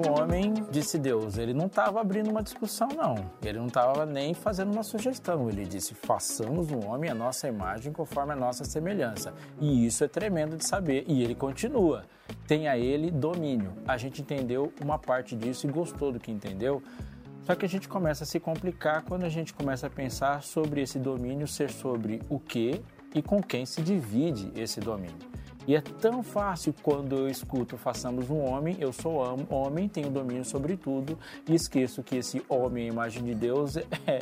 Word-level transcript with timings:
o 0.00 0.10
homem, 0.10 0.54
disse 0.70 0.98
Deus. 0.98 1.38
Ele 1.38 1.52
não 1.52 1.66
estava 1.66 2.00
abrindo 2.00 2.30
uma 2.30 2.42
discussão, 2.42 2.88
não. 2.88 3.16
Ele 3.42 3.58
não 3.58 3.66
estava 3.66 4.06
nem 4.06 4.34
fazendo 4.34 4.72
uma 4.72 4.82
sugestão. 4.82 5.48
Ele 5.48 5.64
disse: 5.64 5.94
façamos 5.94 6.70
o 6.70 6.78
homem 6.86 7.10
a 7.10 7.14
nossa 7.14 7.48
imagem 7.48 7.92
conforme 7.92 8.32
a 8.32 8.36
nossa 8.36 8.64
semelhança. 8.64 9.34
E 9.60 9.86
isso 9.86 10.04
é 10.04 10.08
tremendo 10.08 10.56
de 10.56 10.66
saber. 10.66 11.04
E 11.06 11.22
ele 11.22 11.34
continua: 11.34 12.04
tenha 12.46 12.76
ele 12.76 13.10
domínio. 13.10 13.72
A 13.86 13.96
gente 13.96 14.22
entendeu 14.22 14.72
uma 14.80 14.98
parte 14.98 15.36
disso 15.36 15.66
e 15.66 15.70
gostou 15.70 16.12
do 16.12 16.20
que 16.20 16.30
entendeu. 16.30 16.82
Só 17.44 17.54
que 17.54 17.64
a 17.64 17.68
gente 17.68 17.88
começa 17.88 18.24
a 18.24 18.26
se 18.26 18.38
complicar 18.38 19.02
quando 19.04 19.24
a 19.24 19.28
gente 19.28 19.54
começa 19.54 19.86
a 19.86 19.90
pensar 19.90 20.42
sobre 20.42 20.82
esse 20.82 20.98
domínio 20.98 21.46
ser 21.46 21.70
sobre 21.70 22.20
o 22.28 22.38
que 22.38 22.82
e 23.14 23.22
com 23.22 23.42
quem 23.42 23.64
se 23.64 23.80
divide 23.80 24.52
esse 24.54 24.80
domínio. 24.80 25.16
E 25.68 25.76
é 25.76 25.82
tão 25.82 26.22
fácil 26.22 26.74
quando 26.82 27.14
eu 27.14 27.28
escuto 27.28 27.76
façamos 27.76 28.30
um 28.30 28.40
homem, 28.40 28.78
eu 28.80 28.90
sou 28.90 29.18
homem, 29.50 29.86
tenho 29.86 30.08
domínio 30.08 30.42
sobre 30.42 30.78
tudo 30.78 31.18
e 31.46 31.54
esqueço 31.54 32.02
que 32.02 32.16
esse 32.16 32.42
homem, 32.48 32.88
a 32.88 32.92
imagem 32.92 33.22
de 33.22 33.34
Deus, 33.34 33.76
é, 34.06 34.20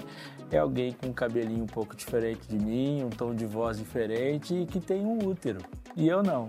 é 0.50 0.58
alguém 0.58 0.90
com 0.90 1.06
um 1.06 1.12
cabelinho 1.12 1.62
um 1.62 1.68
pouco 1.68 1.94
diferente 1.94 2.48
de 2.48 2.58
mim, 2.58 3.04
um 3.04 3.10
tom 3.10 3.32
de 3.32 3.46
voz 3.46 3.78
diferente 3.78 4.56
e 4.56 4.66
que 4.66 4.80
tem 4.80 5.06
um 5.06 5.24
útero. 5.24 5.60
E 5.94 6.08
eu 6.08 6.20
não. 6.20 6.48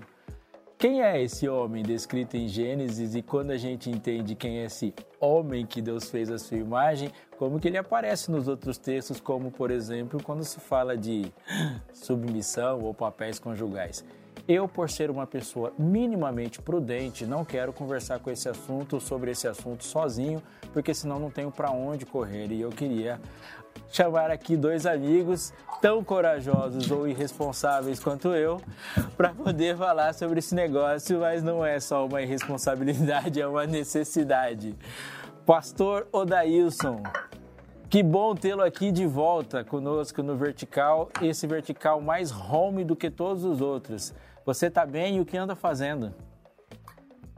Quem 0.79 1.03
é 1.03 1.21
esse 1.21 1.47
homem 1.47 1.83
descrito 1.83 2.35
em 2.35 2.47
Gênesis 2.47 3.13
e 3.13 3.21
quando 3.21 3.51
a 3.51 3.57
gente 3.57 3.91
entende 3.91 4.33
quem 4.33 4.61
é 4.61 4.65
esse 4.65 4.95
homem 5.19 5.63
que 5.63 5.79
Deus 5.79 6.09
fez 6.09 6.31
a 6.31 6.39
sua 6.39 6.57
imagem, 6.57 7.11
como 7.37 7.59
que 7.59 7.67
ele 7.67 7.77
aparece 7.77 8.31
nos 8.31 8.47
outros 8.47 8.79
textos, 8.79 9.19
como 9.19 9.51
por 9.51 9.69
exemplo, 9.69 10.19
quando 10.23 10.43
se 10.43 10.59
fala 10.59 10.97
de 10.97 11.31
submissão 11.93 12.81
ou 12.81 12.95
papéis 12.95 13.37
conjugais. 13.37 14.03
Eu, 14.47 14.65
por 14.65 14.89
ser 14.89 15.11
uma 15.11 15.27
pessoa 15.27 15.73
minimamente 15.77 16.61
prudente, 16.61 17.25
não 17.25 17.43
quero 17.43 17.73
conversar 17.73 18.19
com 18.19 18.31
esse 18.31 18.47
assunto, 18.47 18.97
sobre 18.97 19.31
esse 19.31 19.45
assunto 19.45 19.83
sozinho, 19.83 20.41
porque 20.71 20.93
senão 20.93 21.19
não 21.19 21.29
tenho 21.29 21.51
para 21.51 21.69
onde 21.69 22.05
correr. 22.05 22.49
E 22.53 22.61
eu 22.61 22.69
queria 22.69 23.19
chamar 23.89 24.31
aqui 24.31 24.55
dois 24.55 24.85
amigos 24.85 25.53
tão 25.81 26.01
corajosos 26.01 26.89
ou 26.89 27.05
irresponsáveis 27.07 27.99
quanto 27.99 28.29
eu 28.29 28.61
para 29.17 29.29
poder 29.33 29.75
falar 29.75 30.13
sobre 30.13 30.39
esse 30.39 30.55
negócio, 30.55 31.19
mas 31.19 31.43
não 31.43 31.65
é 31.65 31.77
só 31.81 32.05
uma 32.05 32.21
irresponsabilidade, 32.21 33.39
é 33.41 33.47
uma 33.47 33.67
necessidade. 33.67 34.73
Pastor 35.45 36.07
Odailson, 36.09 37.03
que 37.89 38.01
bom 38.01 38.33
tê-lo 38.33 38.61
aqui 38.61 38.91
de 38.93 39.05
volta 39.05 39.63
conosco 39.63 40.23
no 40.23 40.37
Vertical, 40.37 41.09
esse 41.21 41.45
vertical 41.47 41.99
mais 41.99 42.31
home 42.31 42.85
do 42.85 42.95
que 42.95 43.09
todos 43.09 43.43
os 43.43 43.61
outros. 43.61 44.13
Você 44.47 44.67
está 44.67 44.85
bem 44.85 45.17
e 45.17 45.19
o 45.19 45.25
que 45.25 45.35
anda 45.35 45.57
fazendo? 45.57 46.13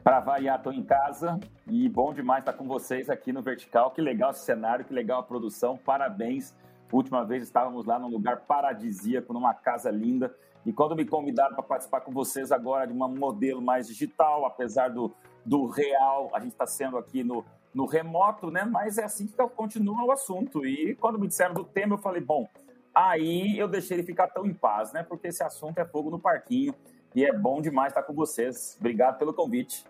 Para 0.04 0.20
variar, 0.20 0.58
estou 0.58 0.72
em 0.72 0.84
casa 0.84 1.40
e 1.66 1.90
bom 1.90 2.14
demais 2.14 2.44
estar 2.44 2.54
com 2.54 2.68
vocês 2.68 3.10
aqui 3.10 3.34
no 3.34 3.42
Vertical. 3.42 3.90
Que 3.90 4.00
legal 4.00 4.30
esse 4.30 4.46
cenário, 4.46 4.86
que 4.86 4.94
legal 4.94 5.22
a 5.22 5.24
produção. 5.24 5.76
Parabéns. 5.76 6.56
Última 6.94 7.26
vez 7.26 7.42
estávamos 7.42 7.88
lá 7.88 7.98
num 7.98 8.10
lugar 8.10 8.42
paradisíaco, 8.42 9.34
numa 9.34 9.56
casa 9.56 9.90
linda. 9.90 10.32
E 10.64 10.72
quando 10.72 10.96
me 10.96 11.04
convidaram 11.04 11.56
para 11.56 11.64
participar 11.64 12.02
com 12.02 12.12
vocês 12.12 12.52
agora 12.52 12.86
de 12.86 12.94
um 12.94 12.98
modelo 13.08 13.60
mais 13.60 13.88
digital, 13.88 14.46
apesar 14.46 14.90
do, 14.90 15.12
do 15.44 15.66
real, 15.66 16.30
a 16.32 16.40
gente 16.40 16.52
está 16.52 16.68
sendo 16.68 16.96
aqui 16.96 17.24
no, 17.24 17.44
no 17.74 17.88
remoto, 17.88 18.52
né? 18.52 18.66
Mas 18.66 19.00
é 19.00 19.04
assim 19.06 19.26
que 19.26 19.36
continua 19.56 20.04
o 20.04 20.12
assunto. 20.12 20.64
E 20.64 20.94
quando 20.94 21.18
me 21.18 21.28
disseram 21.28 21.56
do 21.56 21.64
tema, 21.64 21.96
eu 21.96 22.00
falei, 22.00 22.22
bom, 22.22 22.48
aí 22.94 23.58
eu 23.58 23.68
deixei 23.68 23.98
ele 23.98 24.06
ficar 24.06 24.28
tão 24.28 24.46
em 24.46 24.54
paz, 24.54 24.94
né? 24.94 25.02
Porque 25.02 25.30
esse 25.30 25.42
assunto 25.42 25.80
é 25.80 25.86
fogo 25.86 26.12
no 26.12 26.20
parquinho 26.20 26.72
e 27.16 27.26
é 27.26 27.34
bom 27.34 27.62
demais 27.62 27.90
estar 27.92 28.04
com 28.04 28.14
vocês. 28.14 28.76
Obrigado 28.80 29.18
pelo 29.18 29.34
convite. 29.34 29.86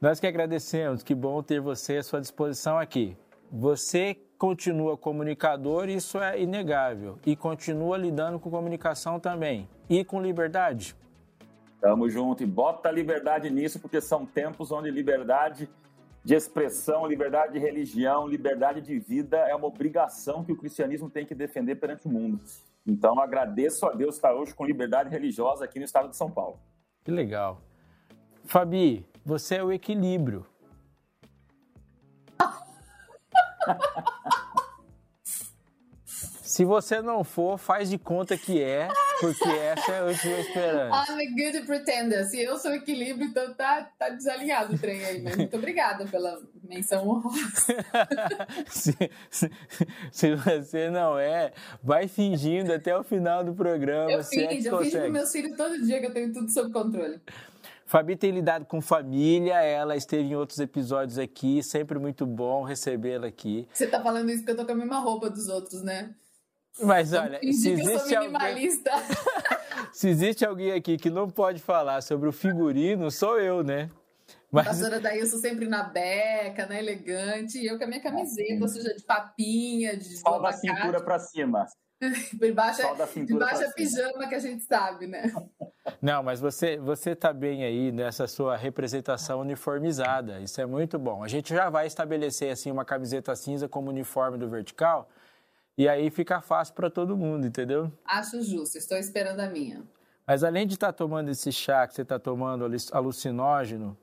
Nós 0.00 0.20
que 0.20 0.26
agradecemos, 0.26 1.02
que 1.02 1.14
bom 1.14 1.42
ter 1.42 1.60
você 1.60 1.96
à 1.96 2.02
sua 2.02 2.20
disposição 2.20 2.78
aqui. 2.78 3.16
Você 3.50 4.16
continua 4.38 4.96
comunicador, 4.96 5.88
isso 5.88 6.18
é 6.18 6.40
inegável, 6.40 7.18
e 7.26 7.34
continua 7.34 7.96
lidando 7.96 8.38
com 8.38 8.50
comunicação 8.50 9.18
também. 9.18 9.68
E 9.90 10.04
com 10.04 10.22
liberdade? 10.22 10.94
Tamo 11.80 12.08
junto 12.08 12.42
e 12.42 12.46
bota 12.46 12.90
liberdade 12.90 13.50
nisso, 13.50 13.80
porque 13.80 14.00
são 14.00 14.24
tempos 14.24 14.70
onde 14.70 14.90
liberdade 14.90 15.68
de 16.24 16.34
expressão, 16.34 17.06
liberdade 17.06 17.54
de 17.54 17.58
religião, 17.58 18.28
liberdade 18.28 18.80
de 18.80 18.98
vida 18.98 19.38
é 19.38 19.54
uma 19.54 19.66
obrigação 19.66 20.44
que 20.44 20.52
o 20.52 20.56
cristianismo 20.56 21.08
tem 21.08 21.24
que 21.24 21.34
defender 21.34 21.76
perante 21.76 22.06
o 22.06 22.10
mundo. 22.10 22.40
Então, 22.86 23.20
agradeço 23.20 23.86
a 23.86 23.92
Deus 23.92 24.16
estar 24.16 24.34
hoje 24.34 24.54
com 24.54 24.64
liberdade 24.64 25.10
religiosa 25.10 25.64
aqui 25.64 25.78
no 25.78 25.84
estado 25.84 26.08
de 26.08 26.16
São 26.16 26.30
Paulo. 26.30 26.58
Que 27.04 27.10
legal. 27.10 27.60
Fabi, 28.44 29.06
você 29.24 29.56
é 29.56 29.62
o 29.62 29.72
equilíbrio. 29.72 30.46
Se 36.48 36.64
você 36.64 37.02
não 37.02 37.22
for, 37.22 37.58
faz 37.58 37.90
de 37.90 37.98
conta 37.98 38.34
que 38.34 38.62
é, 38.62 38.88
porque 39.20 39.46
essa 39.50 39.92
é 39.92 39.98
a 39.98 40.04
última 40.06 40.38
esperança. 40.38 41.12
I'm 41.12 41.20
a 41.20 41.52
good 41.52 41.66
pretender. 41.66 42.24
Se 42.26 42.40
eu 42.40 42.56
sou 42.56 42.72
equilíbrio, 42.72 43.28
então 43.28 43.52
tá, 43.52 43.92
tá 43.98 44.08
desalinhado 44.08 44.74
o 44.74 44.78
trem 44.78 45.04
aí. 45.04 45.20
Mas 45.20 45.36
muito 45.36 45.54
obrigada 45.54 46.06
pela 46.06 46.40
menção 46.66 47.06
honrosa. 47.06 47.84
se, 48.66 48.96
se, 49.30 49.50
se, 50.10 50.34
você 50.36 50.88
não 50.88 51.18
é, 51.18 51.52
vai 51.82 52.08
fingindo 52.08 52.72
até 52.72 52.96
o 52.96 53.04
final 53.04 53.44
do 53.44 53.52
programa. 53.52 54.10
Eu 54.10 54.24
fingo, 54.24 54.50
é 54.50 54.56
eu 54.56 54.78
fingo 54.78 54.90
pro 54.90 55.12
meus 55.12 55.30
filhos 55.30 55.54
todo 55.54 55.84
dia 55.84 56.00
que 56.00 56.06
eu 56.06 56.14
tenho 56.14 56.32
tudo 56.32 56.50
sob 56.50 56.72
controle. 56.72 57.20
Fabi 57.84 58.16
tem 58.16 58.30
lidado 58.30 58.64
com 58.64 58.80
família, 58.80 59.60
ela 59.60 59.94
esteve 59.94 60.30
em 60.30 60.34
outros 60.34 60.60
episódios 60.60 61.18
aqui, 61.18 61.62
sempre 61.62 61.98
muito 61.98 62.24
bom 62.24 62.62
recebê-la 62.62 63.26
aqui. 63.26 63.68
Você 63.70 63.86
tá 63.86 64.02
falando 64.02 64.30
isso 64.30 64.38
porque 64.38 64.52
eu 64.52 64.56
tô 64.56 64.64
com 64.64 64.72
a 64.72 64.76
mesma 64.76 64.98
roupa 64.98 65.28
dos 65.28 65.48
outros, 65.48 65.82
né? 65.82 66.14
Mas 66.80 67.12
olha, 67.12 67.40
se 67.40 67.70
existe, 67.72 68.14
alguém... 68.14 68.70
se 69.92 70.08
existe 70.08 70.44
alguém 70.44 70.72
aqui 70.72 70.96
que 70.96 71.10
não 71.10 71.28
pode 71.28 71.60
falar 71.60 72.00
sobre 72.02 72.28
o 72.28 72.32
figurino, 72.32 73.10
sou 73.10 73.40
eu, 73.40 73.62
né? 73.62 73.90
Mas... 74.50 74.66
A 74.66 74.70
pastora 74.70 75.00
daí 75.00 75.18
eu 75.18 75.26
sou 75.26 75.38
sempre 75.38 75.66
na 75.66 75.82
beca, 75.82 76.66
né? 76.66 76.78
Elegante, 76.78 77.58
e 77.58 77.66
eu 77.66 77.76
com 77.76 77.84
a 77.84 77.86
minha 77.86 78.00
camiseta 78.00 78.68
suja 78.68 78.94
de 78.94 79.02
papinha, 79.02 79.96
de 79.96 80.16
Só 80.18 80.38
da 80.38 80.52
cintura 80.52 81.02
para 81.02 81.18
cima. 81.18 81.66
por 82.38 82.52
baixo, 82.54 82.82
por 83.28 83.38
baixo 83.38 83.62
é 83.64 83.72
pijama 83.72 84.28
que 84.28 84.34
a 84.34 84.38
gente 84.38 84.62
sabe, 84.64 85.06
né? 85.06 85.32
Não, 86.00 86.22
mas 86.22 86.40
você 86.40 86.76
você 86.76 87.16
tá 87.16 87.32
bem 87.32 87.64
aí 87.64 87.90
nessa 87.90 88.26
sua 88.26 88.56
representação 88.56 89.40
uniformizada. 89.40 90.38
Isso 90.40 90.60
é 90.60 90.66
muito 90.66 90.98
bom. 90.98 91.24
A 91.24 91.28
gente 91.28 91.52
já 91.52 91.68
vai 91.68 91.86
estabelecer 91.86 92.52
assim 92.52 92.70
uma 92.70 92.84
camiseta 92.84 93.34
cinza 93.34 93.68
como 93.68 93.90
uniforme 93.90 94.38
do 94.38 94.48
vertical 94.48 95.08
e 95.78 95.88
aí 95.88 96.10
fica 96.10 96.40
fácil 96.40 96.74
para 96.74 96.90
todo 96.90 97.16
mundo, 97.16 97.46
entendeu? 97.46 97.92
Acho 98.04 98.42
justo, 98.42 98.76
estou 98.76 98.98
esperando 98.98 99.38
a 99.38 99.48
minha. 99.48 99.84
Mas 100.26 100.42
além 100.42 100.66
de 100.66 100.74
estar 100.74 100.88
tá 100.88 100.92
tomando 100.92 101.30
esse 101.30 101.52
chá 101.52 101.86
que 101.86 101.94
você 101.94 102.02
está 102.02 102.18
tomando 102.18 102.68
alucinógeno 102.90 103.96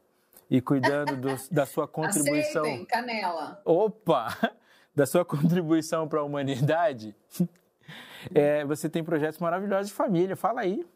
e 0.49 0.61
cuidando 0.61 1.17
do, 1.17 1.27
da 1.51 1.65
sua 1.65 1.85
contribuição. 1.85 2.63
Aceitem, 2.63 2.85
canela. 2.85 3.61
Opa! 3.65 4.29
Da 4.95 5.05
sua 5.05 5.25
contribuição 5.25 6.07
para 6.07 6.21
a 6.21 6.23
humanidade, 6.23 7.13
é, 8.33 8.63
você 8.63 8.87
tem 8.87 9.03
projetos 9.03 9.39
maravilhosos 9.39 9.87
de 9.87 9.93
família. 9.93 10.37
Fala 10.37 10.61
aí. 10.61 10.87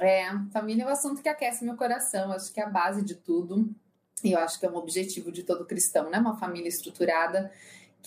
É, 0.00 0.28
família 0.52 0.82
é 0.82 0.86
um 0.86 0.88
assunto 0.90 1.22
que 1.22 1.28
aquece 1.28 1.64
meu 1.64 1.76
coração. 1.76 2.32
Acho 2.32 2.52
que 2.52 2.60
é 2.60 2.64
a 2.64 2.68
base 2.68 3.04
de 3.04 3.14
tudo. 3.14 3.72
E 4.24 4.32
eu 4.32 4.40
acho 4.40 4.58
que 4.58 4.66
é 4.66 4.68
um 4.68 4.74
objetivo 4.74 5.30
de 5.30 5.44
todo 5.44 5.64
cristão, 5.64 6.10
né? 6.10 6.18
Uma 6.18 6.36
família 6.36 6.68
estruturada 6.68 7.48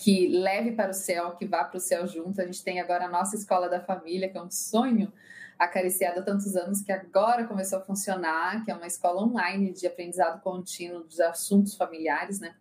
que 0.00 0.28
leve 0.28 0.72
para 0.72 0.92
o 0.92 0.94
céu, 0.94 1.32
que 1.32 1.44
vá 1.46 1.62
para 1.62 1.76
o 1.76 1.80
céu 1.80 2.06
junto. 2.06 2.40
A 2.40 2.46
gente 2.46 2.64
tem 2.64 2.80
agora 2.80 3.04
a 3.04 3.08
nossa 3.08 3.36
escola 3.36 3.68
da 3.68 3.82
família, 3.82 4.30
que 4.30 4.38
é 4.38 4.42
um 4.42 4.50
sonho 4.50 5.12
acariciado 5.58 6.20
há 6.20 6.22
tantos 6.22 6.56
anos, 6.56 6.80
que 6.80 6.90
agora 6.90 7.46
começou 7.46 7.78
a 7.78 7.82
funcionar, 7.82 8.64
que 8.64 8.70
é 8.70 8.74
uma 8.74 8.86
escola 8.86 9.22
online 9.22 9.72
de 9.72 9.86
aprendizado 9.86 10.40
contínuo 10.40 11.04
dos 11.04 11.20
assuntos 11.20 11.74
familiares, 11.74 12.40
né? 12.40 12.54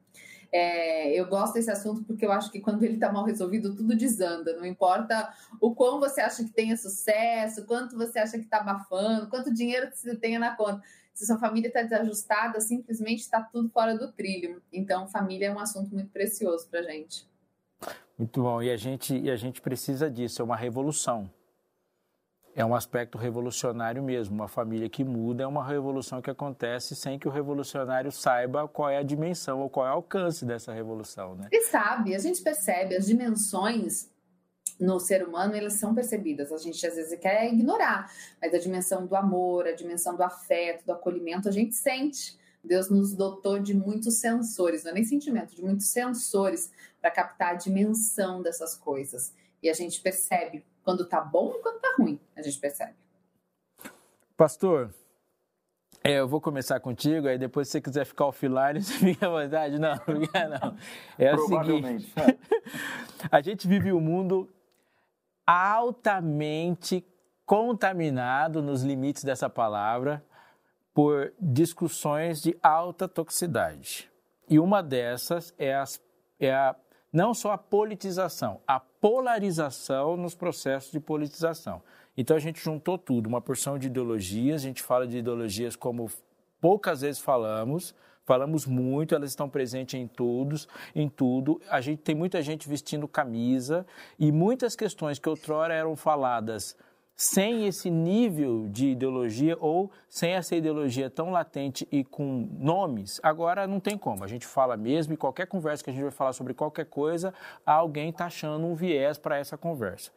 É, 0.51 1.13
eu 1.13 1.27
gosto 1.27 1.53
desse 1.53 1.71
assunto 1.71 2.03
porque 2.03 2.25
eu 2.25 2.31
acho 2.31 2.51
que 2.51 2.59
quando 2.59 2.83
ele 2.83 2.95
está 2.95 3.09
mal 3.09 3.23
resolvido, 3.23 3.73
tudo 3.73 3.95
desanda. 3.95 4.57
Não 4.57 4.65
importa 4.65 5.31
o 5.61 5.73
quão 5.73 5.97
você 5.97 6.19
acha 6.19 6.43
que 6.43 6.51
tenha 6.51 6.75
sucesso, 6.75 7.65
quanto 7.65 7.95
você 7.95 8.19
acha 8.19 8.37
que 8.37 8.43
está 8.43 8.57
abafando, 8.57 9.29
quanto 9.29 9.53
dinheiro 9.53 9.89
você 9.93 10.13
tenha 10.13 10.39
na 10.39 10.57
conta. 10.57 10.81
Se 11.13 11.25
sua 11.25 11.37
família 11.37 11.69
está 11.69 11.83
desajustada, 11.83 12.59
simplesmente 12.59 13.19
está 13.19 13.41
tudo 13.41 13.69
fora 13.69 13.97
do 13.97 14.11
trilho. 14.11 14.61
Então, 14.73 15.07
família 15.07 15.47
é 15.47 15.53
um 15.53 15.59
assunto 15.59 15.93
muito 15.93 16.09
precioso 16.09 16.67
para 16.67 16.81
gente. 16.81 17.28
Muito 18.19 18.43
bom. 18.43 18.61
E 18.61 18.69
a 18.69 18.75
gente, 18.75 19.17
e 19.17 19.31
a 19.31 19.37
gente 19.37 19.61
precisa 19.61 20.11
disso, 20.11 20.41
é 20.41 20.45
uma 20.45 20.57
revolução. 20.57 21.31
É 22.53 22.65
um 22.65 22.75
aspecto 22.75 23.17
revolucionário 23.17 24.03
mesmo. 24.03 24.35
Uma 24.35 24.49
família 24.49 24.89
que 24.89 25.05
muda 25.05 25.43
é 25.43 25.47
uma 25.47 25.65
revolução 25.65 26.21
que 26.21 26.29
acontece 26.29 26.97
sem 26.97 27.17
que 27.17 27.29
o 27.29 27.31
revolucionário 27.31 28.11
saiba 28.11 28.67
qual 28.67 28.89
é 28.89 28.97
a 28.97 29.03
dimensão 29.03 29.61
ou 29.61 29.69
qual 29.69 29.87
é 29.87 29.89
o 29.91 29.93
alcance 29.93 30.43
dessa 30.43 30.73
revolução. 30.73 31.35
Né? 31.35 31.47
E 31.49 31.61
sabe, 31.67 32.13
a 32.13 32.19
gente 32.19 32.41
percebe 32.41 32.97
as 32.97 33.05
dimensões 33.05 34.11
no 34.77 34.99
ser 34.99 35.25
humano, 35.25 35.55
elas 35.55 35.79
são 35.79 35.95
percebidas. 35.95 36.51
A 36.51 36.57
gente 36.57 36.85
às 36.85 36.95
vezes 36.95 37.17
quer 37.19 37.53
ignorar, 37.53 38.11
mas 38.41 38.53
a 38.53 38.57
dimensão 38.57 39.05
do 39.05 39.15
amor, 39.15 39.65
a 39.65 39.71
dimensão 39.71 40.17
do 40.17 40.23
afeto, 40.23 40.85
do 40.85 40.91
acolhimento, 40.91 41.47
a 41.47 41.51
gente 41.51 41.75
sente 41.75 42.37
Deus 42.63 42.89
nos 42.89 43.15
dotou 43.15 43.59
de 43.59 43.73
muitos 43.73 44.19
sensores, 44.19 44.83
não 44.83 44.91
é 44.91 44.95
nem 44.95 45.03
sentimento, 45.03 45.55
de 45.55 45.63
muitos 45.63 45.87
sensores 45.87 46.71
para 46.99 47.09
captar 47.09 47.53
a 47.53 47.55
dimensão 47.55 48.41
dessas 48.41 48.75
coisas. 48.75 49.33
E 49.63 49.69
a 49.69 49.73
gente 49.73 50.01
percebe 50.01 50.65
quando 50.83 51.07
tá 51.07 51.21
bom 51.21 51.53
e 51.55 51.61
quando 51.61 51.79
tá 51.79 51.95
ruim, 51.97 52.19
a 52.35 52.41
gente 52.41 52.59
percebe. 52.59 52.95
Pastor, 54.35 54.93
é, 56.03 56.13
eu 56.13 56.27
vou 56.27 56.39
começar 56.39 56.79
contigo, 56.79 57.27
aí 57.27 57.37
depois 57.37 57.67
se 57.67 57.73
você 57.73 57.81
quiser 57.81 58.05
ficar 58.05 58.25
offline, 58.25 58.79
você 58.81 58.93
fica 58.93 59.27
à 59.27 59.29
vontade. 59.29 59.79
Não, 59.79 59.95
não. 59.95 60.77
É 61.17 61.35
o 61.35 61.39
seguinte. 61.39 62.13
a 63.31 63.41
gente 63.41 63.67
vive 63.67 63.91
um 63.91 63.99
mundo 63.99 64.49
altamente 65.45 67.05
contaminado 67.45 68.61
nos 68.61 68.83
limites 68.83 69.23
dessa 69.23 69.49
palavra 69.49 70.23
por 70.99 71.31
discussões 71.39 72.41
de 72.41 72.57
alta 72.61 73.07
toxicidade. 73.07 74.11
E 74.49 74.59
uma 74.59 74.83
dessas 74.83 75.53
é, 75.57 75.73
as, 75.73 75.97
é 76.37 76.53
a, 76.53 76.75
não 77.13 77.33
só 77.33 77.53
a 77.53 77.57
politização, 77.57 78.59
a 78.67 78.81
polarização 78.81 80.17
nos 80.17 80.35
processos 80.35 80.91
de 80.91 80.99
politização. 80.99 81.81
Então 82.17 82.35
a 82.35 82.39
gente 82.41 82.59
juntou 82.59 82.97
tudo, 82.97 83.27
uma 83.27 83.39
porção 83.39 83.79
de 83.79 83.87
ideologias, 83.87 84.61
a 84.61 84.65
gente 84.65 84.83
fala 84.83 85.07
de 85.07 85.19
ideologias 85.19 85.73
como 85.73 86.11
poucas 86.59 86.99
vezes 86.99 87.21
falamos, 87.21 87.95
falamos 88.25 88.65
muito, 88.65 89.15
elas 89.15 89.29
estão 89.29 89.49
presentes 89.49 89.97
em 89.97 90.05
todos, 90.05 90.67
em 90.93 91.07
tudo. 91.07 91.61
A 91.69 91.79
gente 91.79 92.01
tem 92.01 92.13
muita 92.13 92.41
gente 92.41 92.67
vestindo 92.67 93.07
camisa 93.07 93.87
e 94.19 94.33
muitas 94.33 94.75
questões 94.75 95.17
que 95.17 95.29
outrora 95.29 95.73
eram 95.73 95.95
faladas 95.95 96.75
sem 97.19 97.67
esse 97.67 97.89
nível 97.89 98.69
de 98.69 98.91
ideologia 98.91 99.57
ou 99.59 99.91
sem 100.07 100.35
essa 100.35 100.55
ideologia 100.55 101.09
tão 101.09 101.31
latente 101.31 101.85
e 101.91 102.01
com 102.01 102.47
nomes, 102.57 103.19
agora 103.21 103.67
não 103.67 103.77
tem 103.77 103.97
como. 103.97 104.23
A 104.23 104.27
gente 104.27 104.47
fala 104.47 104.77
mesmo 104.77 105.13
e 105.13 105.17
qualquer 105.17 105.45
conversa 105.45 105.83
que 105.83 105.89
a 105.89 105.93
gente 105.93 106.03
vai 106.03 106.11
falar 106.11 106.31
sobre 106.31 106.53
qualquer 106.53 106.85
coisa, 106.85 107.33
alguém 107.65 108.07
está 108.07 108.27
achando 108.27 108.65
um 108.65 108.73
viés 108.73 109.17
para 109.17 109.37
essa 109.37 109.57
conversa. 109.57 110.11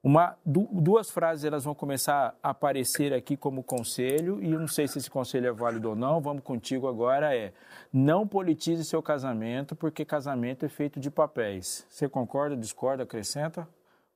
Uma, 0.00 0.36
duas 0.46 1.10
frases 1.10 1.44
elas 1.44 1.64
vão 1.64 1.74
começar 1.74 2.38
a 2.40 2.50
aparecer 2.50 3.12
aqui 3.12 3.36
como 3.36 3.60
conselho, 3.60 4.40
e 4.40 4.52
eu 4.52 4.60
não 4.60 4.68
sei 4.68 4.86
se 4.86 4.96
esse 4.96 5.10
conselho 5.10 5.48
é 5.48 5.52
válido 5.52 5.88
ou 5.88 5.96
não, 5.96 6.20
vamos 6.20 6.44
contigo 6.44 6.86
agora, 6.86 7.36
é 7.36 7.52
não 7.92 8.28
politize 8.28 8.84
seu 8.84 9.02
casamento, 9.02 9.74
porque 9.74 10.04
casamento 10.04 10.64
é 10.64 10.68
feito 10.68 11.00
de 11.00 11.10
papéis. 11.10 11.84
Você 11.90 12.08
concorda, 12.08 12.56
discorda, 12.56 13.02
acrescenta? 13.02 13.66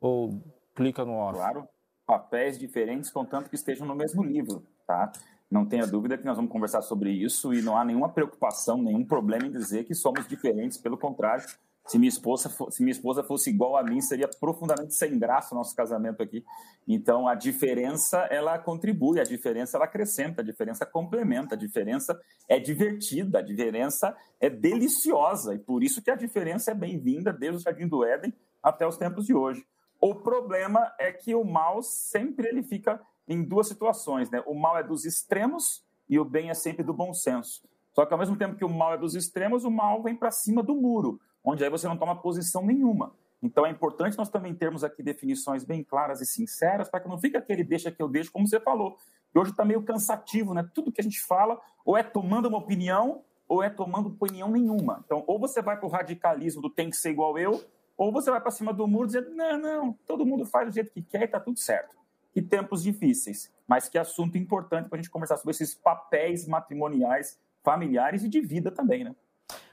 Ou 0.00 0.41
clica 0.73 1.05
no 1.05 1.14
off? 1.14 1.34
Claro, 1.37 1.69
papéis 2.08 2.58
diferentes, 2.58 3.10
contanto 3.10 3.50
que 3.50 3.55
estejam 3.55 3.87
no 3.87 3.94
mesmo 3.94 4.25
livro, 4.25 4.64
tá? 4.87 5.12
Não 5.50 5.66
tenha 5.66 5.87
dúvida 5.87 6.16
que 6.16 6.25
nós 6.25 6.37
vamos 6.37 6.50
conversar 6.50 6.81
sobre 6.81 7.10
isso 7.10 7.52
e 7.52 7.60
não 7.60 7.76
há 7.76 7.84
nenhuma 7.84 8.08
preocupação, 8.08 8.82
nenhum 8.82 9.05
problema 9.05 9.46
em 9.46 9.50
dizer 9.50 9.84
que 9.84 9.94
somos 9.94 10.26
diferentes, 10.26 10.78
pelo 10.78 10.96
contrário, 10.96 11.44
se 11.87 11.99
minha 11.99 12.08
esposa, 12.08 12.50
se 12.70 12.82
minha 12.82 12.93
esposa 12.93 13.22
fosse 13.22 13.50
igual 13.50 13.76
a 13.76 13.82
mim, 13.82 14.00
seria 14.00 14.28
profundamente 14.40 14.94
sem 14.94 15.19
graça 15.19 15.55
o 15.55 15.58
nosso 15.58 15.76
casamento 15.76 16.22
aqui. 16.22 16.44
Então, 16.87 17.28
a 17.28 17.34
diferença, 17.34 18.19
ela 18.31 18.58
contribui, 18.58 19.20
a 19.20 19.25
diferença, 19.25 19.76
ela 19.76 19.84
acrescenta, 19.84 20.40
a 20.40 20.44
diferença 20.44 20.87
complementa, 20.87 21.55
a 21.55 21.58
diferença 21.58 22.19
é 22.49 22.58
divertida, 22.58 23.38
a 23.38 23.43
diferença 23.43 24.16
é 24.40 24.49
deliciosa. 24.49 25.55
E 25.55 25.58
por 25.58 25.82
isso 25.82 26.02
que 26.02 26.10
a 26.10 26.16
diferença 26.16 26.70
é 26.70 26.75
bem-vinda 26.75 27.32
desde 27.32 27.58
o 27.58 27.60
Jardim 27.60 27.87
do 27.87 28.05
Éden 28.05 28.34
até 28.62 28.87
os 28.87 28.96
tempos 28.96 29.26
de 29.26 29.34
hoje. 29.34 29.64
O 30.00 30.14
problema 30.14 30.92
é 30.98 31.12
que 31.12 31.34
o 31.34 31.44
mal 31.44 31.82
sempre 31.82 32.48
ele 32.48 32.62
fica 32.62 33.00
em 33.26 33.42
duas 33.42 33.68
situações, 33.68 34.30
né? 34.30 34.42
O 34.46 34.54
mal 34.54 34.78
é 34.78 34.82
dos 34.82 35.04
extremos 35.04 35.84
e 36.08 36.18
o 36.18 36.24
bem 36.24 36.50
é 36.50 36.54
sempre 36.54 36.82
do 36.82 36.94
bom 36.94 37.12
senso. 37.12 37.62
Só 37.92 38.06
que 38.06 38.12
ao 38.12 38.18
mesmo 38.18 38.36
tempo 38.36 38.56
que 38.56 38.64
o 38.64 38.68
mal 38.68 38.94
é 38.94 38.98
dos 38.98 39.14
extremos, 39.14 39.64
o 39.64 39.70
mal 39.70 40.02
vem 40.02 40.14
para 40.14 40.30
cima 40.30 40.62
do 40.62 40.74
muro 40.74 41.20
onde 41.48 41.64
aí 41.64 41.70
você 41.70 41.88
não 41.88 41.96
toma 41.96 42.16
posição 42.16 42.64
nenhuma. 42.64 43.12
Então 43.42 43.64
é 43.64 43.70
importante 43.70 44.18
nós 44.18 44.28
também 44.28 44.54
termos 44.54 44.82
aqui 44.82 45.02
definições 45.02 45.64
bem 45.64 45.82
claras 45.82 46.20
e 46.20 46.26
sinceras, 46.26 46.88
para 46.88 47.00
que 47.00 47.08
não 47.08 47.18
fique 47.18 47.36
aquele 47.36 47.62
deixa 47.62 47.90
que 47.90 48.02
eu 48.02 48.08
deixo, 48.08 48.32
como 48.32 48.46
você 48.46 48.60
falou. 48.60 48.98
Que 49.32 49.38
hoje 49.38 49.52
está 49.52 49.64
meio 49.64 49.82
cansativo, 49.82 50.52
né? 50.52 50.68
Tudo 50.74 50.90
que 50.90 51.00
a 51.00 51.04
gente 51.04 51.22
fala, 51.22 51.60
ou 51.84 51.96
é 51.96 52.02
tomando 52.02 52.48
uma 52.48 52.58
opinião, 52.58 53.22
ou 53.48 53.62
é 53.62 53.70
tomando 53.70 54.08
opinião 54.08 54.50
nenhuma. 54.50 55.02
Então, 55.04 55.24
ou 55.26 55.38
você 55.38 55.62
vai 55.62 55.78
para 55.78 55.86
o 55.86 55.90
radicalismo 55.90 56.60
do 56.60 56.68
tem 56.68 56.90
que 56.90 56.96
ser 56.96 57.10
igual 57.10 57.38
eu, 57.38 57.62
ou 57.98 58.12
você 58.12 58.30
vai 58.30 58.40
para 58.40 58.52
cima 58.52 58.72
do 58.72 58.86
muro 58.86 59.08
dizendo, 59.08 59.30
não, 59.30 59.58
não, 59.58 59.92
todo 60.06 60.24
mundo 60.24 60.46
faz 60.46 60.68
do 60.68 60.74
jeito 60.74 60.92
que 60.92 61.02
quer 61.02 61.22
e 61.22 61.24
está 61.24 61.40
tudo 61.40 61.58
certo. 61.58 61.96
Que 62.32 62.40
tempos 62.40 62.84
difíceis, 62.84 63.52
mas 63.66 63.88
que 63.88 63.98
assunto 63.98 64.38
importante 64.38 64.88
para 64.88 64.96
a 64.96 65.02
gente 65.02 65.10
conversar 65.10 65.36
sobre 65.36 65.50
esses 65.50 65.74
papéis 65.74 66.46
matrimoniais, 66.46 67.36
familiares 67.64 68.22
e 68.22 68.28
de 68.28 68.40
vida 68.40 68.70
também, 68.70 69.02
né? 69.02 69.16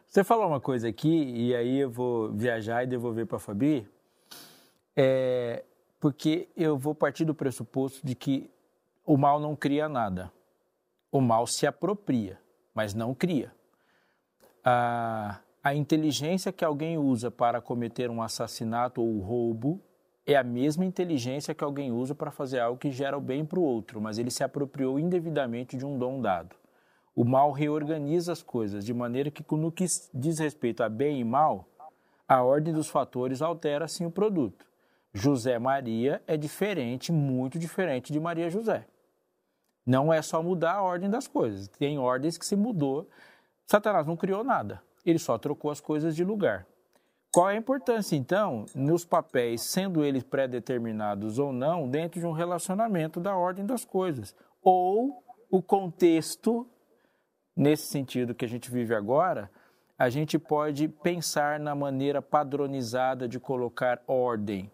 Você 0.08 0.24
falou 0.24 0.48
uma 0.48 0.60
coisa 0.60 0.88
aqui, 0.88 1.10
e 1.10 1.56
aí 1.56 1.80
eu 1.82 1.92
vou 1.92 2.32
viajar 2.32 2.84
e 2.84 2.88
devolver 2.88 3.28
para 3.28 3.38
a 3.38 3.40
Fabi, 3.40 3.88
é, 4.96 5.64
porque 6.00 6.50
eu 6.56 6.78
vou 6.78 6.96
partir 6.96 7.26
do 7.26 7.36
pressuposto 7.36 8.06
de 8.06 8.16
que 8.16 8.50
o 9.06 9.18
mal 9.18 9.40
não 9.40 9.56
cria 9.56 9.88
nada. 9.88 10.32
O 11.12 11.22
mal 11.22 11.46
se 11.46 11.68
apropria, 11.68 12.40
mas 12.74 12.94
não 12.94 13.14
cria. 13.14 13.54
A, 14.64 15.40
a 15.66 15.74
inteligência 15.74 16.54
que 16.54 16.64
alguém 16.64 16.96
usa 16.96 17.32
para 17.32 17.60
cometer 17.60 18.12
um 18.12 18.22
assassinato 18.22 19.02
ou 19.02 19.20
roubo 19.20 19.82
é 20.24 20.36
a 20.36 20.44
mesma 20.44 20.86
inteligência 20.86 21.56
que 21.56 21.64
alguém 21.64 21.92
usa 21.92 22.14
para 22.14 22.30
fazer 22.30 22.60
algo 22.60 22.78
que 22.78 22.92
gera 22.92 23.18
o 23.18 23.22
bem 23.22 23.44
para 23.44 23.58
o 23.58 23.64
outro, 23.64 24.00
mas 24.00 24.20
ele 24.20 24.30
se 24.30 24.44
apropriou 24.44 25.00
indevidamente 25.00 25.76
de 25.76 25.84
um 25.84 25.98
dom 25.98 26.22
dado. 26.22 26.56
O 27.16 27.26
mal 27.26 27.52
reorganiza 27.52 28.32
as 28.32 28.44
coisas, 28.44 28.86
de 28.86 28.94
maneira 28.94 29.32
que, 29.32 29.44
no 29.56 29.72
que 29.72 29.88
diz 30.14 30.38
respeito 30.38 30.84
a 30.84 30.90
bem 30.90 31.20
e 31.20 31.24
mal, 31.24 31.68
a 32.28 32.44
ordem 32.44 32.72
dos 32.72 32.88
fatores 32.88 33.42
altera 33.42 33.88
sim 33.88 34.06
o 34.06 34.12
produto. 34.12 34.68
José 35.16 35.58
Maria 35.58 36.22
é 36.28 36.38
diferente, 36.38 37.12
muito 37.12 37.58
diferente 37.58 38.14
de 38.14 38.20
Maria 38.20 38.52
José. 38.52 38.86
Não 39.84 40.14
é 40.14 40.22
só 40.22 40.44
mudar 40.44 40.74
a 40.74 40.84
ordem 40.84 41.10
das 41.10 41.28
coisas, 41.28 41.68
tem 41.70 41.98
ordens 41.98 42.38
que 42.38 42.46
se 42.46 42.56
mudou. 42.56 43.10
Satanás 43.66 44.06
não 44.06 44.16
criou 44.16 44.44
nada, 44.44 44.80
ele 45.06 45.20
só 45.20 45.38
trocou 45.38 45.72
as 45.72 45.80
coisas 45.80 46.16
de 46.16 46.24
lugar. 46.24 46.66
Qual 47.32 47.50
é 47.50 47.54
a 47.56 47.58
importância, 47.58 48.16
então, 48.16 48.66
nos 48.74 49.04
papéis, 49.04 49.62
sendo 49.62 50.04
eles 50.06 50.24
pré-determinados 50.24 51.38
ou 51.38 51.52
não, 51.52 51.90
dentro 51.90 52.20
de 52.20 52.26
um 52.26 52.32
relacionamento 52.32 53.20
da 53.20 53.36
ordem 53.36 53.66
das 53.66 53.84
coisas? 53.84 54.34
Ou 54.62 55.22
o 55.52 55.62
contexto 55.62 56.66
nesse 57.56 57.88
sentido 57.88 58.34
que 58.34 58.46
a 58.46 58.48
gente 58.48 58.72
vive 58.72 58.96
agora, 58.96 59.52
a 59.98 60.10
gente 60.10 60.40
pode 60.40 60.88
pensar 60.88 61.60
na 61.60 61.76
maneira 61.76 62.22
padronizada 62.22 63.28
de 63.28 63.40
colocar 63.40 64.02
ordem. 64.08 64.72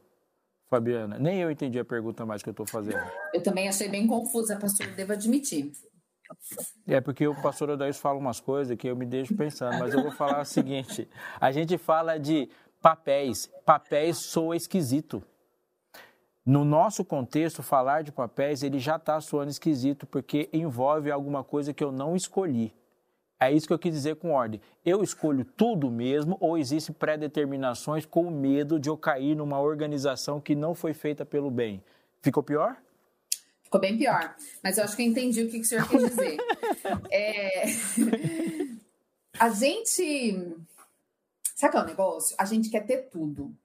Fabiana, 0.69 1.19
nem 1.19 1.39
eu 1.39 1.51
entendi 1.51 1.77
a 1.77 1.85
pergunta 1.85 2.25
mais 2.25 2.41
que 2.41 2.49
eu 2.49 2.51
estou 2.51 2.65
fazendo. 2.65 3.03
Eu 3.33 3.43
também 3.43 3.67
achei 3.67 3.89
bem 3.89 4.07
confusa, 4.07 4.57
pastor, 4.57 4.87
devo 4.95 5.13
admitir. 5.13 5.71
É 6.87 7.01
porque 7.01 7.27
o 7.27 7.35
pastor 7.41 7.69
Odaís 7.69 7.97
fala 7.97 8.17
umas 8.17 8.39
coisas 8.39 8.77
que 8.77 8.87
eu 8.87 8.95
me 8.95 9.05
deixo 9.05 9.35
pensando, 9.35 9.77
mas 9.79 9.93
eu 9.93 10.01
vou 10.01 10.11
falar 10.11 10.41
o 10.41 10.45
seguinte: 10.45 11.07
a 11.39 11.51
gente 11.51 11.77
fala 11.77 12.19
de 12.19 12.49
papéis, 12.81 13.49
papéis 13.65 14.17
soa 14.17 14.55
esquisito. 14.55 15.23
No 16.43 16.65
nosso 16.65 17.05
contexto, 17.05 17.61
falar 17.61 18.01
de 18.03 18.11
papéis 18.11 18.63
ele 18.63 18.79
já 18.79 18.95
está 18.95 19.21
soando 19.21 19.51
esquisito 19.51 20.07
porque 20.07 20.49
envolve 20.51 21.11
alguma 21.11 21.43
coisa 21.43 21.73
que 21.73 21.83
eu 21.83 21.91
não 21.91 22.15
escolhi. 22.15 22.73
É 23.39 23.51
isso 23.51 23.67
que 23.67 23.73
eu 23.73 23.79
quis 23.79 23.93
dizer 23.93 24.17
com 24.17 24.31
ordem. 24.31 24.61
Eu 24.85 25.03
escolho 25.03 25.43
tudo 25.43 25.89
mesmo 25.89 26.37
ou 26.39 26.57
existem 26.57 26.93
pré-determinações 26.93 28.05
com 28.05 28.29
medo 28.29 28.79
de 28.79 28.89
eu 28.89 28.97
cair 28.97 29.35
numa 29.35 29.59
organização 29.59 30.39
que 30.39 30.53
não 30.55 30.75
foi 30.75 30.93
feita 30.93 31.25
pelo 31.25 31.49
bem? 31.49 31.83
Ficou 32.21 32.43
pior? 32.43 32.77
Ficou 33.71 33.79
bem 33.79 33.97
pior. 33.97 34.35
Mas 34.61 34.77
eu 34.77 34.83
acho 34.83 34.97
que 34.97 35.01
eu 35.01 35.05
entendi 35.07 35.43
o 35.43 35.49
que, 35.49 35.53
que 35.53 35.65
o 35.65 35.65
senhor 35.65 35.87
quis 35.87 36.09
dizer. 36.09 36.37
é... 37.09 37.63
A 39.39 39.49
gente. 39.49 40.57
Sabe 41.55 41.71
qual 41.71 41.83
é 41.83 41.85
o 41.85 41.89
negócio? 41.89 42.35
A 42.37 42.43
gente 42.43 42.69
quer 42.69 42.85
ter 42.85 43.09
tudo. 43.09 43.55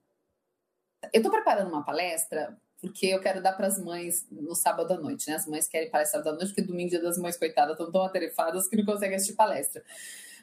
Eu 1.11 1.17
estou 1.17 1.29
preparando 1.29 1.67
uma 1.67 1.83
palestra 1.83 2.57
porque 2.79 3.07
eu 3.07 3.19
quero 3.19 3.41
dar 3.41 3.51
para 3.51 3.67
as 3.67 3.83
mães 3.83 4.25
no 4.31 4.55
sábado 4.55 4.93
à 4.93 4.97
noite, 4.97 5.29
né? 5.29 5.35
As 5.35 5.45
mães 5.45 5.67
querem 5.67 5.89
palestra 5.89 6.19
sábado 6.19 6.35
à 6.35 6.37
noite, 6.37 6.53
porque 6.53 6.61
domingo, 6.61 6.91
dia 6.91 7.01
das 7.01 7.17
mães, 7.17 7.35
coitadas, 7.35 7.73
estão 7.73 7.91
tão 7.91 8.03
atarefadas 8.03 8.69
que 8.69 8.77
não 8.77 8.85
conseguem 8.85 9.17
assistir 9.17 9.35
palestra. 9.35 9.83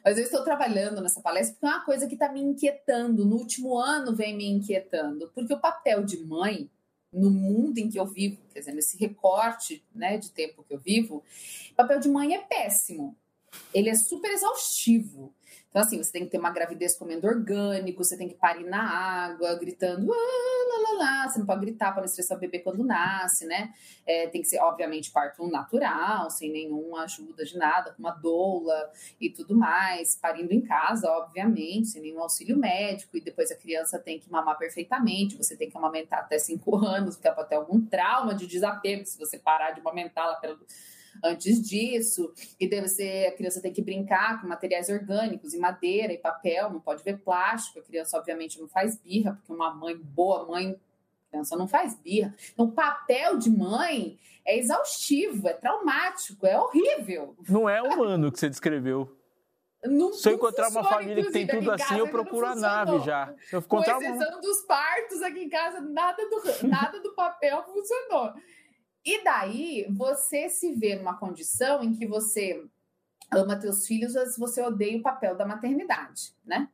Mas 0.03 0.19
eu 0.19 0.25
estou 0.25 0.43
trabalhando 0.43 1.01
nessa 1.01 1.21
palestra 1.21 1.55
porque 1.55 1.65
é 1.65 1.69
uma 1.69 1.85
coisa 1.85 2.05
que 2.05 2.13
está 2.13 2.31
me 2.31 2.39
inquietando. 2.39 3.25
No 3.25 3.37
último 3.37 3.79
ano 3.79 4.15
vem 4.15 4.37
me 4.37 4.45
inquietando, 4.45 5.31
porque 5.33 5.55
o 5.55 5.59
papel 5.59 6.03
de 6.03 6.23
mãe 6.23 6.69
no 7.15 7.31
mundo 7.31 7.77
em 7.77 7.89
que 7.89 7.99
eu 7.99 8.05
vivo, 8.05 8.37
quer 8.53 8.59
dizer, 8.59 8.73
nesse 8.73 8.97
recorte 8.97 9.83
né, 9.93 10.17
de 10.17 10.31
tempo 10.31 10.63
que 10.63 10.73
eu 10.73 10.79
vivo, 10.79 11.23
papel 11.75 11.99
de 11.99 12.09
mãe 12.09 12.35
é 12.35 12.41
péssimo. 12.41 13.15
Ele 13.73 13.89
é 13.89 13.95
super 13.95 14.31
exaustivo. 14.31 15.33
Então, 15.75 15.83
assim, 15.83 16.01
você 16.01 16.09
tem 16.09 16.23
que 16.23 16.31
ter 16.31 16.37
uma 16.37 16.51
gravidez 16.51 16.97
comendo 16.97 17.27
orgânico, 17.27 18.01
você 18.01 18.15
tem 18.15 18.29
que 18.29 18.35
parir 18.35 18.63
na 18.63 18.81
água, 18.81 19.55
gritando, 19.55 20.09
ah, 20.09 20.65
lá, 20.69 20.79
lá, 20.79 20.97
lá. 20.97 21.27
Você 21.27 21.37
não 21.37 21.45
pode 21.45 21.59
gritar 21.59 21.91
para 21.91 21.99
não 21.99 22.05
estressar 22.05 22.37
o 22.37 22.39
bebê 22.39 22.59
quando 22.59 22.81
nasce, 22.81 23.45
né? 23.45 23.73
É, 24.05 24.27
tem 24.27 24.41
que 24.41 24.47
ser, 24.47 24.59
obviamente, 24.59 25.11
parto 25.11 25.45
natural, 25.49 26.29
sem 26.29 26.49
nenhuma 26.49 27.03
ajuda 27.03 27.43
de 27.43 27.57
nada, 27.57 27.91
com 27.91 27.99
uma 27.99 28.11
doula 28.11 28.89
e 29.19 29.29
tudo 29.29 29.53
mais. 29.53 30.15
Parindo 30.15 30.53
em 30.53 30.61
casa, 30.61 31.11
obviamente, 31.11 31.89
sem 31.89 32.01
nenhum 32.01 32.21
auxílio 32.21 32.57
médico. 32.57 33.17
E 33.17 33.21
depois 33.21 33.51
a 33.51 33.55
criança 33.55 33.99
tem 33.99 34.17
que 34.17 34.31
mamar 34.31 34.57
perfeitamente. 34.57 35.35
Você 35.35 35.57
tem 35.57 35.69
que 35.69 35.77
amamentar 35.77 36.19
até 36.19 36.39
cinco 36.39 36.77
anos, 36.87 37.17
porque 37.17 37.29
pode 37.31 37.49
ter 37.49 37.55
algum 37.55 37.85
trauma 37.85 38.33
de 38.33 38.47
desapego 38.47 39.05
se 39.05 39.19
você 39.19 39.37
parar 39.37 39.71
de 39.71 39.81
amamentá-la 39.81 40.35
pelo 40.35 40.57
antes 41.23 41.61
disso, 41.61 42.33
e 42.59 42.67
deve 42.67 42.87
ser, 42.87 43.27
a 43.27 43.31
criança 43.31 43.61
tem 43.61 43.73
que 43.73 43.81
brincar 43.81 44.41
com 44.41 44.47
materiais 44.47 44.89
orgânicos, 44.89 45.53
e 45.53 45.57
madeira, 45.57 46.13
e 46.13 46.17
papel, 46.17 46.69
não 46.69 46.79
pode 46.79 47.03
ver 47.03 47.19
plástico, 47.19 47.79
a 47.79 47.83
criança 47.83 48.17
obviamente 48.17 48.59
não 48.59 48.67
faz 48.67 48.97
birra, 48.97 49.33
porque 49.33 49.51
uma 49.51 49.73
mãe, 49.73 49.95
boa 49.95 50.45
mãe, 50.45 50.79
criança 51.29 51.57
não 51.57 51.67
faz 51.67 51.95
birra. 51.95 52.33
Então, 52.53 52.65
o 52.65 52.71
papel 52.71 53.37
de 53.37 53.49
mãe 53.49 54.17
é 54.45 54.57
exaustivo, 54.57 55.47
é 55.47 55.53
traumático, 55.53 56.45
é 56.45 56.59
horrível. 56.59 57.35
Não 57.49 57.67
é 57.67 57.81
humano 57.81 58.31
que 58.31 58.39
você 58.39 58.49
descreveu. 58.49 59.15
Não, 59.83 60.13
Se 60.13 60.29
eu 60.29 60.33
encontrar 60.33 60.69
uma 60.69 60.83
família 60.83 61.23
que 61.23 61.31
tem 61.31 61.45
tudo 61.45 61.71
assim, 61.71 61.97
eu 61.97 62.07
procuro 62.07 62.45
a 62.47 62.55
nave 62.55 62.99
já. 63.05 63.33
Se 63.47 63.55
eu 63.55 63.59
encontrar 63.59 63.95
Com 63.95 64.01
exceção 64.01 64.29
uma... 64.31 64.41
dos 64.41 64.61
partos 64.61 65.21
aqui 65.21 65.43
em 65.43 65.49
casa, 65.49 65.79
nada 65.79 66.27
do, 66.27 66.67
nada 66.67 66.99
do 66.99 67.13
papel 67.13 67.63
funcionou. 67.63 68.33
E 69.05 69.23
daí 69.23 69.85
você 69.89 70.49
se 70.49 70.73
vê 70.73 70.95
numa 70.95 71.17
condição 71.17 71.83
em 71.83 71.93
que 71.93 72.07
você 72.07 72.65
ama 73.31 73.59
teus 73.59 73.85
filhos, 73.85 74.13
mas 74.15 74.37
você 74.37 74.61
odeia 74.61 74.97
o 74.97 75.03
papel 75.03 75.35
da 75.35 75.45
maternidade, 75.45 76.33
né? 76.43 76.69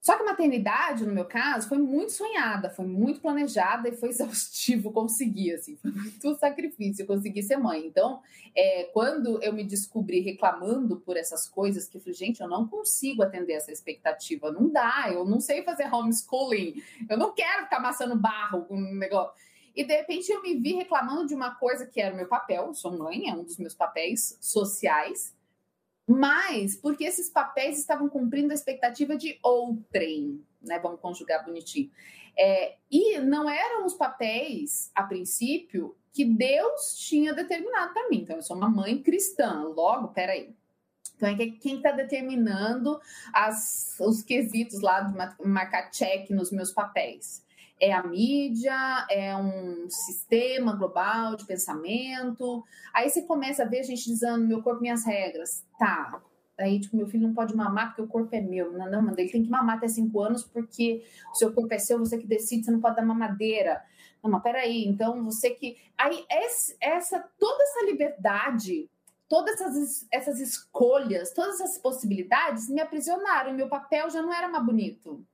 Só 0.00 0.16
que 0.16 0.22
a 0.22 0.26
maternidade, 0.26 1.04
no 1.04 1.12
meu 1.12 1.24
caso, 1.24 1.68
foi 1.68 1.76
muito 1.76 2.12
sonhada, 2.12 2.70
foi 2.70 2.86
muito 2.86 3.20
planejada 3.20 3.88
e 3.88 3.96
foi 3.96 4.08
exaustivo 4.10 4.92
conseguir, 4.92 5.52
assim, 5.52 5.76
foi 5.76 5.90
muito 5.90 6.34
sacrifício 6.36 7.06
conseguir 7.06 7.42
ser 7.42 7.56
mãe. 7.56 7.86
Então, 7.86 8.22
é, 8.54 8.84
quando 8.92 9.42
eu 9.42 9.52
me 9.52 9.64
descobri 9.64 10.20
reclamando 10.20 10.96
por 11.00 11.16
essas 11.16 11.46
coisas, 11.46 11.88
que 11.88 11.96
eu 11.96 12.00
falei, 12.00 12.14
gente, 12.14 12.40
eu 12.40 12.48
não 12.48 12.66
consigo 12.66 13.22
atender 13.22 13.54
essa 13.54 13.72
expectativa, 13.72 14.52
não 14.52 14.70
dá, 14.70 15.10
eu 15.12 15.24
não 15.24 15.40
sei 15.40 15.62
fazer 15.62 15.92
homeschooling, 15.92 16.82
eu 17.08 17.18
não 17.18 17.34
quero 17.34 17.64
ficar 17.64 17.78
amassando 17.78 18.16
barro 18.16 18.64
com 18.64 18.76
um 18.76 18.94
negócio. 18.94 19.32
E 19.74 19.84
de 19.84 19.96
repente 19.96 20.30
eu 20.30 20.42
me 20.42 20.54
vi 20.54 20.74
reclamando 20.74 21.26
de 21.26 21.34
uma 21.34 21.54
coisa 21.54 21.86
que 21.86 22.00
era 22.00 22.14
o 22.14 22.16
meu 22.16 22.28
papel, 22.28 22.74
sou 22.74 22.96
mãe, 22.96 23.28
é 23.28 23.34
um 23.34 23.44
dos 23.44 23.58
meus 23.58 23.74
papéis 23.74 24.36
sociais, 24.40 25.34
mas 26.06 26.76
porque 26.76 27.04
esses 27.04 27.28
papéis 27.28 27.78
estavam 27.78 28.08
cumprindo 28.08 28.50
a 28.50 28.54
expectativa 28.54 29.16
de 29.16 29.38
outrem, 29.42 30.42
né? 30.62 30.78
Vamos 30.78 31.00
conjugar 31.00 31.44
bonitinho. 31.44 31.90
É, 32.36 32.76
e 32.90 33.18
não 33.18 33.50
eram 33.50 33.84
os 33.84 33.94
papéis, 33.94 34.90
a 34.94 35.02
princípio, 35.02 35.96
que 36.12 36.24
Deus 36.24 36.96
tinha 36.96 37.34
determinado 37.34 37.92
para 37.92 38.08
mim. 38.08 38.22
Então, 38.22 38.36
eu 38.36 38.42
sou 38.42 38.56
uma 38.56 38.70
mãe 38.70 39.02
cristã, 39.02 39.64
logo, 39.64 40.08
peraí. 40.08 40.54
Então, 41.16 41.28
é 41.28 41.36
quem 41.36 41.76
está 41.76 41.90
determinando 41.90 43.00
as, 43.32 43.96
os 44.00 44.22
quesitos 44.22 44.80
lá 44.80 45.00
de 45.00 45.14
marcar 45.44 45.90
check 45.90 46.30
nos 46.30 46.52
meus 46.52 46.70
papéis? 46.70 47.44
É 47.80 47.92
a 47.92 48.02
mídia, 48.02 49.06
é 49.10 49.36
um 49.36 49.88
sistema 49.88 50.74
global 50.74 51.36
de 51.36 51.44
pensamento. 51.46 52.64
Aí 52.92 53.08
você 53.08 53.22
começa 53.22 53.62
a 53.62 53.66
ver 53.66 53.84
gente 53.84 54.04
dizendo 54.04 54.46
meu 54.46 54.62
corpo, 54.62 54.80
minhas 54.80 55.04
regras. 55.04 55.64
Tá. 55.78 56.20
Aí, 56.58 56.80
tipo, 56.80 56.96
meu 56.96 57.06
filho 57.06 57.28
não 57.28 57.34
pode 57.34 57.54
mamar 57.54 57.88
porque 57.88 58.02
o 58.02 58.08
corpo 58.08 58.34
é 58.34 58.40
meu. 58.40 58.72
Não, 58.72 58.90
não, 58.90 59.12
ele 59.16 59.30
tem 59.30 59.44
que 59.44 59.50
mamar 59.50 59.76
até 59.76 59.86
cinco 59.86 60.20
anos 60.20 60.42
porque 60.42 61.04
o 61.32 61.36
seu 61.36 61.52
corpo 61.52 61.72
é 61.72 61.78
seu, 61.78 61.98
você 61.98 62.18
que 62.18 62.26
decide, 62.26 62.64
você 62.64 62.70
não 62.72 62.80
pode 62.80 62.96
dar 62.96 63.06
mamadeira. 63.06 63.82
Não, 64.22 64.30
mas 64.30 64.42
peraí, 64.42 64.84
então 64.84 65.24
você 65.24 65.50
que. 65.50 65.76
Aí, 65.96 66.24
essa, 66.80 67.24
toda 67.38 67.62
essa 67.62 67.84
liberdade, 67.84 68.90
todas 69.28 69.60
essas, 69.60 70.08
essas 70.10 70.40
escolhas, 70.40 71.32
todas 71.32 71.60
essas 71.60 71.78
possibilidades 71.78 72.68
me 72.68 72.80
aprisionaram. 72.80 73.54
Meu 73.54 73.68
papel 73.68 74.10
já 74.10 74.20
não 74.20 74.32
era 74.32 74.48
mais 74.48 74.64
bonito. 74.64 75.24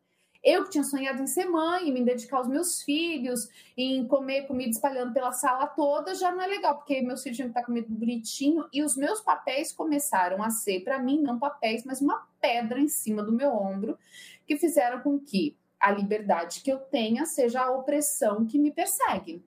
Eu 0.45 0.65
que 0.65 0.71
tinha 0.73 0.85
sonhado 0.85 1.23
em 1.23 1.27
ser 1.27 1.47
mãe, 1.47 1.91
me 1.91 2.05
dedicar 2.05 2.37
aos 2.37 2.47
meus 2.47 2.83
filhos, 2.83 3.49
em 3.75 4.07
comer 4.07 4.47
comida 4.47 4.71
espalhando 4.71 5.15
pela 5.15 5.33
sala 5.33 5.67
toda, 5.67 6.15
já 6.15 6.31
não 6.31 6.43
é 6.43 6.47
legal, 6.47 6.77
porque 6.77 7.01
meus 7.01 7.23
filhos 7.23 7.37
tinham 7.37 7.49
que 7.49 7.59
estar 7.59 7.65
comendo 7.65 7.89
bonitinho 7.89 8.69
e 8.71 8.83
os 8.83 8.95
meus 8.95 9.23
papéis 9.23 9.73
começaram 9.73 10.43
a 10.43 10.51
ser, 10.51 10.81
para 10.81 10.99
mim, 10.99 11.23
não 11.23 11.39
papéis, 11.39 11.83
mas 11.85 12.03
uma 12.03 12.29
pedra 12.43 12.79
em 12.79 12.89
cima 12.89 13.23
do 13.23 13.33
meu 13.33 13.53
ombro, 13.53 13.99
que 14.47 14.59
fizeram 14.59 15.01
com 15.01 15.19
que 15.19 15.57
a 15.81 15.91
liberdade 15.91 16.61
que 16.61 16.71
eu 16.71 16.79
tenha 16.79 17.25
seja 17.25 17.63
a 17.63 17.73
opressão 17.73 18.45
que 18.45 18.59
me 18.59 18.71
persegue. 18.71 19.43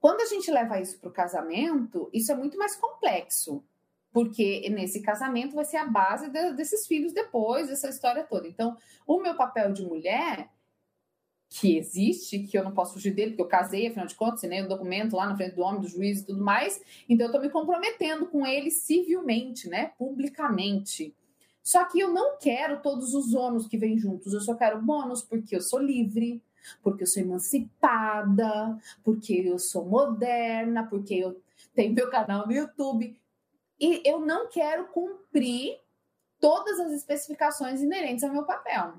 Quando 0.00 0.22
a 0.22 0.26
gente 0.26 0.50
leva 0.50 0.80
isso 0.80 0.98
para 0.98 1.10
o 1.10 1.12
casamento, 1.12 2.10
isso 2.12 2.32
é 2.32 2.34
muito 2.34 2.58
mais 2.58 2.74
complexo, 2.74 3.62
porque 4.12 4.68
nesse 4.70 5.00
casamento 5.00 5.54
vai 5.54 5.64
ser 5.64 5.76
a 5.76 5.86
base 5.86 6.28
de, 6.28 6.52
desses 6.52 6.86
filhos 6.86 7.12
depois, 7.12 7.68
dessa 7.68 7.88
história 7.88 8.24
toda. 8.24 8.48
Então, 8.48 8.76
o 9.06 9.20
meu 9.20 9.36
papel 9.36 9.72
de 9.72 9.82
mulher, 9.82 10.50
que 11.48 11.76
existe, 11.76 12.38
que 12.40 12.56
eu 12.56 12.62
não 12.62 12.72
posso 12.72 12.94
fugir 12.94 13.12
dele, 13.12 13.32
porque 13.32 13.42
eu 13.42 13.48
casei, 13.48 13.88
afinal 13.88 14.06
de 14.06 14.14
contas, 14.14 14.36
assinei 14.36 14.62
o 14.62 14.66
um 14.66 14.68
documento 14.68 15.16
lá 15.16 15.26
na 15.26 15.36
frente 15.36 15.56
do 15.56 15.62
homem, 15.62 15.80
do 15.80 15.88
juiz 15.88 16.20
e 16.20 16.26
tudo 16.26 16.44
mais, 16.44 16.80
então 17.08 17.26
eu 17.26 17.30
estou 17.30 17.42
me 17.42 17.50
comprometendo 17.50 18.26
com 18.26 18.46
ele 18.46 18.70
civilmente, 18.70 19.68
né, 19.68 19.92
publicamente. 19.98 21.14
Só 21.62 21.84
que 21.84 21.98
eu 21.98 22.12
não 22.12 22.38
quero 22.38 22.80
todos 22.80 23.14
os 23.14 23.34
ônus 23.34 23.66
que 23.66 23.76
vêm 23.76 23.98
juntos, 23.98 24.32
eu 24.32 24.40
só 24.40 24.54
quero 24.54 24.80
bônus 24.80 25.22
porque 25.22 25.56
eu 25.56 25.60
sou 25.60 25.80
livre, 25.80 26.40
porque 26.82 27.02
eu 27.02 27.06
sou 27.06 27.22
emancipada, 27.22 28.78
porque 29.02 29.34
eu 29.34 29.58
sou 29.58 29.84
moderna, 29.84 30.86
porque 30.86 31.14
eu 31.14 31.40
tenho 31.74 31.92
meu 31.92 32.08
canal 32.10 32.46
no 32.46 32.52
YouTube. 32.52 33.19
E 33.80 34.02
eu 34.04 34.20
não 34.20 34.48
quero 34.48 34.88
cumprir 34.88 35.80
todas 36.38 36.78
as 36.80 36.92
especificações 36.92 37.80
inerentes 37.80 38.22
ao 38.22 38.32
meu 38.32 38.44
papel. 38.44 38.94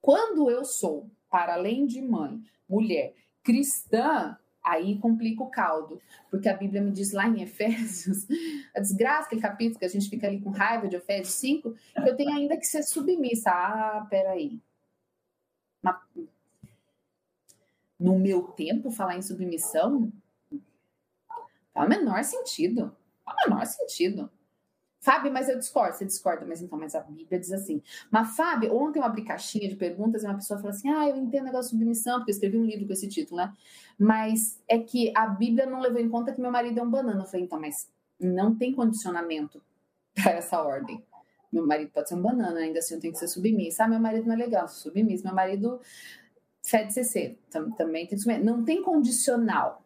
Quando 0.00 0.50
eu 0.50 0.64
sou, 0.64 1.10
para 1.28 1.54
além 1.54 1.86
de 1.86 2.00
mãe, 2.00 2.42
mulher, 2.68 3.14
cristã, 3.42 4.36
aí 4.62 4.98
complica 4.98 5.42
o 5.42 5.50
caldo, 5.50 6.00
porque 6.30 6.48
a 6.48 6.56
Bíblia 6.56 6.80
me 6.80 6.92
diz 6.92 7.12
lá 7.12 7.26
em 7.26 7.42
Efésios, 7.42 8.26
a 8.74 8.80
desgraça, 8.80 9.26
aquele 9.26 9.40
capítulo 9.40 9.78
que 9.78 9.84
a 9.84 9.88
gente 9.88 10.08
fica 10.08 10.26
ali 10.26 10.40
com 10.40 10.50
raiva 10.50 10.88
de 10.88 10.96
Efésios 10.96 11.34
5, 11.34 11.72
que 11.72 12.08
eu 12.08 12.16
tenho 12.16 12.32
ainda 12.32 12.56
que 12.56 12.66
ser 12.66 12.82
submissa. 12.82 13.50
Ah, 13.50 14.06
peraí. 14.08 14.60
No 17.98 18.18
meu 18.18 18.42
tempo, 18.48 18.90
falar 18.90 19.16
em 19.16 19.22
submissão 19.22 20.12
faz 21.72 21.86
o 21.86 21.88
menor 21.88 22.22
sentido. 22.24 22.94
Não 23.26 23.34
o 23.34 23.50
menor 23.50 23.66
sentido. 23.66 24.30
Fábio, 25.02 25.32
mas 25.32 25.48
eu 25.48 25.58
discordo. 25.58 25.96
Você 25.96 26.04
discorda, 26.04 26.46
mas 26.46 26.62
então, 26.62 26.78
mas 26.78 26.94
a 26.94 27.00
Bíblia 27.00 27.38
diz 27.38 27.50
assim. 27.52 27.82
Mas, 28.08 28.36
Fábio, 28.36 28.72
ontem 28.74 29.00
eu 29.00 29.04
abri 29.04 29.24
caixinha 29.24 29.68
de 29.68 29.74
perguntas 29.74 30.22
e 30.22 30.26
uma 30.26 30.36
pessoa 30.36 30.58
falou 30.60 30.70
assim: 30.70 30.88
ah, 30.90 31.08
eu 31.08 31.16
entendo 31.16 31.42
o 31.42 31.46
negócio 31.46 31.72
de 31.72 31.76
submissão, 31.76 32.18
porque 32.18 32.30
eu 32.30 32.34
escrevi 32.34 32.56
um 32.56 32.64
livro 32.64 32.86
com 32.86 32.92
esse 32.92 33.08
título, 33.08 33.38
né? 33.38 33.52
Mas 33.98 34.62
é 34.68 34.78
que 34.78 35.12
a 35.16 35.26
Bíblia 35.26 35.66
não 35.66 35.80
levou 35.80 36.00
em 36.00 36.08
conta 36.08 36.32
que 36.32 36.40
meu 36.40 36.52
marido 36.52 36.78
é 36.78 36.82
um 36.82 36.90
banana. 36.90 37.22
Eu 37.22 37.26
falei, 37.26 37.44
então, 37.44 37.60
mas 37.60 37.88
não 38.18 38.54
tem 38.54 38.72
condicionamento 38.72 39.60
para 40.14 40.32
essa 40.32 40.62
ordem. 40.62 41.02
Meu 41.52 41.66
marido 41.66 41.90
pode 41.90 42.08
ser 42.08 42.14
um 42.14 42.22
banana, 42.22 42.60
ainda 42.60 42.78
assim 42.78 42.94
eu 42.94 43.00
tenho 43.00 43.12
que 43.12 43.18
ser 43.18 43.26
submissa. 43.26 43.84
Ah, 43.84 43.88
meu 43.88 43.98
marido 43.98 44.26
não 44.26 44.34
é 44.34 44.38
legal, 44.38 44.68
submissa. 44.68 45.24
Meu 45.24 45.34
marido 45.34 45.80
fede 46.62 46.94
CC, 46.94 47.36
também 47.76 48.06
tem 48.06 48.16
que 48.16 48.38
Não 48.38 48.64
tem 48.64 48.82
condicional. 48.82 49.82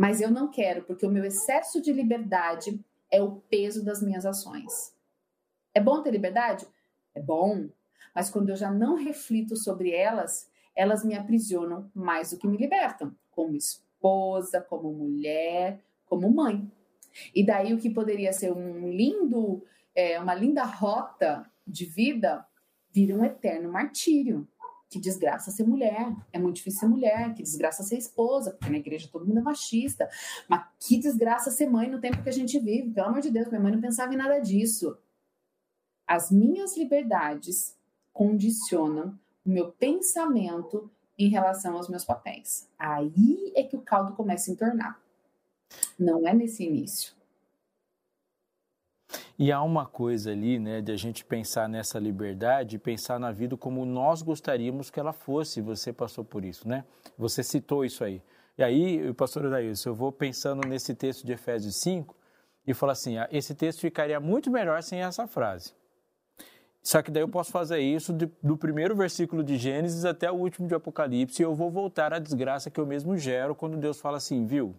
Mas 0.00 0.22
eu 0.22 0.30
não 0.30 0.50
quero, 0.50 0.82
porque 0.84 1.04
o 1.04 1.10
meu 1.10 1.26
excesso 1.26 1.78
de 1.78 1.92
liberdade 1.92 2.82
é 3.10 3.20
o 3.22 3.32
peso 3.50 3.84
das 3.84 4.02
minhas 4.02 4.24
ações. 4.24 4.96
É 5.74 5.80
bom 5.80 6.02
ter 6.02 6.10
liberdade? 6.10 6.66
É 7.14 7.20
bom. 7.20 7.68
Mas 8.14 8.30
quando 8.30 8.48
eu 8.48 8.56
já 8.56 8.70
não 8.70 8.94
reflito 8.94 9.54
sobre 9.58 9.90
elas, 9.90 10.50
elas 10.74 11.04
me 11.04 11.14
aprisionam 11.14 11.90
mais 11.94 12.30
do 12.30 12.38
que 12.38 12.48
me 12.48 12.56
libertam, 12.56 13.14
como 13.30 13.54
esposa, 13.54 14.62
como 14.62 14.90
mulher, 14.90 15.84
como 16.06 16.30
mãe. 16.30 16.66
E 17.34 17.44
daí 17.44 17.74
o 17.74 17.78
que 17.78 17.90
poderia 17.90 18.32
ser 18.32 18.52
um 18.52 18.88
lindo, 18.88 19.62
é, 19.94 20.18
uma 20.18 20.34
linda 20.34 20.64
rota 20.64 21.44
de 21.66 21.84
vida, 21.84 22.46
vira 22.90 23.14
um 23.14 23.22
eterno 23.22 23.70
martírio 23.70 24.48
que 24.90 24.98
desgraça 24.98 25.52
ser 25.52 25.62
mulher, 25.62 26.12
é 26.32 26.38
muito 26.38 26.56
difícil 26.56 26.80
ser 26.80 26.88
mulher, 26.88 27.32
que 27.32 27.44
desgraça 27.44 27.84
ser 27.84 27.96
esposa, 27.96 28.50
porque 28.50 28.68
na 28.68 28.78
igreja 28.78 29.08
todo 29.10 29.24
mundo 29.24 29.38
é 29.38 29.42
machista, 29.42 30.10
mas 30.48 30.66
que 30.80 30.98
desgraça 30.98 31.52
ser 31.52 31.70
mãe 31.70 31.88
no 31.88 32.00
tempo 32.00 32.22
que 32.22 32.28
a 32.28 32.32
gente 32.32 32.58
vive, 32.58 32.90
pelo 32.90 33.06
amor 33.06 33.20
de 33.20 33.30
Deus, 33.30 33.46
minha 33.48 33.60
mãe 33.60 33.70
não 33.70 33.80
pensava 33.80 34.12
em 34.12 34.16
nada 34.16 34.40
disso. 34.40 34.98
As 36.04 36.32
minhas 36.32 36.76
liberdades 36.76 37.78
condicionam 38.12 39.16
o 39.46 39.50
meu 39.50 39.70
pensamento 39.70 40.90
em 41.16 41.28
relação 41.28 41.76
aos 41.76 41.88
meus 41.88 42.04
papéis. 42.04 42.68
Aí 42.76 43.52
é 43.54 43.62
que 43.62 43.76
o 43.76 43.82
caldo 43.82 44.14
começa 44.14 44.50
a 44.50 44.54
entornar. 44.54 45.00
Não 45.96 46.26
é 46.26 46.34
nesse 46.34 46.64
início. 46.64 47.14
E 49.42 49.50
há 49.50 49.62
uma 49.62 49.86
coisa 49.86 50.32
ali, 50.32 50.58
né, 50.58 50.82
de 50.82 50.92
a 50.92 50.96
gente 50.98 51.24
pensar 51.24 51.66
nessa 51.66 51.98
liberdade, 51.98 52.78
pensar 52.78 53.18
na 53.18 53.32
vida 53.32 53.56
como 53.56 53.86
nós 53.86 54.20
gostaríamos 54.20 54.90
que 54.90 55.00
ela 55.00 55.14
fosse. 55.14 55.62
Você 55.62 55.94
passou 55.94 56.22
por 56.22 56.44
isso, 56.44 56.68
né? 56.68 56.84
Você 57.16 57.42
citou 57.42 57.82
isso 57.82 58.04
aí. 58.04 58.20
E 58.58 58.62
aí, 58.62 59.14
pastor 59.14 59.46
Adailson, 59.46 59.88
eu 59.88 59.94
vou 59.94 60.12
pensando 60.12 60.68
nesse 60.68 60.94
texto 60.94 61.24
de 61.24 61.32
Efésios 61.32 61.76
5 61.76 62.14
e 62.66 62.74
falo 62.74 62.92
assim: 62.92 63.16
ah, 63.16 63.26
esse 63.32 63.54
texto 63.54 63.80
ficaria 63.80 64.20
muito 64.20 64.50
melhor 64.50 64.82
sem 64.82 65.00
essa 65.00 65.26
frase. 65.26 65.72
Só 66.82 67.00
que 67.00 67.10
daí 67.10 67.22
eu 67.22 67.28
posso 67.28 67.50
fazer 67.50 67.78
isso 67.80 68.12
de, 68.12 68.30
do 68.42 68.58
primeiro 68.58 68.94
versículo 68.94 69.42
de 69.42 69.56
Gênesis 69.56 70.04
até 70.04 70.30
o 70.30 70.34
último 70.34 70.68
de 70.68 70.74
Apocalipse 70.74 71.40
e 71.40 71.44
eu 71.46 71.54
vou 71.54 71.70
voltar 71.70 72.12
à 72.12 72.18
desgraça 72.18 72.68
que 72.68 72.78
eu 72.78 72.84
mesmo 72.84 73.16
gero 73.16 73.54
quando 73.54 73.78
Deus 73.78 74.02
fala 74.02 74.18
assim, 74.18 74.44
viu? 74.44 74.74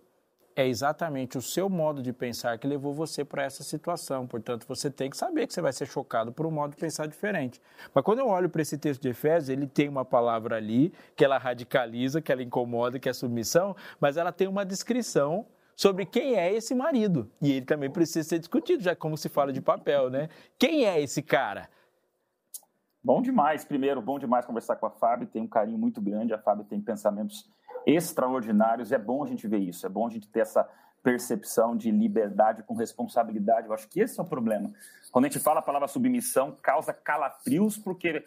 É 0.55 0.67
exatamente 0.67 1.38
o 1.38 1.41
seu 1.41 1.70
modo 1.70 2.01
de 2.01 2.12
pensar 2.12 2.58
que 2.58 2.67
levou 2.67 2.93
você 2.93 3.24
para 3.24 3.43
essa 3.43 3.63
situação. 3.63 4.27
Portanto, 4.27 4.65
você 4.67 4.89
tem 4.89 5.10
que 5.10 5.17
saber 5.17 5.48
que 5.48 5.53
você 5.53 5.62
vai 5.62 5.74
ser 5.74 5.86
chocado 5.86 6.31
por 6.31 6.46
um 6.46 6.51
modo 6.51 6.72
de 6.72 6.77
pensar 6.77 7.08
diferente. 7.08 7.62
Mas 7.93 8.03
quando 8.03 8.20
eu 8.20 8.27
olho 8.27 8.50
para 8.50 8.62
esse 8.62 8.77
texto 8.77 9.01
de 9.01 9.10
Efésios, 9.10 9.50
ele 9.50 9.67
tem 9.67 9.88
uma 9.88 10.05
palavra 10.05 10.58
ali 10.58 10.93
que 11.15 11.24
ela 11.24 11.38
radicaliza, 11.38 12.22
que 12.22 12.31
ela 12.31 12.43
incomoda, 12.43 13.00
que 13.00 13.10
é 13.10 13.13
submissão, 13.13 13.75
mas 14.00 14.17
ela 14.17 14.31
tem 14.31 14.48
uma 14.48 14.65
descrição 14.65 15.46
sobre 15.75 16.05
quem 16.05 16.36
é 16.36 16.53
esse 16.53 16.75
marido. 16.75 17.29
E 17.41 17.51
ele 17.51 17.65
também 17.65 17.89
precisa 17.89 18.27
ser 18.27 18.39
discutido, 18.39 18.84
já 18.84 18.96
como 18.96 19.17
se 19.17 19.29
fala 19.29 19.51
de 19.51 19.62
papel, 19.62 20.10
né? 20.10 20.29
Quem 20.60 20.86
é 20.86 21.01
esse 21.01 21.22
cara? 21.22 21.70
Bom 23.03 23.20
demais. 23.20 23.65
Primeiro, 23.65 24.00
bom 24.00 24.20
demais 24.20 24.46
conversar 24.46 24.75
com 24.75 24.86
a 24.86 24.91
Fábio. 24.91 25.27
Tem 25.27 25.41
um 25.41 25.48
carinho 25.48 25.77
muito 25.77 26.00
grande. 26.00 26.34
A 26.34 26.38
Fábio 26.38 26.65
tem 26.65 26.79
pensamentos 26.79 27.50
extraordinários. 27.85 28.91
É 28.91 28.97
bom 28.97 29.23
a 29.23 29.27
gente 29.27 29.47
ver 29.47 29.59
isso, 29.59 29.85
é 29.85 29.89
bom 29.89 30.07
a 30.07 30.09
gente 30.09 30.27
ter 30.27 30.41
essa 30.41 30.67
percepção 31.03 31.75
de 31.75 31.89
liberdade 31.91 32.63
com 32.63 32.75
responsabilidade. 32.75 33.67
Eu 33.67 33.73
acho 33.73 33.88
que 33.88 34.00
esse 34.00 34.19
é 34.19 34.23
o 34.23 34.25
problema. 34.25 34.71
Quando 35.11 35.25
a 35.25 35.27
gente 35.27 35.39
fala 35.39 35.59
a 35.59 35.63
palavra 35.63 35.88
submissão, 35.88 36.57
causa 36.61 36.93
calafrios, 36.93 37.77
porque 37.77 38.23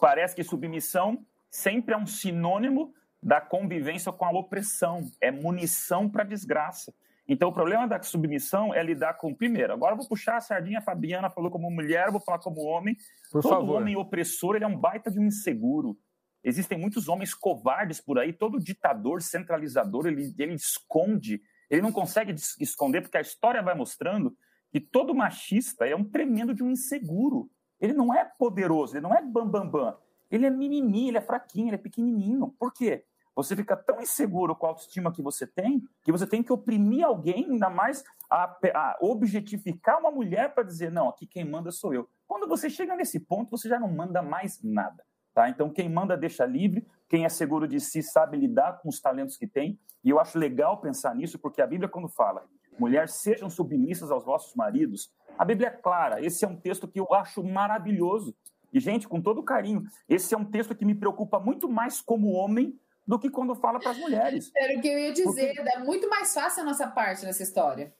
parece 0.00 0.34
que 0.34 0.42
submissão 0.42 1.24
sempre 1.50 1.94
é 1.94 1.98
um 1.98 2.06
sinônimo 2.06 2.94
da 3.22 3.40
convivência 3.40 4.12
com 4.12 4.24
a 4.24 4.30
opressão, 4.30 5.10
é 5.20 5.30
munição 5.30 6.08
para 6.08 6.24
desgraça. 6.24 6.92
Então, 7.26 7.48
o 7.48 7.52
problema 7.52 7.88
da 7.88 8.02
submissão 8.02 8.74
é 8.74 8.82
lidar 8.82 9.14
com, 9.14 9.34
primeiro, 9.34 9.72
agora 9.72 9.92
eu 9.92 9.96
vou 9.96 10.06
puxar 10.06 10.36
a 10.36 10.40
sardinha, 10.42 10.80
a 10.80 10.82
Fabiana 10.82 11.30
falou 11.30 11.50
como 11.50 11.70
mulher, 11.70 12.10
vou 12.10 12.20
falar 12.20 12.38
como 12.38 12.60
homem. 12.60 12.96
Por 13.32 13.40
Todo 13.40 13.50
favor. 13.50 13.80
homem 13.80 13.96
opressor, 13.96 14.56
ele 14.56 14.64
é 14.64 14.68
um 14.68 14.76
baita 14.76 15.10
de 15.10 15.18
um 15.18 15.24
inseguro. 15.24 15.96
Existem 16.44 16.78
muitos 16.78 17.08
homens 17.08 17.32
covardes 17.32 18.00
por 18.00 18.18
aí, 18.18 18.32
todo 18.32 18.60
ditador, 18.60 19.22
centralizador, 19.22 20.06
ele, 20.06 20.34
ele 20.38 20.52
esconde, 20.54 21.40
ele 21.70 21.80
não 21.80 21.90
consegue 21.90 22.34
esconder, 22.60 23.00
porque 23.00 23.16
a 23.16 23.22
história 23.22 23.62
vai 23.62 23.74
mostrando 23.74 24.36
que 24.70 24.78
todo 24.78 25.14
machista 25.14 25.86
é 25.86 25.96
um 25.96 26.04
tremendo 26.04 26.54
de 26.54 26.62
um 26.62 26.70
inseguro. 26.70 27.50
Ele 27.80 27.94
não 27.94 28.14
é 28.14 28.24
poderoso, 28.24 28.94
ele 28.94 29.02
não 29.02 29.14
é 29.14 29.22
bambambam. 29.22 29.70
Bam, 29.70 29.90
bam. 29.92 29.98
Ele 30.30 30.46
é 30.46 30.50
mimimi, 30.50 31.08
ele 31.08 31.18
é 31.18 31.20
fraquinho, 31.20 31.68
ele 31.68 31.76
é 31.76 31.78
pequenininho. 31.78 32.54
Por 32.58 32.72
quê? 32.72 33.04
Você 33.36 33.56
fica 33.56 33.76
tão 33.76 34.00
inseguro 34.00 34.54
com 34.54 34.66
a 34.66 34.70
autoestima 34.70 35.12
que 35.12 35.22
você 35.22 35.46
tem, 35.46 35.82
que 36.02 36.12
você 36.12 36.26
tem 36.26 36.42
que 36.42 36.52
oprimir 36.52 37.04
alguém, 37.04 37.46
ainda 37.50 37.68
mais 37.68 38.04
a, 38.30 38.44
a 38.44 38.98
objetificar 39.00 39.98
uma 39.98 40.10
mulher 40.10 40.54
para 40.54 40.62
dizer, 40.62 40.90
não, 40.90 41.08
aqui 41.08 41.26
quem 41.26 41.44
manda 41.44 41.72
sou 41.72 41.92
eu. 41.92 42.08
Quando 42.26 42.48
você 42.48 42.70
chega 42.70 42.94
nesse 42.94 43.18
ponto, 43.18 43.50
você 43.50 43.68
já 43.68 43.78
não 43.78 43.88
manda 43.88 44.22
mais 44.22 44.62
nada. 44.62 45.04
Tá? 45.34 45.48
Então, 45.48 45.68
quem 45.68 45.88
manda 45.88 46.16
deixa 46.16 46.46
livre, 46.46 46.86
quem 47.08 47.24
é 47.24 47.28
seguro 47.28 47.66
de 47.66 47.80
si 47.80 48.02
sabe 48.02 48.36
lidar 48.36 48.80
com 48.80 48.88
os 48.88 49.00
talentos 49.00 49.36
que 49.36 49.48
tem. 49.48 49.78
E 50.04 50.10
eu 50.10 50.20
acho 50.20 50.38
legal 50.38 50.80
pensar 50.80 51.14
nisso, 51.14 51.38
porque 51.38 51.60
a 51.60 51.66
Bíblia, 51.66 51.88
quando 51.88 52.08
fala, 52.08 52.44
mulheres 52.78 53.14
sejam 53.14 53.50
submissas 53.50 54.10
aos 54.10 54.24
vossos 54.24 54.54
maridos, 54.54 55.12
a 55.36 55.44
Bíblia 55.44 55.68
é 55.68 55.70
clara. 55.70 56.24
Esse 56.24 56.44
é 56.44 56.48
um 56.48 56.56
texto 56.56 56.86
que 56.86 57.00
eu 57.00 57.12
acho 57.12 57.42
maravilhoso. 57.42 58.34
E, 58.72 58.78
gente, 58.78 59.08
com 59.08 59.20
todo 59.20 59.42
carinho, 59.42 59.84
esse 60.08 60.34
é 60.34 60.38
um 60.38 60.44
texto 60.44 60.74
que 60.74 60.84
me 60.84 60.94
preocupa 60.94 61.40
muito 61.40 61.68
mais 61.68 62.00
como 62.00 62.30
homem 62.30 62.78
do 63.06 63.18
que 63.18 63.28
quando 63.28 63.54
fala 63.54 63.80
para 63.80 63.90
as 63.90 63.98
mulheres. 63.98 64.52
Era 64.56 64.78
o 64.78 64.80
que 64.80 64.88
eu 64.88 64.98
ia 64.98 65.12
dizer, 65.12 65.54
porque... 65.54 65.70
é 65.70 65.78
muito 65.80 66.08
mais 66.08 66.32
fácil 66.32 66.62
a 66.62 66.66
nossa 66.66 66.86
parte 66.88 67.24
nessa 67.24 67.42
história. 67.42 67.92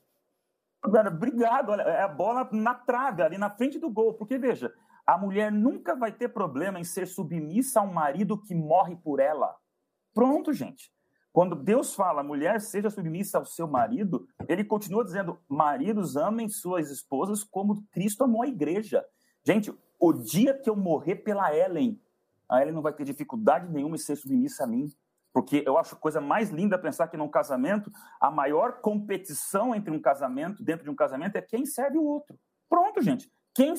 Obrigado, 0.83 1.71
olha, 1.71 1.83
é 1.83 2.03
a 2.03 2.09
bola 2.09 2.49
na 2.53 2.75
trave, 2.75 3.23
ali 3.23 3.39
na 3.39 3.51
frente 3.51 3.79
do 3.79 3.91
gol, 3.91 4.15
porque 4.15 4.37
veja, 4.37 4.73
a 5.07 5.19
mulher 5.19 5.53
nunca 5.53 5.95
vai 5.95 6.13
ter 6.13 6.29
problema 6.29 6.81
em 6.81 6.85
ser 6.85 7.07
submissa 7.07 7.81
a 7.81 7.83
um 7.83 7.93
marido 7.93 8.41
que 8.41 8.55
morre 8.55 8.97
por 8.97 9.21
ela. 9.21 9.55
Pronto, 10.13 10.53
gente. 10.53 10.93
Quando 11.33 11.57
Deus 11.57 11.95
fala, 11.95 12.23
mulher, 12.23 12.61
seja 12.61 12.89
submissa 12.89 13.39
ao 13.39 13.45
seu 13.45 13.67
marido, 13.67 14.27
ele 14.49 14.63
continua 14.63 15.05
dizendo, 15.05 15.39
maridos, 15.49 16.17
amem 16.17 16.49
suas 16.49 16.91
esposas 16.91 17.43
como 17.43 17.83
Cristo 17.91 18.23
amou 18.25 18.43
a 18.43 18.47
igreja. 18.47 19.05
Gente, 19.45 19.75
o 19.99 20.13
dia 20.13 20.55
que 20.55 20.71
eu 20.71 20.77
morrer 20.77 21.17
pela 21.17 21.55
Ellen, 21.55 22.01
a 22.49 22.63
Ellen 22.63 22.75
não 22.75 22.83
vai 22.83 22.93
ter 22.93 23.05
dificuldade 23.05 23.69
nenhuma 23.69 23.97
em 23.97 23.99
ser 23.99 24.17
submissa 24.17 24.65
a 24.65 24.67
mim. 24.67 24.93
Porque 25.33 25.65
eu 25.67 25.77
acho 25.77 25.97
coisa 25.97 26.21
mais 26.21 26.51
linda 26.51 26.79
pensar 26.79 27.09
que 27.09 27.17
num 27.17 27.29
casamento, 27.29 27.91
a 28.21 28.31
maior 28.31 28.81
competição 28.81 29.75
entre 29.75 29.91
um 29.91 30.01
casamento, 30.01 30.63
dentro 30.63 30.85
de 30.85 30.91
um 30.91 30.95
casamento, 30.95 31.35
é 31.35 31.43
quem 31.43 31.67
serve 31.67 31.99
o 31.99 32.05
outro. 32.05 32.39
Pronto, 32.69 33.03
gente. 33.03 33.29
Quem, 33.55 33.75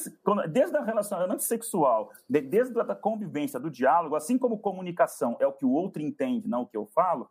desde 0.50 0.78
a 0.78 0.82
relacionamento 0.82 1.44
sexual, 1.44 2.10
desde 2.30 2.80
a 2.80 2.96
convivência, 2.96 3.60
do 3.60 3.70
diálogo, 3.70 4.16
assim 4.16 4.38
como 4.38 4.60
comunicação 4.60 5.36
é 5.40 5.46
o 5.46 5.52
que 5.52 5.66
o 5.66 5.72
outro 5.72 6.02
entende, 6.02 6.48
não 6.48 6.62
o 6.62 6.68
que 6.68 6.78
eu 6.78 6.86
falo, 6.86 7.30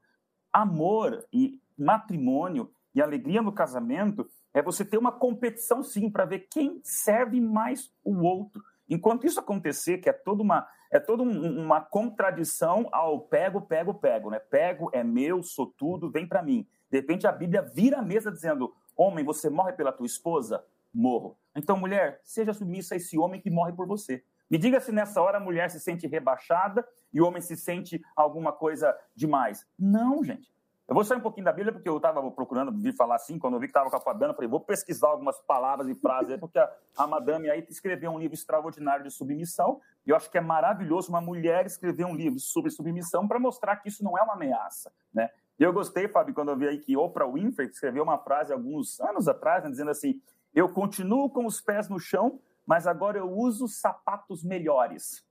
amor 0.53 1.25
e 1.33 1.59
matrimônio 1.77 2.71
e 2.95 3.01
alegria 3.01 3.41
no 3.41 3.51
casamento 3.51 4.29
é 4.53 4.63
você 4.63 4.85
ter 4.85 4.99
uma 4.99 5.11
competição, 5.11 5.83
sim, 5.83 6.11
para 6.11 6.25
ver 6.25 6.47
quem 6.51 6.81
serve 6.85 7.41
mais 7.41 7.91
o 8.05 8.23
outro. 8.23 8.63
Enquanto 8.89 9.27
isso 9.27 9.41
acontecer, 9.41 9.99
que 9.99 10.09
é 10.09 10.13
toda 10.13 10.43
uma, 10.43 10.69
é 10.93 11.01
toda 11.01 11.23
um, 11.23 11.65
uma 11.65 11.81
contradição 11.81 12.89
ao 12.93 13.21
pego, 13.21 13.63
pego, 13.63 13.95
pego, 13.95 14.31
né? 14.31 14.39
Pego 14.39 14.91
é 14.93 15.03
meu, 15.03 15.43
sou 15.43 15.67
tudo, 15.67 16.11
vem 16.11 16.29
para 16.29 16.43
mim. 16.43 16.69
De 16.91 16.99
repente 16.99 17.27
a 17.27 17.33
Bíblia 17.33 17.63
vira 17.63 17.99
a 17.99 18.03
mesa 18.03 18.31
dizendo: 18.31 18.73
Homem, 18.97 19.25
você 19.25 19.51
morre 19.51 19.73
pela 19.73 19.91
tua 19.91 20.07
esposa? 20.07 20.65
Morro. 20.95 21.37
Então, 21.57 21.77
mulher, 21.77 22.21
seja 22.23 22.53
submissa 22.53 22.95
a 22.95 22.97
esse 22.97 23.19
homem 23.19 23.41
que 23.41 23.51
morre 23.51 23.73
por 23.73 23.87
você. 23.87 24.23
Me 24.51 24.59
diga 24.59 24.81
se 24.81 24.93
nessa 24.93 25.21
hora 25.21 25.39
a 25.39 25.41
mulher 25.41 25.71
se 25.71 25.81
sente 25.81 26.07
rebaixada 26.07 26.87
e 27.13 27.21
o 27.21 27.27
homem 27.27 27.43
se 27.43 27.57
sente 27.57 28.01
alguma 28.15 28.53
coisa 28.53 28.97
demais. 29.15 29.67
Não, 29.79 30.23
gente. 30.23 30.55
Eu 30.87 30.95
vou 30.95 31.03
sair 31.03 31.17
um 31.17 31.23
pouquinho 31.23 31.47
da 31.47 31.53
Bíblia, 31.53 31.73
porque 31.73 31.89
eu 31.89 31.97
estava 31.97 32.31
procurando 32.31 32.71
vir 32.71 32.95
falar 32.95 33.15
assim, 33.15 33.39
quando 33.39 33.55
eu 33.55 33.61
vi 33.61 33.67
que 33.67 33.71
estava 33.71 33.89
com 33.89 33.97
a 33.97 34.01
Fabiana, 34.01 34.35
falei, 34.35 34.51
vou 34.51 34.61
pesquisar 34.61 35.09
algumas 35.09 35.41
palavras 35.41 35.89
e 35.89 35.95
frases, 35.95 36.37
porque 36.39 36.59
a, 36.59 36.71
a 36.99 37.07
madame 37.07 37.49
aí 37.49 37.67
escreveu 37.71 38.11
um 38.11 38.19
livro 38.19 38.35
extraordinário 38.35 39.03
de 39.03 39.11
submissão, 39.11 39.81
e 40.07 40.11
eu 40.11 40.17
acho 40.17 40.31
que 40.31 40.37
é 40.37 40.43
maravilhoso 40.43 41.09
uma 41.09 41.23
mulher 41.23 41.65
escrever 41.65 42.05
um 42.05 42.15
livro 42.15 42.39
sobre 42.39 42.71
submissão 42.71 43.27
para 43.27 43.39
mostrar 43.39 43.77
que 43.77 43.89
isso 43.89 44.05
não 44.05 44.19
é 44.19 44.23
uma 44.23 44.35
ameaça, 44.35 44.93
né? 45.13 45.31
E 45.59 45.63
eu 45.63 45.73
gostei, 45.73 46.07
Fábio, 46.07 46.35
quando 46.35 46.51
eu 46.51 46.57
vi 46.57 46.69
aí 46.69 46.79
que 46.79 46.97
Oprah 46.97 47.29
Winfrey 47.29 47.69
escreveu 47.69 48.03
uma 48.03 48.19
frase 48.19 48.53
alguns 48.53 49.01
anos 49.01 49.27
atrás, 49.27 49.65
né, 49.65 49.71
dizendo 49.71 49.91
assim, 49.91 50.21
eu 50.55 50.69
continuo 50.69 51.29
com 51.31 51.47
os 51.47 51.61
pés 51.61 51.89
no 51.89 51.99
chão, 51.99 52.41
mas 52.67 52.87
agora 52.87 53.19
eu 53.19 53.31
uso 53.31 53.67
sapatos 53.69 54.45
melhores. 54.45 55.25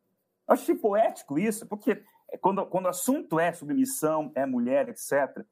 Eu 0.48 0.54
achei 0.54 0.76
poético 0.76 1.40
isso, 1.40 1.68
porque 1.68 2.04
quando, 2.42 2.66
quando 2.66 2.86
o 2.86 2.90
assunto 2.90 3.40
é 3.40 3.54
submissão, 3.54 4.32
é 4.36 4.46
mulher, 4.46 4.90
etc., 4.90 5.46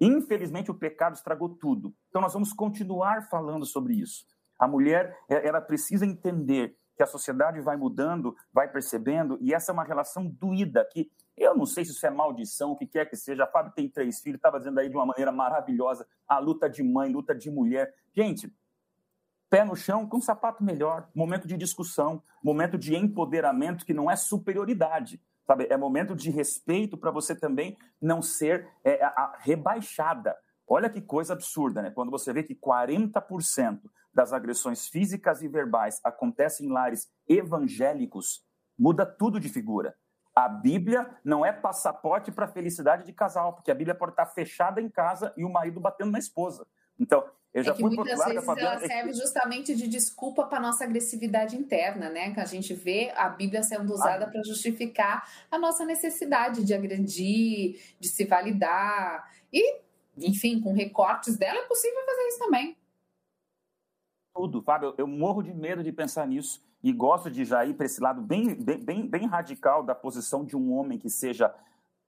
infelizmente 0.00 0.70
o 0.70 0.74
pecado 0.74 1.14
estragou 1.14 1.50
tudo. 1.50 1.94
Então 2.08 2.20
nós 2.20 2.32
vamos 2.32 2.52
continuar 2.52 3.28
falando 3.28 3.64
sobre 3.64 3.94
isso. 3.94 4.26
A 4.58 4.66
mulher, 4.66 5.16
ela 5.28 5.60
precisa 5.60 6.04
entender 6.04 6.76
que 6.96 7.02
a 7.02 7.06
sociedade 7.06 7.60
vai 7.60 7.76
mudando, 7.76 8.36
vai 8.52 8.70
percebendo, 8.70 9.38
e 9.40 9.54
essa 9.54 9.72
é 9.72 9.74
uma 9.74 9.84
relação 9.84 10.26
doída, 10.26 10.86
que 10.92 11.10
eu 11.36 11.56
não 11.56 11.64
sei 11.64 11.84
se 11.84 11.92
isso 11.92 12.06
é 12.06 12.10
maldição, 12.10 12.72
o 12.72 12.76
que 12.76 12.86
quer 12.86 13.08
que 13.08 13.16
seja. 13.16 13.44
A 13.44 13.46
Fábio 13.46 13.72
tem 13.72 13.88
três 13.88 14.20
filhos, 14.20 14.36
estava 14.36 14.58
dizendo 14.58 14.78
aí 14.78 14.88
de 14.88 14.96
uma 14.96 15.06
maneira 15.06 15.32
maravilhosa, 15.32 16.06
a 16.28 16.38
luta 16.38 16.68
de 16.68 16.82
mãe, 16.82 17.10
luta 17.10 17.34
de 17.34 17.50
mulher. 17.50 17.92
Gente, 18.14 18.52
pé 19.52 19.66
no 19.66 19.76
chão 19.76 20.08
com 20.08 20.16
um 20.16 20.22
sapato 20.22 20.64
melhor, 20.64 21.10
momento 21.14 21.46
de 21.46 21.58
discussão, 21.58 22.22
momento 22.42 22.78
de 22.78 22.96
empoderamento 22.96 23.84
que 23.84 23.92
não 23.92 24.10
é 24.10 24.16
superioridade, 24.16 25.20
sabe? 25.46 25.66
É 25.68 25.76
momento 25.76 26.16
de 26.16 26.30
respeito 26.30 26.96
para 26.96 27.10
você 27.10 27.36
também 27.36 27.76
não 28.00 28.22
ser 28.22 28.66
é, 28.82 29.04
a, 29.04 29.36
rebaixada. 29.40 30.34
Olha 30.66 30.88
que 30.88 31.02
coisa 31.02 31.34
absurda, 31.34 31.82
né? 31.82 31.90
Quando 31.90 32.10
você 32.10 32.32
vê 32.32 32.42
que 32.42 32.54
40% 32.54 33.82
das 34.10 34.32
agressões 34.32 34.88
físicas 34.88 35.42
e 35.42 35.48
verbais 35.48 36.00
acontecem 36.02 36.66
em 36.66 36.72
lares 36.72 37.12
evangélicos, 37.28 38.42
muda 38.78 39.04
tudo 39.04 39.38
de 39.38 39.50
figura. 39.50 39.94
A 40.34 40.48
Bíblia 40.48 41.14
não 41.22 41.44
é 41.44 41.52
passaporte 41.52 42.32
para 42.32 42.46
a 42.46 42.48
felicidade 42.48 43.04
de 43.04 43.12
casal, 43.12 43.52
porque 43.52 43.70
a 43.70 43.74
Bíblia 43.74 43.94
pode 43.94 44.12
estar 44.12 44.24
fechada 44.24 44.80
em 44.80 44.88
casa 44.88 45.30
e 45.36 45.44
o 45.44 45.52
marido 45.52 45.78
batendo 45.78 46.12
na 46.12 46.18
esposa. 46.18 46.66
Então, 46.98 47.24
eu 47.52 47.60
é 47.60 47.64
já 47.64 47.72
é 47.72 47.74
que 47.74 47.82
fui 47.82 47.94
muitas 47.94 48.24
vezes 48.24 48.44
Fabiana... 48.44 48.76
ela 48.76 48.86
serve 48.86 49.12
justamente 49.12 49.74
de 49.74 49.86
desculpa 49.86 50.44
para 50.44 50.58
nossa 50.60 50.84
agressividade 50.84 51.56
interna, 51.56 52.08
né? 52.08 52.32
Que 52.32 52.40
a 52.40 52.44
gente 52.44 52.72
vê 52.72 53.12
a 53.14 53.28
Bíblia 53.28 53.62
sendo 53.62 53.92
usada 53.92 54.24
ah. 54.24 54.30
para 54.30 54.42
justificar 54.42 55.28
a 55.50 55.58
nossa 55.58 55.84
necessidade 55.84 56.64
de 56.64 56.72
agredir, 56.72 57.78
de 58.00 58.08
se 58.08 58.24
validar. 58.24 59.30
E, 59.52 59.80
enfim, 60.16 60.60
com 60.60 60.72
recortes 60.72 61.36
dela 61.36 61.58
é 61.58 61.66
possível 61.66 62.00
fazer 62.06 62.28
isso 62.28 62.38
também. 62.38 62.76
tudo, 64.34 64.62
Fábio. 64.62 64.88
Eu, 64.90 64.94
eu 64.98 65.06
morro 65.06 65.42
de 65.42 65.52
medo 65.52 65.82
de 65.82 65.92
pensar 65.92 66.26
nisso 66.26 66.62
e 66.82 66.90
gosto 66.90 67.30
de 67.30 67.44
já 67.44 67.64
ir 67.66 67.74
para 67.74 67.86
esse 67.86 68.00
lado 68.00 68.22
bem, 68.22 68.54
bem, 68.54 69.06
bem 69.06 69.26
radical 69.26 69.84
da 69.84 69.94
posição 69.94 70.44
de 70.44 70.56
um 70.56 70.72
homem 70.72 70.98
que 70.98 71.10
seja 71.10 71.54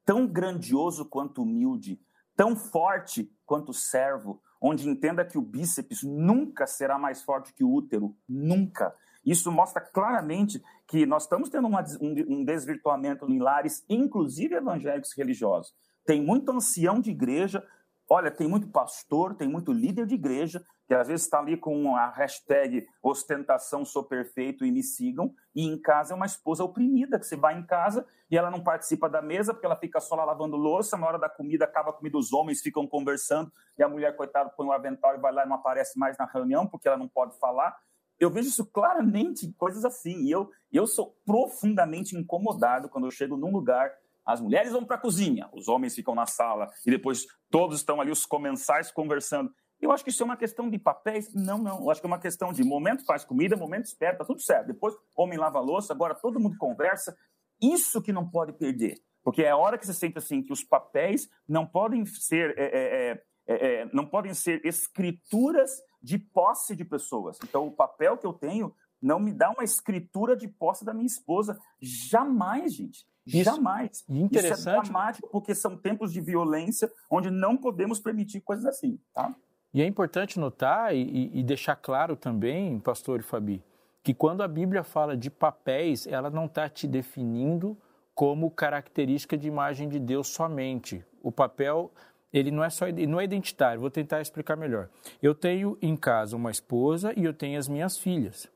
tão 0.04 0.26
grandioso 0.26 1.04
quanto 1.04 1.42
humilde, 1.42 2.00
tão 2.34 2.56
forte 2.56 3.30
quanto 3.46 3.72
servo, 3.72 4.42
onde 4.66 4.88
entenda 4.88 5.26
que 5.26 5.36
o 5.36 5.42
bíceps 5.42 6.02
nunca 6.02 6.66
será 6.66 6.98
mais 6.98 7.22
forte 7.22 7.52
que 7.52 7.62
o 7.62 7.70
útero, 7.70 8.16
nunca. 8.26 8.94
Isso 9.22 9.52
mostra 9.52 9.78
claramente 9.82 10.62
que 10.86 11.04
nós 11.04 11.24
estamos 11.24 11.50
tendo 11.50 11.68
uma, 11.68 11.84
um, 12.00 12.38
um 12.38 12.44
desvirtuamento 12.46 13.30
em 13.30 13.38
lares, 13.38 13.84
inclusive 13.90 14.54
evangélicos 14.54 15.12
religiosos. 15.14 15.74
Tem 16.06 16.24
muito 16.24 16.50
ancião 16.50 16.98
de 16.98 17.10
igreja, 17.10 17.62
olha, 18.08 18.30
tem 18.30 18.48
muito 18.48 18.68
pastor, 18.68 19.34
tem 19.34 19.48
muito 19.48 19.72
líder 19.72 20.06
de 20.06 20.14
igreja 20.14 20.62
que 20.86 20.94
às 20.94 21.08
vezes 21.08 21.24
está 21.24 21.38
ali 21.38 21.56
com 21.56 21.96
a 21.96 22.10
hashtag 22.10 22.86
ostentação 23.02 23.84
sou 23.84 24.04
perfeito 24.04 24.64
e 24.64 24.70
me 24.70 24.82
sigam, 24.82 25.32
e 25.54 25.66
em 25.66 25.80
casa 25.80 26.12
é 26.12 26.16
uma 26.16 26.26
esposa 26.26 26.62
oprimida, 26.62 27.18
que 27.18 27.26
você 27.26 27.36
vai 27.36 27.58
em 27.58 27.64
casa 27.64 28.06
e 28.30 28.36
ela 28.36 28.50
não 28.50 28.62
participa 28.62 29.08
da 29.08 29.22
mesa 29.22 29.54
porque 29.54 29.66
ela 29.66 29.76
fica 29.76 30.00
só 30.00 30.14
lá 30.14 30.24
lavando 30.24 30.56
louça, 30.56 30.96
na 30.96 31.06
hora 31.06 31.18
da 31.18 31.28
comida 31.28 31.64
acaba 31.64 31.90
a 31.90 31.92
comida, 31.92 32.18
os 32.18 32.32
homens 32.32 32.60
ficam 32.60 32.86
conversando 32.86 33.50
e 33.78 33.82
a 33.82 33.88
mulher, 33.88 34.14
coitada, 34.16 34.50
põe 34.50 34.66
o 34.66 34.70
um 34.70 34.72
avental 34.72 35.14
e 35.14 35.18
vai 35.18 35.32
lá 35.32 35.44
e 35.44 35.48
não 35.48 35.56
aparece 35.56 35.98
mais 35.98 36.16
na 36.18 36.26
reunião 36.26 36.66
porque 36.66 36.86
ela 36.86 36.96
não 36.96 37.08
pode 37.08 37.38
falar. 37.38 37.74
Eu 38.18 38.30
vejo 38.30 38.48
isso 38.48 38.64
claramente, 38.66 39.52
coisas 39.54 39.84
assim, 39.84 40.24
e 40.24 40.30
eu, 40.30 40.48
eu 40.70 40.86
sou 40.86 41.16
profundamente 41.26 42.16
incomodado 42.16 42.88
quando 42.88 43.06
eu 43.06 43.10
chego 43.10 43.36
num 43.36 43.50
lugar 43.50 43.90
as 44.24 44.40
mulheres 44.40 44.72
vão 44.72 44.84
para 44.84 44.96
a 44.96 45.00
cozinha, 45.00 45.48
os 45.52 45.68
homens 45.68 45.94
ficam 45.94 46.14
na 46.14 46.26
sala 46.26 46.70
e 46.86 46.90
depois 46.90 47.26
todos 47.50 47.78
estão 47.78 48.00
ali, 48.00 48.10
os 48.10 48.24
comensais 48.24 48.90
conversando. 48.90 49.52
Eu 49.80 49.92
acho 49.92 50.02
que 50.02 50.10
isso 50.10 50.22
é 50.22 50.26
uma 50.26 50.36
questão 50.36 50.70
de 50.70 50.78
papéis? 50.78 51.32
Não, 51.34 51.58
não. 51.58 51.80
Eu 51.80 51.90
acho 51.90 52.00
que 52.00 52.06
é 52.06 52.08
uma 52.08 52.18
questão 52.18 52.52
de 52.52 52.64
momento 52.64 53.04
faz 53.04 53.24
comida, 53.24 53.56
momento 53.56 53.84
espera, 53.84 54.16
tá 54.16 54.24
tudo 54.24 54.40
certo. 54.40 54.68
Depois, 54.68 54.94
homem 55.14 55.38
lava 55.38 55.60
louça, 55.60 55.92
agora 55.92 56.14
todo 56.14 56.40
mundo 56.40 56.56
conversa. 56.56 57.14
Isso 57.60 58.00
que 58.00 58.12
não 58.12 58.28
pode 58.28 58.52
perder. 58.54 58.98
Porque 59.22 59.42
é 59.42 59.50
a 59.50 59.56
hora 59.56 59.76
que 59.76 59.86
você 59.86 59.92
sente 59.92 60.18
assim 60.18 60.42
que 60.42 60.52
os 60.52 60.62
papéis 60.62 61.28
não 61.46 61.66
podem 61.66 62.04
ser, 62.06 62.54
é, 62.58 62.64
é, 62.64 63.10
é, 63.10 63.22
é, 63.46 63.82
é 63.82 63.90
não 63.92 64.06
podem 64.06 64.32
ser 64.32 64.64
escrituras 64.64 65.70
de 66.02 66.18
posse 66.18 66.76
de 66.76 66.84
pessoas. 66.84 67.38
Então, 67.42 67.66
o 67.66 67.72
papel 67.72 68.16
que 68.16 68.26
eu 68.26 68.32
tenho 68.32 68.74
não 69.00 69.20
me 69.20 69.32
dá 69.32 69.50
uma 69.50 69.64
escritura 69.64 70.34
de 70.34 70.48
posse 70.48 70.84
da 70.84 70.94
minha 70.94 71.06
esposa. 71.06 71.58
Jamais, 71.80 72.74
gente. 72.74 73.06
Isso, 73.26 73.44
Jamais. 73.44 74.04
Interessante. 74.08 74.58
Isso 74.58 74.68
é 74.68 74.80
dramático 74.82 75.28
porque 75.30 75.54
são 75.54 75.76
tempos 75.76 76.12
de 76.12 76.20
violência 76.20 76.90
onde 77.10 77.30
não 77.30 77.56
podemos 77.56 77.98
permitir 77.98 78.40
coisas 78.40 78.66
assim, 78.66 78.98
tá? 79.14 79.34
E 79.72 79.82
é 79.82 79.86
importante 79.86 80.38
notar 80.38 80.94
e, 80.94 81.30
e 81.34 81.42
deixar 81.42 81.74
claro 81.74 82.14
também, 82.14 82.78
pastor 82.78 83.20
e 83.20 83.22
Fabi, 83.22 83.62
que 84.04 84.14
quando 84.14 84.42
a 84.42 84.48
Bíblia 84.48 84.84
fala 84.84 85.16
de 85.16 85.30
papéis, 85.30 86.06
ela 86.06 86.30
não 86.30 86.44
está 86.44 86.68
te 86.68 86.86
definindo 86.86 87.76
como 88.14 88.50
característica 88.50 89.36
de 89.36 89.48
imagem 89.48 89.88
de 89.88 89.98
Deus 89.98 90.28
somente. 90.28 91.04
O 91.20 91.32
papel, 91.32 91.90
ele 92.32 92.50
não 92.50 92.62
é 92.62 92.70
só 92.70 92.86
não 93.08 93.20
é 93.20 93.24
identitário. 93.24 93.80
Vou 93.80 93.90
tentar 93.90 94.20
explicar 94.20 94.56
melhor. 94.56 94.88
Eu 95.20 95.34
tenho 95.34 95.76
em 95.82 95.96
casa 95.96 96.36
uma 96.36 96.50
esposa 96.50 97.12
e 97.16 97.24
eu 97.24 97.34
tenho 97.34 97.58
as 97.58 97.66
minhas 97.66 97.98
filhas. 97.98 98.48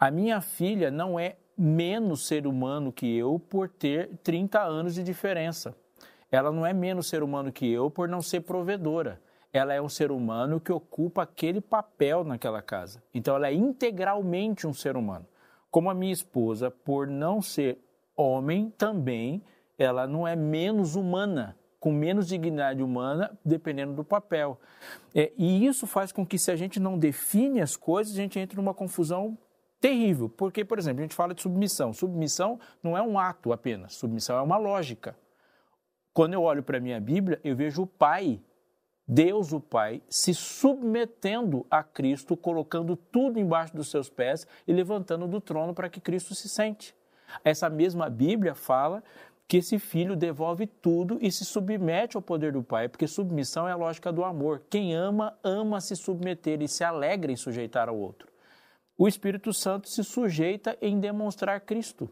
A 0.00 0.10
minha 0.10 0.40
filha 0.40 0.90
não 0.90 1.20
é 1.20 1.36
menos 1.56 2.26
ser 2.26 2.46
humano 2.46 2.92
que 2.92 3.16
eu 3.16 3.38
por 3.38 3.68
ter 3.68 4.10
30 4.22 4.60
anos 4.60 4.94
de 4.94 5.02
diferença. 5.02 5.74
Ela 6.30 6.50
não 6.50 6.64
é 6.64 6.72
menos 6.72 7.06
ser 7.06 7.22
humano 7.22 7.52
que 7.52 7.70
eu 7.70 7.90
por 7.90 8.08
não 8.08 8.22
ser 8.22 8.40
provedora 8.40 9.20
ela 9.52 9.74
é 9.74 9.82
um 9.82 9.88
ser 9.88 10.10
humano 10.10 10.58
que 10.58 10.72
ocupa 10.72 11.22
aquele 11.22 11.60
papel 11.60 12.24
naquela 12.24 12.62
casa. 12.62 13.02
Então, 13.12 13.36
ela 13.36 13.48
é 13.48 13.54
integralmente 13.54 14.66
um 14.66 14.72
ser 14.72 14.96
humano. 14.96 15.26
Como 15.70 15.90
a 15.90 15.94
minha 15.94 16.12
esposa, 16.12 16.70
por 16.70 17.06
não 17.06 17.42
ser 17.42 17.78
homem, 18.16 18.72
também 18.78 19.42
ela 19.78 20.06
não 20.06 20.26
é 20.26 20.34
menos 20.34 20.96
humana, 20.96 21.56
com 21.78 21.92
menos 21.92 22.28
dignidade 22.28 22.82
humana, 22.82 23.38
dependendo 23.44 23.92
do 23.92 24.04
papel. 24.04 24.58
É, 25.14 25.32
e 25.36 25.66
isso 25.66 25.86
faz 25.86 26.12
com 26.12 26.24
que, 26.24 26.38
se 26.38 26.50
a 26.50 26.56
gente 26.56 26.80
não 26.80 26.98
define 26.98 27.60
as 27.60 27.76
coisas, 27.76 28.14
a 28.14 28.16
gente 28.16 28.38
entre 28.38 28.56
numa 28.56 28.72
confusão 28.72 29.36
terrível. 29.82 30.30
Porque, 30.30 30.64
por 30.64 30.78
exemplo, 30.78 31.00
a 31.00 31.02
gente 31.02 31.14
fala 31.14 31.34
de 31.34 31.42
submissão. 31.42 31.92
Submissão 31.92 32.58
não 32.82 32.96
é 32.96 33.02
um 33.02 33.18
ato 33.18 33.52
apenas, 33.52 33.94
submissão 33.94 34.38
é 34.38 34.40
uma 34.40 34.56
lógica. 34.56 35.14
Quando 36.14 36.32
eu 36.32 36.42
olho 36.42 36.62
para 36.62 36.78
a 36.78 36.80
minha 36.80 37.00
Bíblia, 37.00 37.38
eu 37.44 37.54
vejo 37.54 37.82
o 37.82 37.86
pai 37.86 38.40
Deus 39.06 39.52
o 39.52 39.60
Pai 39.60 40.00
se 40.08 40.32
submetendo 40.32 41.66
a 41.70 41.82
Cristo, 41.82 42.36
colocando 42.36 42.96
tudo 42.96 43.38
embaixo 43.38 43.76
dos 43.76 43.90
seus 43.90 44.08
pés 44.08 44.46
e 44.66 44.72
levantando 44.72 45.26
do 45.26 45.40
trono 45.40 45.74
para 45.74 45.90
que 45.90 46.00
Cristo 46.00 46.34
se 46.34 46.48
sente. 46.48 46.94
Essa 47.44 47.68
mesma 47.68 48.08
Bíblia 48.08 48.54
fala 48.54 49.02
que 49.48 49.58
esse 49.58 49.78
filho 49.78 50.16
devolve 50.16 50.66
tudo 50.66 51.18
e 51.20 51.30
se 51.30 51.44
submete 51.44 52.16
ao 52.16 52.22
poder 52.22 52.52
do 52.52 52.62
Pai, 52.62 52.88
porque 52.88 53.06
submissão 53.06 53.68
é 53.68 53.72
a 53.72 53.76
lógica 53.76 54.10
do 54.10 54.24
amor. 54.24 54.62
Quem 54.70 54.94
ama, 54.94 55.36
ama 55.44 55.80
se 55.80 55.94
submeter 55.94 56.62
e 56.62 56.68
se 56.68 56.82
alegra 56.82 57.30
em 57.30 57.36
sujeitar 57.36 57.90
ao 57.90 57.98
outro. 57.98 58.31
O 59.02 59.08
Espírito 59.08 59.52
Santo 59.52 59.88
se 59.88 60.04
sujeita 60.04 60.78
em 60.80 61.00
demonstrar 61.00 61.60
Cristo. 61.62 62.08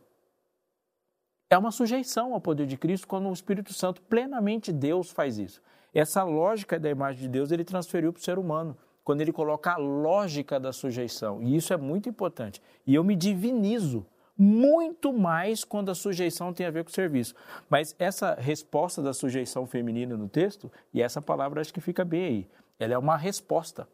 É 1.48 1.56
uma 1.56 1.70
sujeição 1.70 2.34
ao 2.34 2.40
poder 2.40 2.66
de 2.66 2.76
Cristo 2.76 3.06
quando 3.06 3.28
o 3.28 3.32
Espírito 3.32 3.72
Santo, 3.72 4.02
plenamente 4.02 4.72
Deus, 4.72 5.08
faz 5.08 5.38
isso. 5.38 5.62
Essa 5.94 6.24
lógica 6.24 6.80
da 6.80 6.90
imagem 6.90 7.22
de 7.22 7.28
Deus 7.28 7.52
ele 7.52 7.62
transferiu 7.62 8.12
para 8.12 8.18
o 8.18 8.24
ser 8.24 8.40
humano, 8.40 8.76
quando 9.04 9.20
ele 9.20 9.32
coloca 9.32 9.70
a 9.70 9.76
lógica 9.76 10.58
da 10.58 10.72
sujeição. 10.72 11.40
E 11.40 11.54
isso 11.54 11.72
é 11.72 11.76
muito 11.76 12.08
importante. 12.08 12.60
E 12.84 12.92
eu 12.92 13.04
me 13.04 13.14
divinizo 13.14 14.04
muito 14.36 15.12
mais 15.12 15.62
quando 15.62 15.92
a 15.92 15.94
sujeição 15.94 16.52
tem 16.52 16.66
a 16.66 16.72
ver 16.72 16.82
com 16.82 16.90
o 16.90 16.92
serviço. 16.92 17.36
Mas 17.68 17.94
essa 18.00 18.34
resposta 18.34 19.00
da 19.00 19.12
sujeição 19.12 19.64
feminina 19.64 20.16
no 20.16 20.28
texto, 20.28 20.68
e 20.92 21.00
essa 21.00 21.22
palavra 21.22 21.60
acho 21.60 21.72
que 21.72 21.80
fica 21.80 22.04
bem 22.04 22.24
aí, 22.24 22.50
ela 22.80 22.94
é 22.94 22.98
uma 22.98 23.16
resposta. 23.16 23.86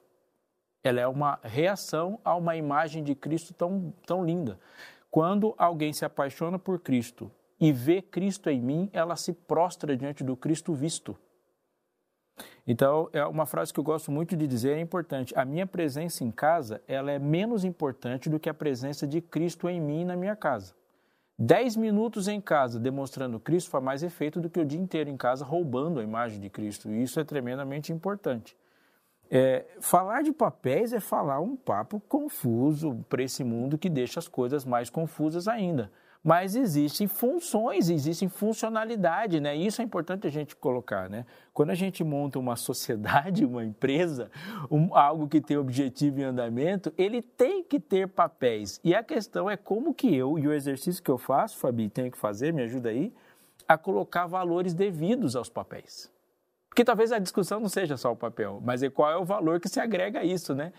Ela 0.86 1.00
é 1.00 1.06
uma 1.06 1.38
reação 1.42 2.20
a 2.24 2.34
uma 2.36 2.56
imagem 2.56 3.02
de 3.02 3.14
Cristo 3.14 3.52
tão, 3.52 3.92
tão 4.06 4.24
linda. 4.24 4.58
Quando 5.10 5.54
alguém 5.58 5.92
se 5.92 6.04
apaixona 6.04 6.58
por 6.58 6.78
Cristo 6.78 7.30
e 7.58 7.72
vê 7.72 8.00
Cristo 8.00 8.50
em 8.50 8.60
mim, 8.60 8.90
ela 8.92 9.16
se 9.16 9.32
prostra 9.32 9.96
diante 9.96 10.22
do 10.22 10.36
Cristo 10.36 10.74
visto. 10.74 11.16
Então, 12.66 13.08
é 13.12 13.24
uma 13.24 13.46
frase 13.46 13.72
que 13.72 13.80
eu 13.80 13.84
gosto 13.84 14.12
muito 14.12 14.36
de 14.36 14.46
dizer, 14.46 14.76
é 14.76 14.80
importante. 14.80 15.32
A 15.36 15.44
minha 15.44 15.66
presença 15.66 16.22
em 16.22 16.30
casa, 16.30 16.82
ela 16.86 17.10
é 17.10 17.18
menos 17.18 17.64
importante 17.64 18.28
do 18.28 18.38
que 18.38 18.48
a 18.48 18.54
presença 18.54 19.06
de 19.06 19.20
Cristo 19.20 19.68
em 19.68 19.80
mim 19.80 20.02
e 20.02 20.04
na 20.04 20.16
minha 20.16 20.36
casa. 20.36 20.74
Dez 21.38 21.76
minutos 21.76 22.28
em 22.28 22.40
casa 22.40 22.80
demonstrando 22.80 23.38
Cristo 23.38 23.70
faz 23.70 23.84
mais 23.84 24.02
efeito 24.02 24.40
do 24.40 24.48
que 24.48 24.60
o 24.60 24.64
dia 24.64 24.80
inteiro 24.80 25.10
em 25.10 25.16
casa 25.16 25.44
roubando 25.44 26.00
a 26.00 26.02
imagem 26.02 26.40
de 26.40 26.48
Cristo. 26.48 26.90
E 26.90 27.02
isso 27.02 27.18
é 27.18 27.24
tremendamente 27.24 27.92
importante. 27.92 28.56
É, 29.30 29.64
falar 29.80 30.22
de 30.22 30.32
papéis 30.32 30.92
é 30.92 31.00
falar 31.00 31.40
um 31.40 31.56
papo 31.56 32.00
confuso 32.08 33.04
para 33.08 33.22
esse 33.22 33.42
mundo 33.42 33.76
que 33.76 33.88
deixa 33.88 34.20
as 34.20 34.28
coisas 34.28 34.64
mais 34.64 34.88
confusas 34.88 35.48
ainda 35.48 35.90
mas 36.26 36.56
existem 36.56 37.06
funções, 37.06 37.88
existem 37.88 38.28
funcionalidade, 38.28 39.38
né? 39.38 39.54
Isso 39.54 39.80
é 39.80 39.84
importante 39.84 40.26
a 40.26 40.30
gente 40.30 40.56
colocar, 40.56 41.08
né? 41.08 41.24
Quando 41.54 41.70
a 41.70 41.74
gente 41.76 42.02
monta 42.02 42.36
uma 42.36 42.56
sociedade, 42.56 43.44
uma 43.46 43.64
empresa, 43.64 44.28
um, 44.68 44.92
algo 44.92 45.28
que 45.28 45.40
tem 45.40 45.56
objetivo 45.56 46.18
em 46.18 46.24
andamento, 46.24 46.92
ele 46.98 47.22
tem 47.22 47.62
que 47.62 47.78
ter 47.78 48.08
papéis. 48.08 48.80
E 48.82 48.92
a 48.92 49.04
questão 49.04 49.48
é 49.48 49.56
como 49.56 49.94
que 49.94 50.12
eu, 50.12 50.36
e 50.36 50.48
o 50.48 50.52
exercício 50.52 51.00
que 51.00 51.12
eu 51.12 51.16
faço, 51.16 51.58
Fabi, 51.58 51.88
tenho 51.88 52.10
que 52.10 52.18
fazer, 52.18 52.52
me 52.52 52.64
ajuda 52.64 52.88
aí, 52.88 53.14
a 53.68 53.78
colocar 53.78 54.26
valores 54.26 54.74
devidos 54.74 55.36
aos 55.36 55.48
papéis. 55.48 56.10
Porque 56.76 56.84
talvez 56.84 57.10
a 57.10 57.18
discussão 57.18 57.58
não 57.58 57.70
seja 57.70 57.96
só 57.96 58.12
o 58.12 58.16
papel, 58.16 58.60
mas 58.62 58.82
é 58.82 58.90
qual 58.90 59.10
é 59.10 59.16
o 59.16 59.24
valor 59.24 59.58
que 59.58 59.66
se 59.66 59.80
agrega 59.80 60.20
a 60.20 60.24
isso, 60.26 60.54
né? 60.54 60.74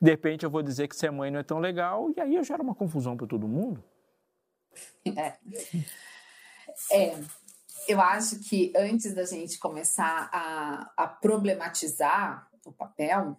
De 0.00 0.08
repente 0.08 0.44
eu 0.44 0.50
vou 0.50 0.62
dizer 0.62 0.86
que 0.86 0.94
ser 0.94 1.10
mãe 1.10 1.32
não 1.32 1.40
é 1.40 1.42
tão 1.42 1.58
legal, 1.58 2.12
e 2.16 2.20
aí 2.20 2.36
eu 2.36 2.44
gero 2.44 2.62
uma 2.62 2.76
confusão 2.76 3.16
para 3.16 3.26
todo 3.26 3.48
mundo. 3.48 3.82
É. 5.04 5.36
é. 6.92 7.18
Eu 7.88 8.00
acho 8.00 8.38
que 8.38 8.72
antes 8.76 9.14
da 9.16 9.24
gente 9.24 9.58
começar 9.58 10.30
a, 10.32 10.92
a 10.96 11.08
problematizar 11.08 12.48
o 12.64 12.70
papel, 12.70 13.36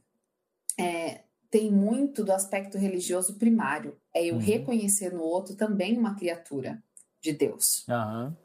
é, 0.78 1.24
tem 1.50 1.72
muito 1.72 2.22
do 2.22 2.34
aspecto 2.34 2.78
religioso 2.78 3.38
primário. 3.38 3.98
É 4.14 4.26
eu 4.26 4.34
uhum. 4.34 4.42
reconhecer 4.42 5.14
no 5.14 5.24
outro 5.24 5.56
também 5.56 5.98
uma 5.98 6.16
criatura 6.16 6.84
de 7.22 7.32
Deus. 7.32 7.88
Uhum 7.88 8.36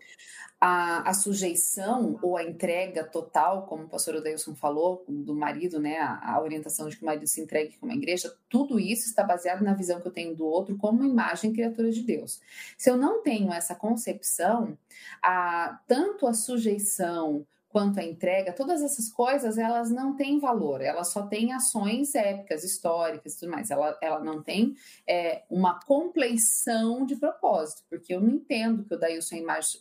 a, 0.64 1.10
a, 1.10 1.12
sujeição 1.12 2.20
ou 2.22 2.36
a 2.36 2.44
entrega 2.44 3.02
total, 3.02 3.66
como 3.66 3.82
o 3.82 3.88
pastor 3.88 4.14
Odeilson 4.14 4.54
falou, 4.54 5.04
do 5.08 5.34
marido, 5.34 5.80
né, 5.80 5.98
a, 5.98 6.34
a, 6.34 6.40
orientação 6.40 6.88
de 6.88 6.96
que 6.96 7.02
o 7.02 7.06
marido 7.06 7.26
se 7.26 7.40
entregue 7.40 7.76
como 7.78 7.90
a 7.90 7.96
igreja, 7.96 8.32
tudo 8.48 8.78
isso 8.78 9.08
está 9.08 9.24
baseado 9.24 9.62
na 9.62 9.74
visão 9.74 10.00
que 10.00 10.06
eu 10.06 10.12
tenho 10.12 10.36
do 10.36 10.46
outro 10.46 10.76
como 10.76 11.02
imagem 11.02 11.52
criatura 11.52 11.90
de 11.90 12.04
Deus. 12.04 12.40
Se 12.78 12.88
eu 12.88 12.96
não 12.96 13.24
tenho 13.24 13.52
essa 13.52 13.74
concepção, 13.74 14.78
a, 15.20 15.80
tanto 15.88 16.28
a 16.28 16.32
sujeição 16.32 17.44
quanto 17.72 17.98
à 17.98 18.04
entrega, 18.04 18.52
todas 18.52 18.82
essas 18.82 19.08
coisas 19.08 19.56
elas 19.56 19.90
não 19.90 20.14
têm 20.14 20.38
valor, 20.38 20.82
elas 20.82 21.08
só 21.08 21.26
têm 21.26 21.54
ações 21.54 22.14
épicas, 22.14 22.62
históricas 22.62 23.34
e 23.34 23.40
tudo 23.40 23.50
mais. 23.50 23.70
Ela, 23.70 23.98
ela 24.02 24.20
não 24.20 24.42
tem 24.42 24.74
é, 25.08 25.42
uma 25.48 25.80
compleição 25.80 27.06
de 27.06 27.16
propósito, 27.16 27.82
porque 27.88 28.14
eu 28.14 28.20
não 28.20 28.28
entendo 28.28 28.84
que 28.84 28.94
o 28.94 28.98
Daílson 28.98 29.36
é 29.36 29.38
a 29.38 29.42
imagem, 29.42 29.80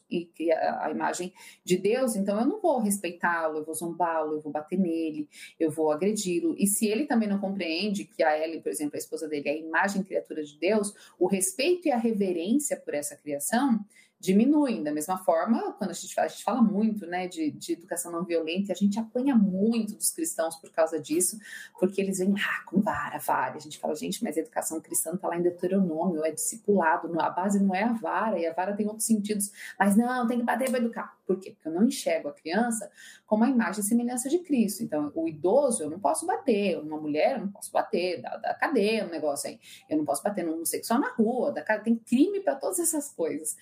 a 0.80 0.90
imagem 0.90 1.34
de 1.66 1.78
Deus, 1.78 2.16
então 2.16 2.40
eu 2.40 2.46
não 2.46 2.62
vou 2.62 2.80
respeitá-lo, 2.80 3.58
eu 3.58 3.66
vou 3.66 3.76
zombá-lo, 3.76 4.36
eu 4.36 4.42
vou 4.42 4.54
bater 4.54 4.80
nele, 4.80 5.28
eu 5.60 5.70
vou 5.70 5.92
agredi-lo. 5.92 6.56
E 6.58 6.68
se 6.68 6.88
ele 6.88 7.06
também 7.06 7.28
não 7.28 7.40
compreende 7.40 8.06
que 8.06 8.24
a 8.24 8.38
Ellen, 8.42 8.62
por 8.62 8.70
exemplo, 8.70 8.96
a 8.96 9.00
esposa 9.00 9.28
dele, 9.28 9.50
é 9.50 9.52
a 9.52 9.58
imagem 9.58 10.02
criatura 10.02 10.42
de 10.44 10.58
Deus, 10.58 10.94
o 11.20 11.28
respeito 11.28 11.90
e 11.90 11.92
a 11.92 11.98
reverência 11.98 12.78
por 12.78 12.94
essa 12.94 13.18
criação 13.18 13.86
diminuem. 14.22 14.84
Da 14.84 14.94
mesma 14.94 15.18
forma, 15.18 15.74
quando 15.74 15.90
a 15.90 15.94
gente 15.94 16.14
fala, 16.14 16.28
a 16.28 16.30
gente 16.30 16.44
fala 16.44 16.62
muito 16.62 17.08
né, 17.08 17.28
de, 17.28 17.50
de 17.52 17.74
educação 17.74 18.12
não 18.12 18.24
violenta, 18.24 18.72
e 18.72 18.72
a 18.72 18.76
gente 18.76 19.00
apanha 19.00 19.36
muito 19.36 19.96
dos 19.96 20.12
cristãos 20.12 20.56
por 20.56 20.72
causa 20.72 21.00
disso, 21.00 21.40
porque 21.80 22.00
eles 22.00 22.20
vêm 22.20 22.34
ah, 22.38 22.64
com 22.66 22.80
vara, 22.80 23.18
vara. 23.18 23.56
A 23.56 23.60
gente 23.60 23.80
fala, 23.80 23.96
gente, 23.96 24.24
mas 24.24 24.38
a 24.38 24.42
educação 24.42 24.80
cristã 24.80 25.14
está 25.16 25.28
lá 25.28 25.36
em 25.36 25.42
Deuteronômio, 25.42 26.24
é 26.24 26.32
discipulado, 26.32 27.20
a 27.20 27.30
base 27.30 27.60
não 27.60 27.74
é 27.74 27.84
a 27.84 27.94
vara, 27.94 28.38
e 28.38 28.46
a 28.46 28.54
vara 28.54 28.76
tem 28.76 28.88
outros 28.88 29.08
sentidos, 29.08 29.52
mas 29.78 29.98
não, 29.98 30.28
tem 30.28 30.38
que 30.38 30.46
bater 30.46 30.70
para 30.70 30.80
educar. 30.80 31.18
Por 31.32 31.40
quê? 31.40 31.52
Porque 31.52 31.68
eu 31.68 31.74
não 31.74 31.86
enxergo 31.86 32.28
a 32.28 32.34
criança 32.34 32.92
como 33.26 33.46
a 33.46 33.50
imagem 33.50 33.82
e 33.82 33.88
semelhança 33.88 34.28
de 34.28 34.40
Cristo. 34.40 34.84
Então, 34.84 35.12
o 35.16 35.28
idoso 35.28 35.84
eu 35.84 35.90
não 35.90 36.00
posso 36.00 36.26
bater, 36.26 36.78
uma 36.78 37.00
mulher 37.00 37.38
eu 37.38 37.46
não 37.46 37.52
posso 37.52 37.72
bater, 37.72 38.22
da, 38.22 38.36
da 38.36 38.54
cadeia, 38.54 39.06
um 39.06 39.10
negócio 39.10 39.50
aí. 39.50 39.60
Eu 39.90 39.98
não 39.98 40.04
posso 40.06 40.22
bater 40.22 40.46
no 40.46 40.54
homossexual 40.54 41.00
na 41.00 41.14
rua, 41.14 41.52
da, 41.52 41.62
tem 41.80 41.96
crime 41.96 42.42
para 42.42 42.56
todas 42.56 42.80
essas 42.80 43.10
coisas. 43.10 43.56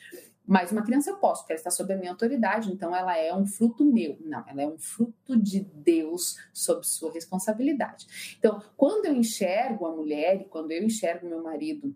Mas 0.47 0.71
uma 0.71 0.81
criança 0.81 1.11
eu 1.11 1.17
posso, 1.17 1.43
porque 1.43 1.53
ela 1.53 1.59
está 1.59 1.69
sob 1.69 1.93
a 1.93 1.97
minha 1.97 2.09
autoridade, 2.09 2.71
então 2.71 2.95
ela 2.95 3.15
é 3.15 3.31
um 3.35 3.45
fruto 3.45 3.85
meu. 3.85 4.17
Não, 4.21 4.43
ela 4.47 4.63
é 4.63 4.67
um 4.67 4.79
fruto 4.79 5.39
de 5.39 5.59
Deus 5.59 6.39
sob 6.51 6.83
sua 6.87 7.11
responsabilidade. 7.11 8.35
Então, 8.39 8.59
quando 8.75 9.05
eu 9.05 9.13
enxergo 9.13 9.85
a 9.85 9.95
mulher 9.95 10.41
e 10.41 10.45
quando 10.45 10.71
eu 10.71 10.83
enxergo 10.83 11.27
meu 11.27 11.43
marido, 11.43 11.95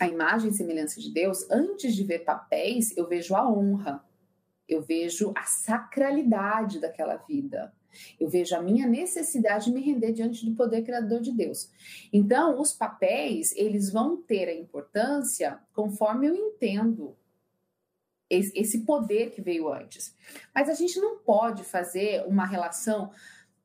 a 0.00 0.08
imagem 0.08 0.50
e 0.50 0.54
semelhança 0.54 1.00
de 1.00 1.12
Deus, 1.12 1.48
antes 1.50 1.94
de 1.94 2.02
ver 2.02 2.20
papéis, 2.20 2.96
eu 2.96 3.06
vejo 3.06 3.36
a 3.36 3.48
honra, 3.48 4.02
eu 4.72 4.82
vejo 4.82 5.32
a 5.36 5.44
sacralidade 5.44 6.80
daquela 6.80 7.16
vida. 7.16 7.72
Eu 8.18 8.28
vejo 8.28 8.56
a 8.56 8.62
minha 8.62 8.86
necessidade 8.86 9.66
de 9.66 9.72
me 9.72 9.82
render 9.82 10.12
diante 10.12 10.46
do 10.46 10.54
poder 10.54 10.82
criador 10.82 11.20
de 11.20 11.30
Deus. 11.32 11.70
Então, 12.12 12.58
os 12.58 12.72
papéis, 12.72 13.54
eles 13.54 13.92
vão 13.92 14.16
ter 14.16 14.48
a 14.48 14.54
importância 14.54 15.60
conforme 15.74 16.28
eu 16.28 16.34
entendo 16.34 17.16
esse 18.30 18.86
poder 18.86 19.30
que 19.30 19.42
veio 19.42 19.70
antes. 19.70 20.16
Mas 20.54 20.70
a 20.70 20.74
gente 20.74 20.98
não 20.98 21.18
pode 21.18 21.64
fazer 21.64 22.24
uma 22.26 22.46
relação 22.46 23.12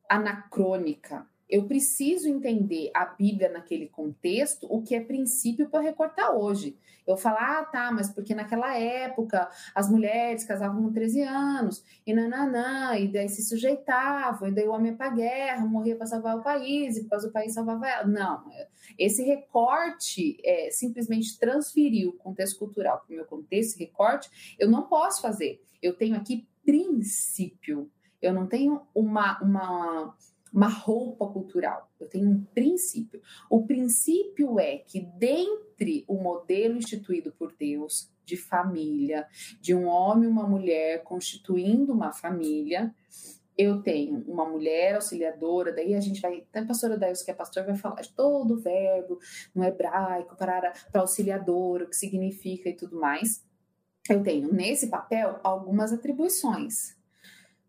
anacrônica 0.09 1.25
eu 1.49 1.65
preciso 1.65 2.27
entender 2.27 2.91
a 2.93 3.05
Bíblia 3.05 3.49
naquele 3.49 3.87
contexto, 3.87 4.67
o 4.69 4.81
que 4.81 4.95
é 4.95 4.99
princípio 4.99 5.69
para 5.69 5.81
recortar 5.81 6.35
hoje. 6.35 6.77
Eu 7.05 7.15
falar, 7.15 7.61
ah, 7.61 7.63
tá, 7.63 7.89
mas 7.89 8.09
porque 8.09 8.35
naquela 8.35 8.77
época 8.77 9.49
as 9.73 9.89
mulheres 9.89 10.43
casavam 10.43 10.83
com 10.83 10.91
13 10.91 11.21
anos, 11.21 11.83
e 12.05 12.13
nananã, 12.13 12.97
e 12.97 13.07
daí 13.07 13.29
se 13.29 13.43
sujeitavam, 13.43 14.49
e 14.49 14.51
daí 14.51 14.67
o 14.67 14.71
homem 14.71 14.91
ia 14.91 14.97
para 14.97 15.09
guerra, 15.09 15.65
morria 15.65 15.95
para 15.95 16.05
salvar 16.05 16.37
o 16.37 16.43
país, 16.43 16.97
e 16.97 17.03
depois 17.03 17.23
o 17.23 17.31
país 17.31 17.53
salvava 17.53 17.87
ela. 17.87 18.05
Não, 18.05 18.43
esse 18.99 19.23
recorte 19.23 20.37
é, 20.43 20.69
simplesmente 20.69 21.39
transferir 21.39 22.09
o 22.09 22.13
contexto 22.13 22.59
cultural 22.59 22.99
para 22.99 23.13
o 23.13 23.15
meu 23.15 23.25
contexto, 23.25 23.69
esse 23.71 23.79
recorte, 23.79 24.29
eu 24.59 24.69
não 24.69 24.83
posso 24.83 25.21
fazer. 25.21 25.61
Eu 25.81 25.95
tenho 25.95 26.15
aqui 26.15 26.45
princípio, 26.65 27.89
eu 28.21 28.33
não 28.33 28.47
tenho 28.47 28.81
uma. 28.93 29.41
uma 29.41 30.15
uma 30.53 30.67
roupa 30.67 31.27
cultural. 31.27 31.89
Eu 31.99 32.07
tenho 32.07 32.29
um 32.29 32.43
princípio. 32.43 33.21
O 33.49 33.65
princípio 33.65 34.59
é 34.59 34.77
que, 34.77 35.01
dentre 35.01 36.05
o 36.07 36.15
modelo 36.15 36.77
instituído 36.77 37.31
por 37.31 37.53
Deus 37.57 38.11
de 38.25 38.35
família, 38.35 39.25
de 39.61 39.73
um 39.73 39.87
homem 39.87 40.25
e 40.25 40.31
uma 40.31 40.47
mulher 40.47 41.03
constituindo 41.03 41.93
uma 41.93 42.11
família, 42.11 42.93
eu 43.57 43.81
tenho 43.81 44.23
uma 44.27 44.45
mulher 44.47 44.95
auxiliadora, 44.95 45.73
daí 45.73 45.95
a 45.95 45.99
gente 45.99 46.21
vai, 46.21 46.45
até 46.49 46.59
a 46.59 46.65
pastora 46.65 46.97
Deus, 46.97 47.23
que 47.23 47.31
é 47.31 47.33
pastor, 47.33 47.65
vai 47.65 47.75
falar 47.75 48.01
de 48.01 48.13
todo 48.13 48.53
o 48.53 48.59
verbo 48.59 49.17
no 49.55 49.63
hebraico 49.63 50.35
para 50.35 50.73
auxiliadora, 50.93 51.85
o 51.85 51.89
que 51.89 51.95
significa 51.95 52.69
e 52.69 52.75
tudo 52.75 52.99
mais. 52.99 53.43
Eu 54.07 54.21
tenho 54.21 54.53
nesse 54.53 54.89
papel 54.89 55.39
algumas 55.43 55.91
atribuições, 55.91 56.96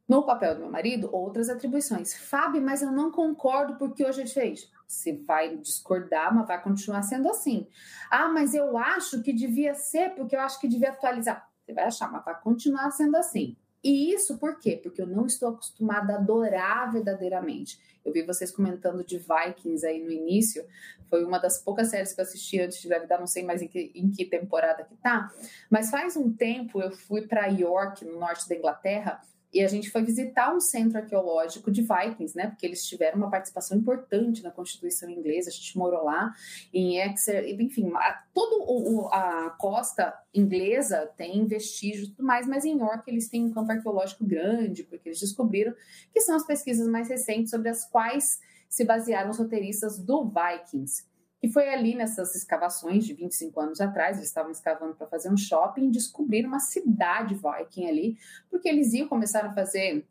no 0.09 0.25
papel 0.25 0.55
do 0.55 0.63
meu 0.63 0.71
marido, 0.71 1.11
outras 1.13 1.51
atribuições. 1.51 2.15
Fábio, 2.15 2.63
mas 2.63 2.81
eu 2.81 2.91
não 2.91 3.13
concordo 3.13 3.77
porque 3.77 4.05
hoje 4.05 4.23
é 4.23 4.25
diferente. 4.25 4.71
Você 4.87 5.13
vai 5.13 5.57
discordar, 5.59 6.35
mas 6.35 6.49
vai 6.49 6.63
continuar 6.63 7.03
sendo 7.03 7.29
assim. 7.29 7.69
Ah, 8.11 8.29
mas 8.29 8.55
eu 8.55 8.79
acho 8.79 9.23
que 9.23 9.35
devia 9.35 9.75
ser 9.75 10.15
porque 10.15 10.35
eu 10.35 10.41
acho 10.41 10.59
que 10.59 10.67
devia 10.67 10.91
atualizar. 10.91 11.47
Você 11.63 11.75
vai 11.75 11.85
achar, 11.85 12.11
mas 12.11 12.25
vai 12.25 12.41
continuar 12.41 12.91
sendo 12.91 13.17
assim. 13.17 13.55
E 13.85 14.13
isso 14.13 14.39
por 14.39 14.59
quê? 14.59 14.81
Porque 14.83 15.03
eu 15.03 15.07
não 15.07 15.27
estou 15.27 15.51
acostumada 15.51 16.15
a 16.15 16.17
adorar 16.17 16.91
verdadeiramente. 16.91 17.79
Eu 18.05 18.13
vi 18.13 18.23
vocês 18.23 18.51
comentando 18.51 19.05
de 19.05 19.19
Vikings 19.19 19.87
aí 19.87 20.03
no 20.03 20.11
início. 20.11 20.65
Foi 21.11 21.23
uma 21.23 21.39
das 21.39 21.63
poucas 21.63 21.89
séries 21.89 22.15
que 22.15 22.21
eu 22.21 22.25
assisti 22.25 22.59
antes 22.59 22.81
de 22.81 22.89
gravidar, 22.89 23.21
não 23.21 23.27
sei 23.27 23.45
mais 23.45 23.61
em 23.61 23.69
que, 23.69 23.93
em 23.95 24.11
que 24.11 24.25
temporada 24.25 24.83
que 24.85 24.97
tá. 24.97 25.31
Mas 25.71 25.91
faz 25.91 26.17
um 26.17 26.33
tempo 26.33 26.81
eu 26.81 26.91
fui 26.91 27.27
para 27.27 27.47
York, 27.47 28.05
no 28.05 28.19
norte 28.19 28.49
da 28.49 28.57
Inglaterra, 28.57 29.21
e 29.53 29.63
a 29.63 29.69
gente 29.69 29.91
foi 29.91 30.03
visitar 30.03 30.55
um 30.55 30.61
centro 30.61 30.99
arqueológico 30.99 31.71
de 31.71 31.83
Vikings, 31.83 32.37
né? 32.37 32.49
Porque 32.49 32.67
eles 32.67 32.85
tiveram 32.85 33.17
uma 33.17 33.31
participação 33.31 33.79
importante 33.79 34.43
na 34.43 34.51
Constituição 34.51 35.09
inglesa. 35.09 35.49
A 35.49 35.53
gente 35.53 35.77
morou 35.77 36.05
lá 36.05 36.35
em 36.73 36.99
Exeter, 36.99 37.61
enfim, 37.61 37.91
a, 37.95 38.23
toda 38.35 38.65
a 39.11 39.51
costa 39.59 40.15
inglesa 40.35 41.11
tem 41.17 41.47
vestígios 41.47 42.09
e 42.09 42.11
tudo 42.11 42.27
mais, 42.27 42.47
mas 42.47 42.65
em 42.65 42.79
York 42.79 43.11
eles 43.11 43.29
têm 43.29 43.45
um 43.45 43.53
campo 43.53 43.73
arqueológico 43.73 44.25
grande, 44.25 44.85
porque 44.85 45.09
eles 45.09 45.21
descobriram 45.21 45.75
que 46.13 46.21
são 46.21 46.37
as 46.37 46.47
pesquisas 46.47 46.87
mais 46.87 47.09
recentes 47.09 47.51
sobre 47.51 47.71
as 47.71 47.89
quais 47.89 48.41
se 48.69 48.85
basearam 48.85 49.31
os 49.31 49.39
roteiristas 49.39 49.99
do 49.99 50.31
Vikings. 50.31 51.08
E 51.43 51.49
foi 51.49 51.69
ali 51.69 51.95
nessas 51.95 52.35
escavações 52.35 53.05
de 53.05 53.15
25 53.15 53.61
anos 53.61 53.81
atrás, 53.81 54.17
eles 54.17 54.29
estavam 54.29 54.51
escavando 54.51 54.95
para 54.95 55.07
fazer 55.07 55.31
um 55.31 55.37
shopping 55.37 55.91
descobriram 55.91 56.49
uma 56.49 56.59
cidade 56.59 57.35
viking 57.35 57.87
ali, 57.87 58.19
porque 58.51 58.69
eles 58.69 58.93
iam 58.93 59.07
começar 59.07 59.45
a 59.45 59.55
fazer 59.55 60.05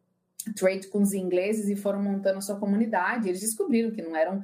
trade 0.55 0.87
com 0.87 1.01
os 1.01 1.13
ingleses 1.13 1.67
e 1.67 1.75
foram 1.75 2.01
montando 2.01 2.37
a 2.37 2.41
sua 2.41 2.57
comunidade. 2.57 3.27
Eles 3.27 3.41
descobriram 3.41 3.91
que 3.91 4.01
não 4.01 4.15
eram 4.15 4.41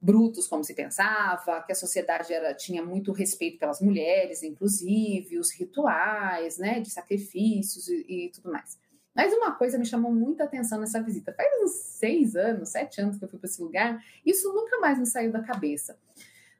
brutos 0.00 0.46
como 0.46 0.62
se 0.62 0.74
pensava, 0.74 1.62
que 1.62 1.72
a 1.72 1.74
sociedade 1.74 2.32
era, 2.32 2.54
tinha 2.54 2.84
muito 2.84 3.10
respeito 3.10 3.58
pelas 3.58 3.80
mulheres, 3.80 4.42
inclusive, 4.42 5.38
os 5.38 5.50
rituais, 5.50 6.58
né, 6.58 6.78
de 6.78 6.90
sacrifícios 6.90 7.88
e, 7.88 8.26
e 8.26 8.30
tudo 8.30 8.52
mais. 8.52 8.78
Mas 9.14 9.32
uma 9.32 9.52
coisa 9.52 9.78
me 9.78 9.86
chamou 9.86 10.12
muita 10.12 10.44
atenção 10.44 10.80
nessa 10.80 11.00
visita. 11.00 11.32
Faz 11.32 11.48
uns 11.62 11.70
seis 11.72 12.34
anos, 12.34 12.70
sete 12.70 13.00
anos 13.00 13.16
que 13.16 13.24
eu 13.24 13.28
fui 13.28 13.38
para 13.38 13.48
esse 13.48 13.62
lugar, 13.62 14.04
isso 14.26 14.52
nunca 14.52 14.78
mais 14.80 14.98
me 14.98 15.06
saiu 15.06 15.30
da 15.30 15.42
cabeça. 15.42 15.96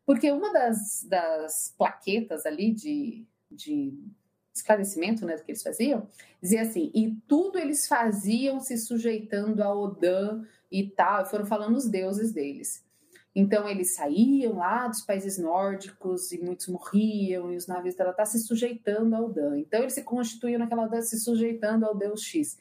Porque 0.06 0.30
uma 0.30 0.52
das, 0.52 1.04
das 1.08 1.74
plaquetas 1.76 2.46
ali 2.46 2.72
de, 2.72 3.26
de 3.50 3.92
esclarecimento 4.54 5.26
né, 5.26 5.36
do 5.36 5.42
que 5.42 5.50
eles 5.50 5.62
faziam, 5.62 6.06
dizia 6.40 6.62
assim: 6.62 6.90
e 6.94 7.16
tudo 7.26 7.58
eles 7.58 7.88
faziam 7.88 8.60
se 8.60 8.76
sujeitando 8.78 9.62
a 9.62 9.74
Odã 9.74 10.44
e 10.70 10.88
tal, 10.88 11.26
foram 11.26 11.44
falando 11.44 11.76
os 11.76 11.88
deuses 11.88 12.32
deles. 12.32 12.84
Então 13.34 13.68
eles 13.68 13.96
saíam 13.96 14.56
lá 14.56 14.86
dos 14.86 15.00
países 15.00 15.38
nórdicos 15.38 16.30
e 16.30 16.40
muitos 16.40 16.68
morriam 16.68 17.52
e 17.52 17.56
os 17.56 17.66
navios 17.66 17.94
estavam 17.94 18.14
tá 18.14 18.24
se 18.24 18.38
sujeitando 18.38 19.16
ao 19.16 19.28
Dan. 19.28 19.58
Então 19.58 19.80
eles 19.80 19.94
se 19.94 20.04
constituíam 20.04 20.60
naquela 20.60 20.86
Dan 20.86 21.02
se 21.02 21.18
sujeitando 21.18 21.84
ao 21.84 21.96
Deus 21.96 22.22
X. 22.22 22.56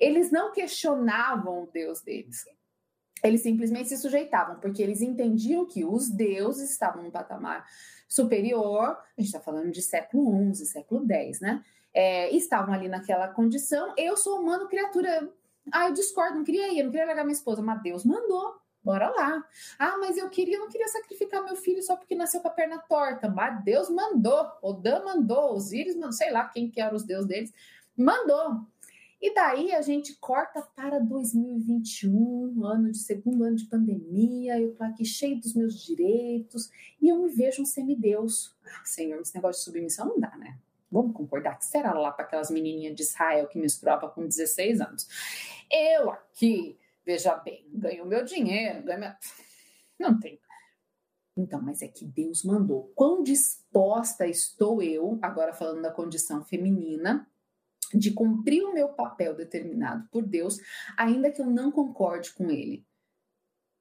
Eles 0.00 0.32
não 0.32 0.52
questionavam 0.52 1.62
o 1.62 1.66
Deus 1.66 2.02
deles. 2.02 2.44
Eles 3.22 3.42
simplesmente 3.42 3.88
se 3.88 3.96
sujeitavam, 3.96 4.58
porque 4.60 4.82
eles 4.82 5.00
entendiam 5.00 5.64
que 5.64 5.84
os 5.84 6.10
deuses 6.10 6.70
estavam 6.70 7.02
num 7.02 7.10
patamar 7.10 7.64
superior, 8.08 8.90
a 8.90 9.20
gente 9.20 9.28
está 9.28 9.40
falando 9.40 9.70
de 9.70 9.80
século 9.80 10.54
XI, 10.54 10.66
século 10.66 11.04
X, 11.10 11.40
né? 11.40 11.62
É, 11.94 12.30
estavam 12.34 12.74
ali 12.74 12.88
naquela 12.88 13.28
condição. 13.28 13.94
Eu 13.96 14.16
sou 14.16 14.40
humano, 14.40 14.68
criatura. 14.68 15.32
Ah, 15.72 15.88
eu 15.88 15.94
discordo, 15.94 16.36
não 16.36 16.44
queria 16.44 16.72
ir, 16.72 16.78
eu 16.78 16.84
não 16.84 16.90
queria 16.90 17.06
largar 17.06 17.24
minha 17.24 17.32
esposa, 17.32 17.62
mas 17.62 17.82
Deus 17.82 18.04
mandou 18.04 18.54
bora 18.86 19.10
lá. 19.10 19.44
Ah, 19.76 19.98
mas 19.98 20.16
eu 20.16 20.30
queria, 20.30 20.56
eu 20.56 20.60
não 20.60 20.68
queria 20.68 20.86
sacrificar 20.86 21.44
meu 21.44 21.56
filho 21.56 21.82
só 21.82 21.96
porque 21.96 22.14
nasceu 22.14 22.40
com 22.40 22.46
a 22.46 22.52
perna 22.52 22.78
torta. 22.78 23.28
Mas 23.28 23.64
Deus 23.64 23.90
mandou, 23.90 24.48
Odã 24.62 25.04
mandou, 25.04 25.54
Osíris 25.54 25.96
mandou, 25.96 26.12
sei 26.12 26.30
lá 26.30 26.48
quem 26.48 26.70
que 26.70 26.80
era 26.80 26.94
os 26.94 27.02
deuses 27.02 27.26
deles, 27.26 27.52
mandou. 27.96 28.64
E 29.20 29.34
daí 29.34 29.72
a 29.72 29.82
gente 29.82 30.14
corta 30.20 30.62
para 30.76 31.00
2021, 31.00 32.64
ano 32.64 32.92
de 32.92 32.98
segundo 32.98 33.42
ano 33.42 33.56
de 33.56 33.64
pandemia, 33.64 34.60
eu 34.60 34.74
tô 34.74 34.84
aqui 34.84 35.04
cheio 35.04 35.40
dos 35.40 35.54
meus 35.54 35.82
direitos 35.82 36.70
e 37.00 37.08
eu 37.08 37.20
me 37.20 37.30
vejo 37.30 37.62
um 37.62 37.66
semideus. 37.66 38.54
Ah, 38.64 38.84
senhor, 38.84 39.20
esse 39.20 39.34
negócio 39.34 39.58
de 39.58 39.64
submissão 39.64 40.06
não 40.06 40.20
dá, 40.20 40.36
né? 40.36 40.58
Vamos 40.92 41.16
concordar 41.16 41.58
que 41.58 41.64
será 41.64 41.92
lá 41.94 42.12
para 42.12 42.24
aquelas 42.24 42.50
menininhas 42.50 42.94
de 42.94 43.02
Israel 43.02 43.48
que 43.48 43.58
menstruava 43.58 44.08
com 44.08 44.28
16 44.28 44.80
anos. 44.80 45.08
Eu 45.72 46.10
aqui, 46.10 46.78
veja 47.06 47.36
bem, 47.36 47.64
ganho 47.72 48.04
meu 48.04 48.24
dinheiro, 48.24 48.82
ganho 48.82 48.98
minha... 48.98 49.18
Não 49.98 50.18
tem. 50.18 50.40
Então, 51.36 51.62
mas 51.62 51.80
é 51.82 51.88
que 51.88 52.04
Deus 52.04 52.42
mandou. 52.42 52.92
Quão 52.94 53.22
disposta 53.22 54.26
estou 54.26 54.82
eu, 54.82 55.18
agora 55.22 55.52
falando 55.52 55.82
da 55.82 55.92
condição 55.92 56.44
feminina, 56.44 57.28
de 57.94 58.10
cumprir 58.10 58.64
o 58.64 58.74
meu 58.74 58.88
papel 58.88 59.34
determinado 59.34 60.08
por 60.10 60.26
Deus, 60.26 60.58
ainda 60.96 61.30
que 61.30 61.40
eu 61.40 61.46
não 61.46 61.70
concorde 61.70 62.34
com 62.34 62.50
ele. 62.50 62.84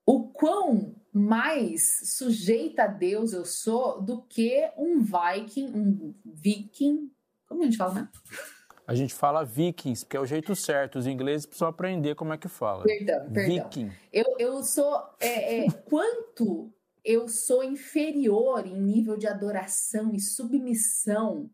O 0.05 0.29
quão 0.29 0.95
mais 1.11 2.15
sujeita 2.17 2.83
a 2.83 2.87
Deus 2.87 3.33
eu 3.33 3.45
sou 3.45 4.01
do 4.01 4.21
que 4.21 4.69
um 4.77 4.99
viking, 5.01 5.71
um 5.73 6.13
viking, 6.23 7.11
como 7.47 7.61
a 7.61 7.65
gente 7.65 7.77
fala, 7.77 7.93
né? 7.95 8.09
A 8.87 8.93
gente 8.93 9.13
fala 9.13 9.43
vikings, 9.43 10.05
porque 10.05 10.17
é 10.17 10.19
o 10.19 10.25
jeito 10.25 10.55
certo. 10.55 10.99
Os 10.99 11.07
ingleses 11.07 11.45
precisam 11.45 11.67
aprender 11.67 12.13
como 12.15 12.33
é 12.33 12.37
que 12.37 12.47
fala. 12.47 12.83
Perdão, 12.83 13.31
perdão. 13.31 13.63
Viking. 13.63 13.91
Eu, 14.13 14.35
eu 14.37 14.63
sou. 14.63 15.01
É, 15.19 15.65
é, 15.65 15.71
quanto 15.71 16.71
eu 17.03 17.27
sou 17.27 17.63
inferior 17.63 18.65
em 18.65 18.79
nível 18.79 19.17
de 19.17 19.27
adoração 19.27 20.13
e 20.13 20.19
submissão 20.19 21.49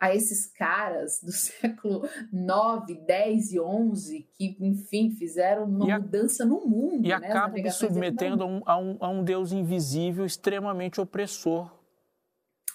a 0.00 0.14
esses 0.14 0.46
caras 0.46 1.20
do 1.22 1.30
século 1.32 2.08
9, 2.32 2.94
10 3.06 3.52
e 3.52 3.60
11 3.60 4.28
que, 4.34 4.56
enfim, 4.60 5.10
fizeram 5.10 5.64
uma 5.64 5.94
a, 5.94 5.98
mudança 5.98 6.44
no 6.44 6.66
mundo. 6.66 7.04
E 7.04 7.08
né? 7.08 7.14
acabam 7.14 7.62
me 7.62 7.70
submetendo 7.70 8.42
a 8.42 8.46
um, 8.46 8.62
a, 8.64 8.78
um, 8.78 8.96
a 9.00 9.08
um 9.10 9.22
Deus 9.22 9.52
invisível 9.52 10.24
extremamente 10.24 11.00
opressor. 11.00 11.70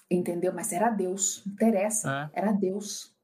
Entendeu? 0.09 0.53
Mas 0.53 0.71
era 0.71 0.91
Deus, 0.91 1.41
não 1.45 1.53
interessa, 1.53 2.31
é. 2.35 2.39
era 2.39 2.51
Deus. 2.51 3.14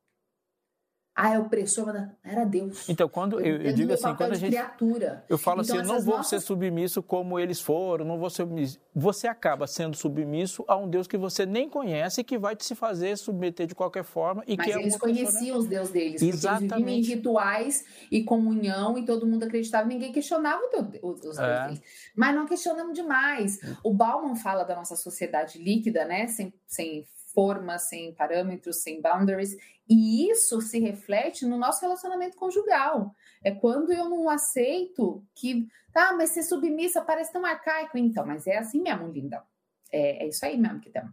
Ah, 1.13 1.33
é 1.33 1.39
opressor, 1.39 1.87
mas 1.87 2.09
era 2.23 2.45
Deus. 2.45 2.87
Então, 2.87 3.07
quando 3.09 3.39
eu, 3.39 3.57
eu, 3.57 3.61
eu 3.63 3.73
digo 3.73 3.91
assim, 3.91 4.15
quando 4.15 4.31
a 4.31 4.35
gente. 4.35 4.51
Criatura. 4.51 5.25
Eu 5.27 5.37
falo 5.37 5.61
então, 5.61 5.75
assim, 5.75 5.85
eu 5.85 5.93
não 5.93 6.01
vou 6.01 6.17
nossas... 6.17 6.41
ser 6.41 6.47
submisso 6.47 7.03
como 7.03 7.37
eles 7.37 7.59
foram, 7.59 8.05
não 8.05 8.17
vou 8.17 8.29
ser 8.29 8.43
submisso. 8.43 8.79
Você 8.95 9.27
acaba 9.27 9.67
sendo 9.67 9.95
submisso 9.95 10.63
a 10.67 10.77
um 10.77 10.89
Deus 10.89 11.07
que 11.07 11.17
você 11.17 11.45
nem 11.45 11.69
conhece 11.69 12.21
e 12.21 12.23
que 12.23 12.37
vai 12.37 12.55
te 12.55 12.63
se 12.63 12.75
fazer 12.75 13.17
submeter 13.17 13.67
de 13.67 13.75
qualquer 13.75 14.03
forma. 14.03 14.41
E 14.47 14.55
mas 14.55 14.65
que 14.65 14.71
é 14.71 14.79
eles 14.79 14.97
conheciam 14.97 15.57
os 15.57 15.67
deuses 15.67 15.91
deles. 15.91 16.21
Exatamente. 16.21 16.73
Eles 16.73 16.85
viviam 16.85 16.97
em 16.97 17.01
rituais 17.01 17.85
e 18.09 18.23
comunhão 18.23 18.97
e 18.97 19.05
todo 19.05 19.27
mundo 19.27 19.43
acreditava, 19.43 19.87
ninguém 19.87 20.13
questionava 20.13 20.61
os 21.03 21.19
deuses 21.19 21.39
é. 21.39 21.65
deles. 21.65 21.81
Mas 22.15 22.33
não 22.33 22.45
questionamos 22.45 22.93
demais. 22.93 23.59
O 23.83 23.93
Bauman 23.93 24.35
fala 24.35 24.63
da 24.63 24.75
nossa 24.75 24.95
sociedade 24.95 25.61
líquida, 25.61 26.05
né? 26.05 26.27
Sem, 26.27 26.53
sem 26.65 27.05
forma, 27.33 27.77
sem 27.77 28.13
parâmetros, 28.13 28.81
sem 28.81 29.01
boundaries, 29.01 29.55
e 29.89 30.29
isso 30.29 30.61
se 30.61 30.79
reflete 30.79 31.45
no 31.45 31.57
nosso 31.57 31.81
relacionamento 31.81 32.37
conjugal. 32.37 33.13
É 33.43 33.51
quando 33.51 33.91
eu 33.91 34.09
não 34.09 34.29
aceito 34.29 35.23
que, 35.33 35.67
tá, 35.91 36.13
mas 36.13 36.29
ser 36.29 36.43
submissa 36.43 37.01
parece 37.01 37.33
tão 37.33 37.45
arcaico, 37.45 37.97
então, 37.97 38.25
mas 38.25 38.47
é 38.47 38.57
assim 38.57 38.81
mesmo, 38.81 39.07
linda. 39.07 39.43
É, 39.91 40.23
é 40.23 40.27
isso 40.27 40.45
aí 40.45 40.57
mesmo 40.57 40.79
que 40.79 40.89
temos. 40.89 41.11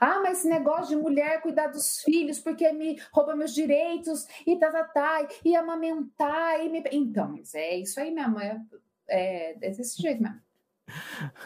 Ah, 0.00 0.20
mas 0.20 0.38
esse 0.38 0.48
negócio 0.48 0.96
de 0.96 1.00
mulher 1.00 1.40
cuidar 1.40 1.68
dos 1.68 2.00
filhos 2.00 2.40
porque 2.40 2.72
me 2.72 3.00
rouba 3.12 3.36
meus 3.36 3.54
direitos 3.54 4.26
e 4.44 4.58
tá, 4.58 4.70
tá, 4.70 4.84
tá, 4.84 5.28
e 5.44 5.54
amamentar 5.54 6.60
e 6.64 6.68
me... 6.68 6.82
Então, 6.90 7.28
mas 7.30 7.54
é 7.54 7.76
isso 7.76 8.00
aí 8.00 8.10
mesmo, 8.10 8.40
é, 8.40 8.60
é 9.08 9.54
desse 9.54 10.02
jeito 10.02 10.20
mesmo. 10.20 10.45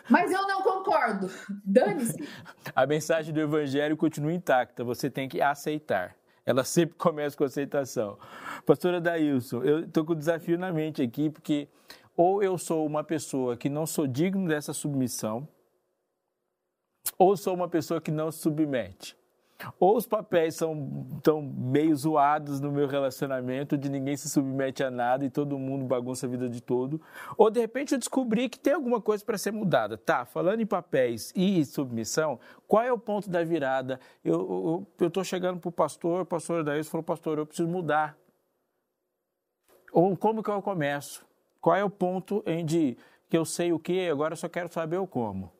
Mas 0.09 0.31
eu 0.33 0.47
não 0.47 0.63
concordo. 0.63 1.31
Dane-se. 1.65 2.29
A 2.75 2.87
mensagem 2.87 3.33
do 3.33 3.41
evangelho 3.41 3.97
continua 3.97 4.33
intacta, 4.33 4.85
você 4.85 5.11
tem 5.11 5.29
que 5.29 5.41
aceitar. 5.41 6.17
Ela 6.45 6.65
sempre 6.65 6.97
começa 6.97 7.37
com 7.37 7.45
aceitação. 7.45 8.19
Pastora 8.67 9.01
Dailson, 9.01 9.63
eu 9.63 9.81
estou 9.81 10.05
com 10.05 10.13
o 10.13 10.17
desafio 10.17 10.59
na 10.59 10.73
mente 10.73 11.03
aqui, 11.03 11.31
porque 11.31 11.69
ou 12.17 12.43
eu 12.43 12.59
sou 12.59 12.85
uma 12.85 13.05
pessoa 13.05 13.57
que 13.57 13.69
não 13.69 13.87
sou 13.87 14.07
digno 14.07 14.49
dessa 14.49 14.73
submissão, 14.73 15.49
ou 17.17 17.37
sou 17.37 17.55
uma 17.55 17.69
pessoa 17.69 18.01
que 18.01 18.11
não 18.11 18.31
se 18.31 18.41
submete. 18.41 19.17
Ou 19.79 19.97
os 19.97 20.07
papéis 20.07 20.55
são 20.55 21.07
tão 21.23 21.43
meio 21.43 21.95
zoados 21.95 22.61
no 22.61 22.71
meu 22.71 22.87
relacionamento, 22.87 23.77
de 23.77 23.89
ninguém 23.89 24.17
se 24.17 24.29
submete 24.29 24.83
a 24.83 24.91
nada 24.91 25.25
e 25.25 25.31
todo 25.31 25.59
mundo 25.59 25.85
bagunça 25.85 26.27
a 26.27 26.29
vida 26.29 26.49
de 26.49 26.61
todo. 26.61 27.01
Ou 27.37 27.51
de 27.51 27.61
repente 27.61 27.93
eu 27.93 27.99
descobri 27.99 28.49
que 28.49 28.59
tem 28.59 28.73
alguma 28.73 29.01
coisa 29.01 29.25
para 29.25 29.39
ser 29.39 29.53
mudada. 29.53 29.97
Tá, 29.97 30.25
falando 30.25 30.61
em 30.61 30.67
papéis 30.67 31.33
e 31.35 31.65
submissão, 31.65 32.39
qual 32.67 32.83
é 32.83 32.93
o 32.93 32.99
ponto 32.99 33.29
da 33.29 33.43
virada? 33.45 34.01
Eu 34.25 34.87
estou 35.01 35.25
chegando 35.25 35.59
para 35.61 35.69
o 35.69 35.73
pastor, 35.73 36.23
o 36.23 36.27
pastor 36.27 36.65
daí 36.65 36.83
falou, 36.85 37.05
pastor, 37.05 37.39
eu 37.39 37.47
preciso 37.47 37.69
mudar. 37.69 38.17
Ou 39.93 40.17
como 40.17 40.43
que 40.43 40.51
eu 40.51 40.63
começo? 40.63 41.25
Qual 41.61 41.77
é 41.77 41.85
o 41.85 41.91
ponto 41.91 42.43
em 42.47 42.65
de 42.65 42.97
que 43.29 43.37
eu 43.37 43.45
sei 43.45 43.73
o 43.73 43.79
que, 43.79 44.09
agora 44.09 44.33
eu 44.33 44.37
só 44.37 44.49
quero 44.49 44.73
saber 44.73 44.97
o 44.99 45.07
como? 45.07 45.53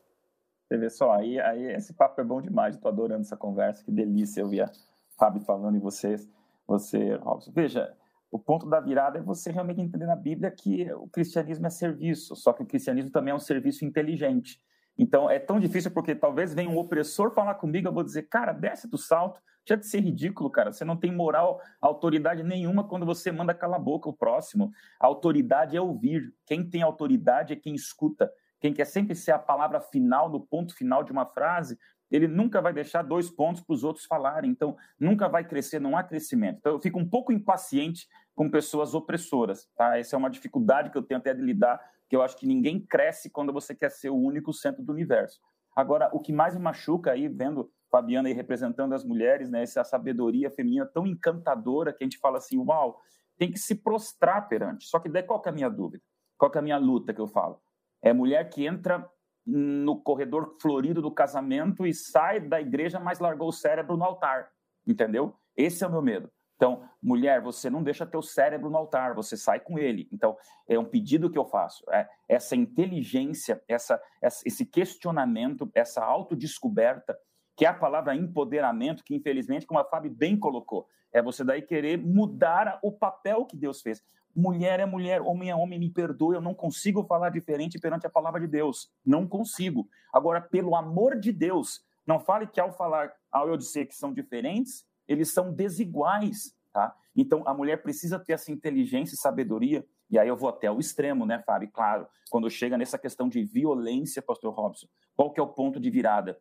Você 0.71 0.77
vê 0.77 0.89
só, 0.89 1.11
aí, 1.11 1.37
aí 1.37 1.65
esse 1.73 1.91
papo 1.91 2.21
é 2.21 2.23
bom 2.23 2.41
demais, 2.41 2.75
estou 2.75 2.89
adorando 2.89 3.19
essa 3.19 3.35
conversa, 3.35 3.83
que 3.83 3.91
delícia 3.91 4.39
eu 4.39 4.47
via 4.47 4.71
Fábio 5.19 5.41
falando 5.41 5.75
e 5.75 5.81
vocês, 5.81 6.31
você, 6.65 7.15
Robson. 7.15 7.51
Veja, 7.53 7.93
o 8.31 8.39
ponto 8.39 8.69
da 8.69 8.79
virada 8.79 9.19
é 9.19 9.21
você 9.21 9.51
realmente 9.51 9.81
entender 9.81 10.05
na 10.05 10.15
Bíblia 10.15 10.49
que 10.49 10.89
o 10.93 11.09
cristianismo 11.09 11.67
é 11.67 11.69
serviço, 11.69 12.37
só 12.37 12.53
que 12.53 12.63
o 12.63 12.65
cristianismo 12.65 13.11
também 13.11 13.33
é 13.33 13.35
um 13.35 13.39
serviço 13.39 13.83
inteligente. 13.83 14.61
Então 14.97 15.29
é 15.29 15.39
tão 15.39 15.59
difícil 15.59 15.91
porque 15.91 16.15
talvez 16.15 16.53
venha 16.53 16.69
um 16.69 16.77
opressor 16.77 17.31
falar 17.31 17.55
comigo, 17.55 17.89
eu 17.89 17.93
vou 17.93 18.01
dizer, 18.03 18.29
cara, 18.29 18.53
desce 18.53 18.87
do 18.87 18.97
salto, 18.97 19.41
já 19.67 19.75
de 19.75 19.85
ser 19.85 19.99
ridículo, 19.99 20.49
cara. 20.49 20.71
Você 20.71 20.85
não 20.85 20.95
tem 20.95 21.13
moral, 21.13 21.59
autoridade 21.81 22.43
nenhuma 22.43 22.87
quando 22.87 23.05
você 23.05 23.29
manda 23.29 23.53
calar 23.53 23.77
a 23.77 23.83
boca 23.83 24.07
o 24.07 24.13
próximo. 24.13 24.71
A 24.97 25.05
autoridade 25.05 25.75
é 25.75 25.81
ouvir. 25.81 26.33
Quem 26.45 26.63
tem 26.63 26.81
autoridade 26.81 27.51
é 27.51 27.57
quem 27.57 27.75
escuta. 27.75 28.31
Quem 28.61 28.71
quer 28.71 28.85
sempre 28.85 29.15
ser 29.15 29.31
a 29.31 29.39
palavra 29.39 29.81
final, 29.81 30.29
no 30.29 30.39
ponto 30.39 30.73
final 30.75 31.03
de 31.03 31.11
uma 31.11 31.25
frase, 31.25 31.77
ele 32.11 32.27
nunca 32.27 32.61
vai 32.61 32.71
deixar 32.71 33.01
dois 33.01 33.29
pontos 33.29 33.61
para 33.61 33.73
os 33.73 33.83
outros 33.83 34.05
falarem. 34.05 34.51
Então, 34.51 34.77
nunca 34.99 35.27
vai 35.27 35.43
crescer, 35.43 35.79
não 35.79 35.97
há 35.97 36.03
crescimento. 36.03 36.57
Então, 36.59 36.73
eu 36.73 36.79
fico 36.79 36.99
um 36.99 37.09
pouco 37.09 37.31
impaciente 37.31 38.07
com 38.35 38.49
pessoas 38.49 38.93
opressoras. 38.93 39.67
Tá? 39.75 39.97
Essa 39.97 40.15
é 40.15 40.19
uma 40.19 40.29
dificuldade 40.29 40.91
que 40.91 40.97
eu 40.97 41.01
tenho 41.01 41.19
até 41.19 41.33
de 41.33 41.41
lidar, 41.41 41.81
que 42.07 42.15
eu 42.15 42.21
acho 42.21 42.37
que 42.37 42.45
ninguém 42.45 42.79
cresce 42.79 43.29
quando 43.29 43.51
você 43.51 43.73
quer 43.73 43.89
ser 43.89 44.09
o 44.09 44.15
único 44.15 44.53
centro 44.53 44.83
do 44.83 44.91
universo. 44.91 45.39
Agora, 45.75 46.09
o 46.13 46.19
que 46.19 46.33
mais 46.33 46.53
me 46.53 46.61
machuca 46.61 47.11
aí, 47.11 47.27
vendo 47.27 47.71
Fabiana 47.89 48.27
aí 48.29 48.33
representando 48.33 48.93
as 48.93 49.03
mulheres, 49.03 49.49
né, 49.49 49.63
essa 49.63 49.83
sabedoria 49.83 50.51
feminina 50.51 50.85
tão 50.85 51.07
encantadora 51.07 51.93
que 51.93 52.03
a 52.03 52.05
gente 52.05 52.19
fala 52.19 52.37
assim, 52.37 52.57
uau, 52.57 52.99
tem 53.37 53.51
que 53.51 53.57
se 53.57 53.75
prostrar 53.75 54.47
perante. 54.47 54.85
Só 54.85 54.99
que 54.99 55.09
daí 55.09 55.23
qual 55.23 55.41
que 55.41 55.49
é 55.49 55.51
a 55.51 55.55
minha 55.55 55.69
dúvida? 55.69 56.03
Qual 56.37 56.51
que 56.51 56.57
é 56.57 56.59
a 56.59 56.63
minha 56.63 56.77
luta 56.77 57.13
que 57.13 57.21
eu 57.21 57.27
falo? 57.27 57.59
É 58.01 58.13
mulher 58.13 58.49
que 58.49 58.65
entra 58.65 59.07
no 59.45 60.01
corredor 60.01 60.55
florido 60.61 61.01
do 61.01 61.11
casamento 61.11 61.85
e 61.85 61.93
sai 61.93 62.39
da 62.39 62.61
igreja, 62.61 62.99
mas 62.99 63.19
largou 63.19 63.49
o 63.49 63.53
cérebro 63.53 63.97
no 63.97 64.03
altar. 64.03 64.49
Entendeu? 64.85 65.35
Esse 65.55 65.83
é 65.83 65.87
o 65.87 65.91
meu 65.91 66.01
medo. 66.01 66.31
Então, 66.55 66.87
mulher, 67.01 67.41
você 67.41 67.71
não 67.71 67.81
deixa 67.81 68.05
teu 68.05 68.21
cérebro 68.21 68.69
no 68.69 68.77
altar, 68.77 69.15
você 69.15 69.35
sai 69.35 69.59
com 69.59 69.79
ele. 69.79 70.07
Então, 70.11 70.37
é 70.67 70.77
um 70.77 70.85
pedido 70.85 71.27
que 71.27 71.37
eu 71.37 71.43
faço. 71.43 71.83
É 71.91 72.07
essa 72.29 72.55
inteligência, 72.55 73.63
essa, 73.67 73.99
esse 74.21 74.63
questionamento, 74.63 75.71
essa 75.73 76.05
autodescoberta, 76.05 77.17
que 77.57 77.65
é 77.65 77.67
a 77.67 77.73
palavra 77.73 78.15
empoderamento, 78.15 79.03
que 79.03 79.15
infelizmente, 79.15 79.65
como 79.65 79.79
a 79.79 79.85
Fábio 79.85 80.11
bem 80.11 80.37
colocou, 80.37 80.87
é 81.11 81.19
você 81.19 81.43
daí 81.43 81.63
querer 81.63 81.97
mudar 81.97 82.79
o 82.83 82.91
papel 82.91 83.43
que 83.45 83.57
Deus 83.57 83.81
fez. 83.81 84.01
Mulher 84.35 84.79
é 84.79 84.85
mulher, 84.85 85.21
homem 85.21 85.49
é 85.49 85.55
homem, 85.55 85.79
me 85.79 85.89
perdoe, 85.89 86.35
eu 86.35 86.41
não 86.41 86.53
consigo 86.53 87.03
falar 87.03 87.29
diferente 87.29 87.79
perante 87.79 88.07
a 88.07 88.09
palavra 88.09 88.39
de 88.39 88.47
Deus. 88.47 88.89
Não 89.05 89.27
consigo. 89.27 89.87
Agora, 90.13 90.39
pelo 90.39 90.75
amor 90.75 91.19
de 91.19 91.31
Deus, 91.31 91.81
não 92.05 92.19
fale 92.19 92.47
que 92.47 92.59
ao 92.59 92.71
falar, 92.71 93.11
ao 93.31 93.49
eu 93.49 93.57
dizer 93.57 93.85
que 93.85 93.95
são 93.95 94.13
diferentes, 94.13 94.85
eles 95.07 95.33
são 95.33 95.53
desiguais, 95.53 96.55
tá? 96.71 96.95
Então, 97.15 97.43
a 97.45 97.53
mulher 97.53 97.81
precisa 97.81 98.17
ter 98.17 98.33
essa 98.33 98.51
inteligência 98.51 99.15
e 99.15 99.17
sabedoria, 99.17 99.85
e 100.09 100.17
aí 100.17 100.27
eu 100.27 100.37
vou 100.37 100.49
até 100.49 100.71
o 100.71 100.79
extremo, 100.79 101.25
né, 101.25 101.41
Fábio? 101.45 101.69
Claro, 101.71 102.07
quando 102.29 102.49
chega 102.49 102.77
nessa 102.77 102.97
questão 102.97 103.27
de 103.27 103.43
violência, 103.43 104.21
pastor 104.21 104.53
Robson, 104.53 104.87
qual 105.15 105.31
que 105.31 105.39
é 105.39 105.43
o 105.43 105.47
ponto 105.47 105.79
de 105.79 105.89
virada? 105.89 106.39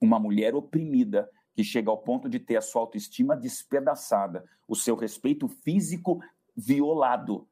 Uma 0.00 0.18
mulher 0.18 0.54
oprimida, 0.54 1.28
que 1.54 1.62
chega 1.62 1.90
ao 1.90 1.98
ponto 1.98 2.28
de 2.28 2.38
ter 2.38 2.56
a 2.56 2.62
sua 2.62 2.82
autoestima 2.82 3.36
despedaçada, 3.36 4.44
o 4.66 4.74
seu 4.74 4.96
respeito 4.96 5.48
físico 5.48 6.20
violado. 6.56 7.48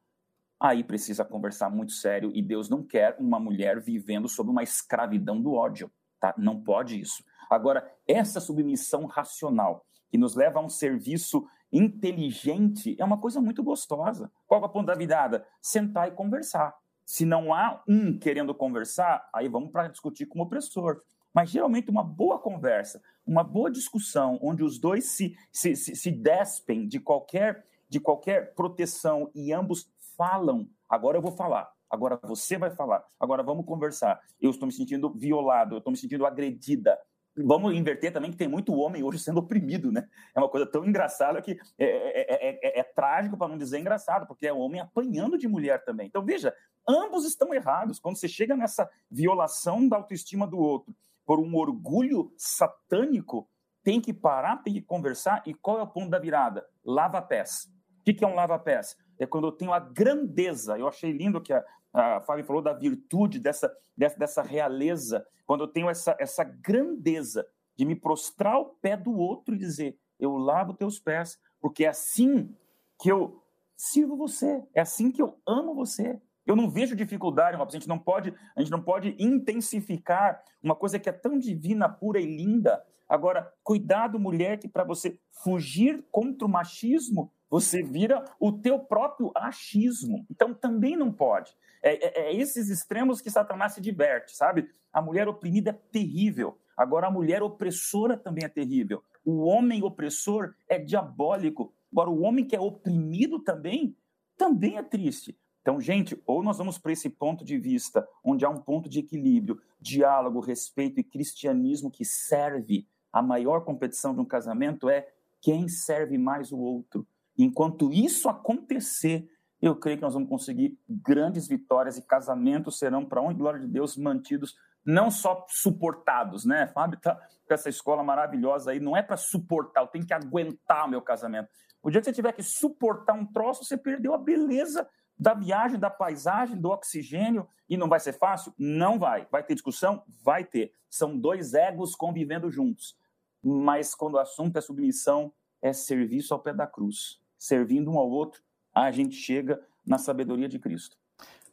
Aí 0.58 0.84
precisa 0.84 1.24
conversar 1.24 1.70
muito 1.70 1.92
sério 1.92 2.30
e 2.34 2.42
Deus 2.42 2.68
não 2.68 2.82
quer 2.82 3.16
uma 3.18 3.40
mulher 3.40 3.80
vivendo 3.80 4.28
sob 4.28 4.50
uma 4.50 4.62
escravidão 4.62 5.40
do 5.40 5.54
ódio, 5.54 5.90
tá? 6.20 6.34
Não 6.36 6.60
pode 6.62 7.00
isso. 7.00 7.24
Agora, 7.50 7.90
essa 8.06 8.40
submissão 8.40 9.06
racional 9.06 9.84
que 10.10 10.18
nos 10.18 10.34
leva 10.34 10.58
a 10.58 10.62
um 10.62 10.68
serviço 10.68 11.46
inteligente 11.72 12.96
é 12.98 13.04
uma 13.04 13.18
coisa 13.18 13.40
muito 13.40 13.62
gostosa. 13.62 14.30
Qual 14.46 14.62
é 14.62 14.66
o 14.66 14.68
ponto 14.68 14.86
da 14.86 14.94
virada? 14.94 15.46
Sentar 15.62 16.08
e 16.08 16.12
conversar. 16.12 16.74
Se 17.06 17.24
não 17.24 17.52
há 17.54 17.82
um 17.88 18.18
querendo 18.18 18.54
conversar, 18.54 19.28
aí 19.32 19.48
vamos 19.48 19.70
para 19.70 19.88
discutir 19.88 20.26
com 20.26 20.40
o 20.40 20.42
opressor. 20.42 21.02
Mas 21.32 21.50
geralmente 21.50 21.90
uma 21.90 22.02
boa 22.02 22.38
conversa, 22.38 23.00
uma 23.26 23.44
boa 23.44 23.70
discussão 23.70 24.38
onde 24.42 24.62
os 24.62 24.78
dois 24.78 25.06
se, 25.06 25.36
se, 25.52 25.76
se, 25.76 25.94
se 25.94 26.10
despem 26.10 26.86
de 26.86 26.98
qualquer, 26.98 27.64
de 27.90 27.98
qualquer 28.00 28.54
proteção 28.54 29.30
e 29.34 29.52
ambos 29.52 29.92
falam. 30.16 30.68
Agora 30.88 31.18
eu 31.18 31.22
vou 31.22 31.32
falar. 31.32 31.70
Agora 31.90 32.18
você 32.22 32.56
vai 32.56 32.70
falar. 32.70 33.04
Agora 33.18 33.42
vamos 33.42 33.66
conversar. 33.66 34.20
Eu 34.40 34.50
estou 34.50 34.66
me 34.66 34.72
sentindo 34.72 35.12
violado, 35.12 35.74
eu 35.74 35.78
estou 35.78 35.90
me 35.90 35.98
sentindo 35.98 36.24
agredida. 36.24 36.96
Vamos 37.36 37.74
inverter 37.74 38.12
também 38.12 38.30
que 38.30 38.36
tem 38.36 38.48
muito 38.48 38.74
homem 38.74 39.02
hoje 39.02 39.18
sendo 39.18 39.38
oprimido, 39.38 39.90
né? 39.90 40.08
É 40.34 40.38
uma 40.38 40.48
coisa 40.48 40.66
tão 40.66 40.84
engraçada 40.84 41.42
que 41.42 41.58
é, 41.78 41.84
é, 41.84 42.58
é, 42.62 42.80
é 42.80 42.82
trágico, 42.82 43.36
para 43.36 43.48
não 43.48 43.58
dizer 43.58 43.78
engraçado, 43.78 44.26
porque 44.26 44.46
é 44.46 44.52
homem 44.52 44.80
apanhando 44.80 45.36
de 45.36 45.48
mulher 45.48 45.84
também. 45.84 46.06
Então, 46.06 46.24
veja, 46.24 46.54
ambos 46.88 47.24
estão 47.24 47.52
errados. 47.52 47.98
Quando 47.98 48.16
você 48.16 48.28
chega 48.28 48.56
nessa 48.56 48.88
violação 49.10 49.88
da 49.88 49.96
autoestima 49.96 50.46
do 50.46 50.58
outro 50.58 50.94
por 51.24 51.40
um 51.40 51.56
orgulho 51.56 52.32
satânico, 52.36 53.48
tem 53.82 54.00
que 54.00 54.12
parar, 54.12 54.58
tem 54.58 54.74
que 54.74 54.82
conversar. 54.82 55.42
E 55.46 55.54
qual 55.54 55.78
é 55.78 55.82
o 55.82 55.86
ponto 55.86 56.10
da 56.10 56.18
virada? 56.18 56.66
Lava-pés. 56.84 57.68
O 58.00 58.04
que 58.04 58.24
é 58.24 58.26
um 58.26 58.34
lava-pés? 58.34 58.96
É 59.18 59.26
quando 59.26 59.46
eu 59.46 59.52
tenho 59.52 59.72
a 59.72 59.78
grandeza. 59.78 60.78
Eu 60.78 60.88
achei 60.88 61.12
lindo 61.12 61.40
que 61.40 61.52
a, 61.52 61.64
a 61.92 62.20
Fábio 62.20 62.44
falou 62.44 62.62
da 62.62 62.72
virtude, 62.72 63.38
dessa, 63.38 63.70
dessa, 63.96 64.18
dessa 64.18 64.42
realeza. 64.42 65.26
Quando 65.46 65.64
eu 65.64 65.68
tenho 65.68 65.88
essa, 65.90 66.16
essa 66.18 66.44
grandeza 66.44 67.46
de 67.76 67.84
me 67.84 67.94
prostrar 67.94 68.54
ao 68.54 68.66
pé 68.66 68.96
do 68.96 69.16
outro 69.16 69.54
e 69.54 69.58
dizer: 69.58 69.98
Eu 70.18 70.36
lavo 70.36 70.74
teus 70.74 70.98
pés, 70.98 71.38
porque 71.60 71.84
é 71.84 71.88
assim 71.88 72.54
que 72.98 73.10
eu 73.10 73.42
sirvo 73.76 74.16
você, 74.16 74.62
é 74.74 74.80
assim 74.80 75.10
que 75.10 75.22
eu 75.22 75.38
amo 75.46 75.74
você. 75.74 76.20
Eu 76.46 76.56
não 76.56 76.68
vejo 76.68 76.96
dificuldade, 76.96 77.56
a 77.56 77.68
gente 77.70 77.88
não 77.88 77.98
pode, 77.98 78.34
a 78.56 78.60
gente 78.60 78.70
não 78.70 78.82
pode 78.82 79.14
intensificar 79.18 80.42
uma 80.62 80.74
coisa 80.74 80.98
que 80.98 81.08
é 81.08 81.12
tão 81.12 81.38
divina, 81.38 81.88
pura 81.88 82.20
e 82.20 82.26
linda. 82.26 82.82
Agora, 83.08 83.52
cuidado, 83.62 84.18
mulher, 84.18 84.58
que 84.58 84.68
para 84.68 84.84
você 84.84 85.18
fugir 85.42 86.04
contra 86.10 86.46
o 86.46 86.50
machismo, 86.50 87.32
você 87.50 87.82
vira 87.82 88.24
o 88.38 88.52
teu 88.52 88.78
próprio 88.78 89.32
achismo. 89.34 90.24
Então 90.30 90.54
também 90.54 90.96
não 90.96 91.12
pode. 91.12 91.52
É, 91.82 91.94
é, 91.94 92.30
é, 92.30 92.36
esses 92.36 92.70
extremos 92.70 93.20
que 93.20 93.30
Satanás 93.30 93.72
se 93.72 93.80
diverte, 93.80 94.36
sabe? 94.36 94.70
A 94.92 95.02
mulher 95.02 95.26
oprimida 95.28 95.70
é 95.70 95.80
terrível. 95.90 96.56
Agora 96.76 97.08
a 97.08 97.10
mulher 97.10 97.42
opressora 97.42 98.16
também 98.16 98.44
é 98.44 98.48
terrível. 98.48 99.02
O 99.24 99.40
homem 99.40 99.82
opressor 99.82 100.54
é 100.68 100.78
diabólico. 100.78 101.74
Agora 101.92 102.08
o 102.08 102.22
homem 102.22 102.46
que 102.46 102.54
é 102.54 102.60
oprimido 102.60 103.40
também, 103.40 103.96
também 104.36 104.78
é 104.78 104.82
triste. 104.82 105.36
Então, 105.60 105.78
gente, 105.80 106.20
ou 106.26 106.42
nós 106.42 106.56
vamos 106.56 106.78
para 106.78 106.92
esse 106.92 107.10
ponto 107.10 107.44
de 107.44 107.58
vista, 107.58 108.08
onde 108.24 108.44
há 108.44 108.48
um 108.48 108.62
ponto 108.62 108.88
de 108.88 109.00
equilíbrio, 109.00 109.60
diálogo, 109.78 110.40
respeito 110.40 111.00
e 111.00 111.04
cristianismo 111.04 111.90
que 111.90 112.04
serve. 112.04 112.86
A 113.12 113.20
maior 113.20 113.64
competição 113.64 114.14
de 114.14 114.20
um 114.20 114.24
casamento 114.24 114.88
é 114.88 115.06
quem 115.40 115.68
serve 115.68 116.16
mais 116.16 116.50
o 116.52 116.58
outro. 116.58 117.06
Enquanto 117.42 117.92
isso 117.92 118.28
acontecer, 118.28 119.30
eu 119.62 119.74
creio 119.76 119.98
que 119.98 120.02
nós 120.02 120.14
vamos 120.14 120.28
conseguir 120.28 120.78
grandes 120.88 121.48
vitórias 121.48 121.96
e 121.96 122.02
casamentos 122.02 122.78
serão, 122.78 123.04
para 123.04 123.22
honra 123.22 123.32
e 123.32 123.36
glória 123.36 123.60
de 123.60 123.66
Deus, 123.66 123.96
mantidos, 123.96 124.56
não 124.84 125.10
só 125.10 125.46
suportados, 125.48 126.44
né? 126.44 126.66
Fábio 126.68 126.96
está 126.96 127.14
com 127.14 127.54
essa 127.54 127.68
escola 127.68 128.02
maravilhosa 128.02 128.70
aí, 128.70 128.80
não 128.80 128.96
é 128.96 129.02
para 129.02 129.16
suportar, 129.16 129.82
eu 129.82 129.86
tenho 129.86 130.06
que 130.06 130.14
aguentar 130.14 130.86
o 130.86 130.90
meu 130.90 131.02
casamento. 131.02 131.48
O 131.82 131.90
dia 131.90 132.00
que 132.00 132.04
você 132.04 132.12
tiver 132.12 132.32
que 132.32 132.42
suportar 132.42 133.14
um 133.14 133.24
troço, 133.24 133.64
você 133.64 133.76
perdeu 133.76 134.12
a 134.14 134.18
beleza 134.18 134.86
da 135.18 135.34
viagem, 135.34 135.78
da 135.78 135.90
paisagem, 135.90 136.58
do 136.58 136.68
oxigênio, 136.70 137.46
e 137.68 137.76
não 137.76 137.88
vai 137.88 138.00
ser 138.00 138.14
fácil? 138.14 138.54
Não 138.58 138.98
vai. 138.98 139.26
Vai 139.30 139.42
ter 139.42 139.54
discussão? 139.54 140.02
Vai 140.22 140.44
ter. 140.44 140.72
São 140.88 141.18
dois 141.18 141.54
egos 141.54 141.94
convivendo 141.94 142.50
juntos. 142.50 142.96
Mas 143.42 143.94
quando 143.94 144.14
o 144.14 144.18
assunto 144.18 144.56
é 144.56 144.60
submissão, 144.60 145.32
é 145.62 145.72
serviço 145.72 146.32
ao 146.34 146.40
pé 146.40 146.52
da 146.52 146.66
cruz. 146.66 147.20
Servindo 147.40 147.90
um 147.90 147.98
ao 147.98 148.10
outro, 148.10 148.42
a 148.70 148.90
gente 148.90 149.14
chega 149.14 149.58
na 149.86 149.96
sabedoria 149.96 150.46
de 150.46 150.58
Cristo. 150.58 150.94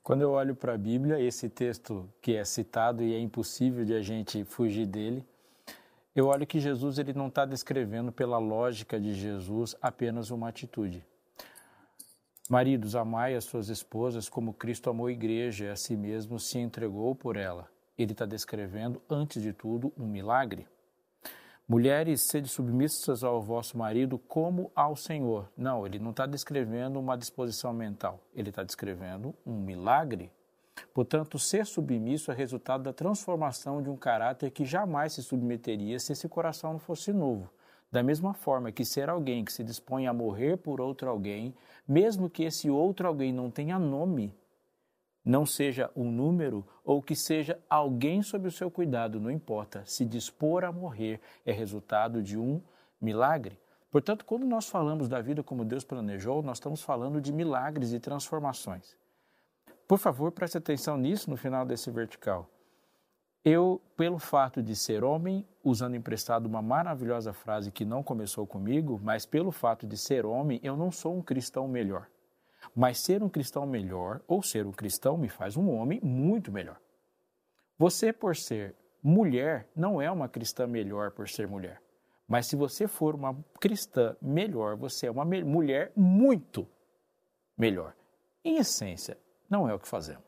Quando 0.03 0.21
eu 0.21 0.31
olho 0.31 0.53
para 0.53 0.73
a 0.73 0.77
Bíblia, 0.77 1.17
esse 1.17 1.47
texto 1.47 2.11
que 2.21 2.35
é 2.35 2.43
citado 2.43 3.01
e 3.01 3.13
é 3.13 3.19
impossível 3.21 3.85
de 3.85 3.93
a 3.93 4.01
gente 4.01 4.43
fugir 4.43 4.85
dele, 4.85 5.25
eu 6.13 6.27
olho 6.27 6.45
que 6.45 6.59
Jesus 6.59 6.99
ele 6.99 7.13
não 7.13 7.29
está 7.29 7.45
descrevendo 7.45 8.11
pela 8.11 8.37
lógica 8.37 8.99
de 8.99 9.13
Jesus 9.13 9.77
apenas 9.81 10.29
uma 10.29 10.49
atitude. 10.49 11.05
Maridos, 12.49 12.93
amai 12.93 13.33
as 13.35 13.45
suas 13.45 13.69
esposas 13.69 14.27
como 14.27 14.53
Cristo 14.53 14.89
amou 14.89 15.07
a 15.07 15.11
igreja 15.13 15.65
e 15.65 15.69
a 15.69 15.75
si 15.77 15.95
mesmo 15.95 16.37
se 16.37 16.57
entregou 16.57 17.15
por 17.15 17.37
ela. 17.37 17.71
Ele 17.97 18.11
está 18.11 18.25
descrevendo, 18.25 19.01
antes 19.09 19.41
de 19.41 19.53
tudo, 19.53 19.93
um 19.97 20.05
milagre. 20.05 20.67
Mulheres, 21.69 22.21
sede 22.21 22.47
submissas 22.47 23.25
ao 23.25 23.41
vosso 23.41 23.77
marido 23.77 24.17
como 24.17 24.71
ao 24.73 24.95
Senhor. 24.95 25.51
Não, 25.57 25.85
ele 25.85 25.99
não 25.99 26.11
está 26.11 26.25
descrevendo 26.25 26.97
uma 26.97 27.17
disposição 27.17 27.73
mental, 27.73 28.21
ele 28.33 28.51
está 28.51 28.63
descrevendo 28.63 29.35
um 29.45 29.59
milagre. 29.59 30.31
Portanto, 30.93 31.37
ser 31.37 31.65
submisso 31.65 32.31
é 32.31 32.33
resultado 32.33 32.83
da 32.83 32.93
transformação 32.93 33.81
de 33.81 33.89
um 33.89 33.97
caráter 33.97 34.49
que 34.49 34.63
jamais 34.63 35.11
se 35.11 35.21
submeteria 35.21 35.99
se 35.99 36.13
esse 36.13 36.29
coração 36.29 36.71
não 36.71 36.79
fosse 36.79 37.11
novo. 37.11 37.49
Da 37.91 38.01
mesma 38.01 38.33
forma 38.33 38.71
que 38.71 38.85
ser 38.85 39.09
alguém 39.09 39.43
que 39.43 39.51
se 39.51 39.61
dispõe 39.61 40.07
a 40.07 40.13
morrer 40.13 40.55
por 40.55 40.79
outro 40.79 41.09
alguém, 41.09 41.53
mesmo 41.85 42.29
que 42.29 42.43
esse 42.43 42.69
outro 42.69 43.05
alguém 43.05 43.33
não 43.33 43.51
tenha 43.51 43.77
nome, 43.77 44.33
não 45.27 45.45
seja 45.45 45.91
um 45.93 46.09
número 46.09 46.65
ou 46.85 47.01
que 47.01 47.15
seja 47.15 47.59
alguém 47.69 48.23
sob 48.23 48.47
o 48.47 48.51
seu 48.51 48.71
cuidado, 48.71 49.19
não 49.19 49.29
importa. 49.29 49.83
Se 49.85 50.05
dispor 50.05 50.63
a 50.63 50.71
morrer 50.71 51.19
é 51.45 51.51
resultado 51.51 52.23
de 52.23 52.37
um 52.37 52.61
milagre. 52.99 53.59
Portanto, 53.91 54.23
quando 54.23 54.45
nós 54.45 54.69
falamos 54.69 55.09
da 55.09 55.19
vida 55.21 55.43
como 55.43 55.65
Deus 55.65 55.83
planejou, 55.83 56.41
nós 56.41 56.57
estamos 56.57 56.81
falando 56.81 57.19
de 57.19 57.33
milagres 57.33 57.91
e 57.91 57.99
transformações. 57.99 58.95
Por 59.87 59.97
favor, 59.97 60.31
preste 60.31 60.57
atenção 60.57 60.97
nisso 60.97 61.29
no 61.29 61.35
final 61.35 61.65
desse 61.65 61.91
vertical. 61.91 62.49
Eu, 63.43 63.81
pelo 63.95 64.19
fato 64.19 64.61
de 64.61 64.75
ser 64.75 65.03
homem, 65.03 65.45
usando 65.63 65.95
emprestado 65.95 66.45
uma 66.45 66.61
maravilhosa 66.61 67.33
frase 67.33 67.71
que 67.71 67.85
não 67.85 68.01
começou 68.01 68.45
comigo, 68.47 68.99
mas 69.03 69.25
pelo 69.25 69.51
fato 69.51 69.85
de 69.85 69.97
ser 69.97 70.25
homem, 70.25 70.59
eu 70.63 70.75
não 70.75 70.91
sou 70.91 71.17
um 71.17 71.21
cristão 71.21 71.67
melhor. 71.67 72.07
Mas 72.75 72.99
ser 72.99 73.23
um 73.23 73.29
cristão 73.29 73.65
melhor, 73.65 74.21
ou 74.27 74.41
ser 74.41 74.65
um 74.65 74.71
cristão, 74.71 75.17
me 75.17 75.29
faz 75.29 75.57
um 75.57 75.69
homem 75.69 75.99
muito 76.03 76.51
melhor. 76.51 76.79
Você, 77.77 78.11
por 78.13 78.35
ser 78.35 78.75
mulher, 79.01 79.69
não 79.75 80.01
é 80.01 80.09
uma 80.11 80.27
cristã 80.27 80.65
melhor 80.67 81.11
por 81.11 81.27
ser 81.27 81.47
mulher. 81.47 81.81
Mas 82.27 82.47
se 82.47 82.55
você 82.55 82.87
for 82.87 83.15
uma 83.15 83.35
cristã 83.59 84.15
melhor, 84.21 84.75
você 84.75 85.07
é 85.07 85.11
uma 85.11 85.23
mulher 85.23 85.91
muito 85.95 86.67
melhor. 87.57 87.95
Em 88.43 88.57
essência, 88.57 89.17
não 89.49 89.69
é 89.69 89.73
o 89.73 89.79
que 89.79 89.87
fazemos 89.87 90.27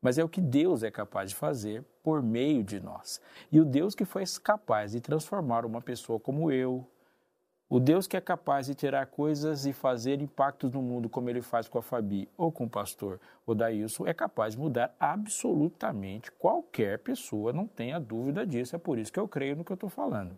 mas 0.00 0.18
é 0.18 0.24
o 0.24 0.28
que 0.28 0.40
Deus 0.40 0.82
é 0.82 0.90
capaz 0.90 1.30
de 1.30 1.36
fazer 1.36 1.84
por 2.02 2.22
meio 2.22 2.62
de 2.62 2.80
nós. 2.80 3.20
E 3.50 3.60
o 3.60 3.64
Deus 3.64 3.94
que 3.94 4.04
foi 4.04 4.24
capaz 4.42 4.92
de 4.92 5.00
transformar 5.00 5.64
uma 5.64 5.80
pessoa 5.80 6.20
como 6.20 6.50
eu, 6.50 6.88
o 7.70 7.78
Deus 7.78 8.06
que 8.06 8.16
é 8.16 8.20
capaz 8.20 8.66
de 8.66 8.74
tirar 8.74 9.04
coisas 9.06 9.66
e 9.66 9.74
fazer 9.74 10.22
impactos 10.22 10.72
no 10.72 10.80
mundo, 10.80 11.06
como 11.06 11.28
ele 11.28 11.42
faz 11.42 11.68
com 11.68 11.78
a 11.78 11.82
Fabi 11.82 12.26
ou 12.34 12.50
com 12.50 12.64
o 12.64 12.70
pastor 12.70 13.20
Odailson, 13.46 14.06
é 14.06 14.14
capaz 14.14 14.54
de 14.54 14.60
mudar 14.60 14.94
absolutamente 14.98 16.32
qualquer 16.32 16.98
pessoa, 17.00 17.52
não 17.52 17.66
tenha 17.66 18.00
dúvida 18.00 18.46
disso. 18.46 18.74
É 18.74 18.78
por 18.78 18.98
isso 18.98 19.12
que 19.12 19.20
eu 19.20 19.28
creio 19.28 19.54
no 19.54 19.64
que 19.64 19.70
eu 19.70 19.74
estou 19.74 19.90
falando. 19.90 20.36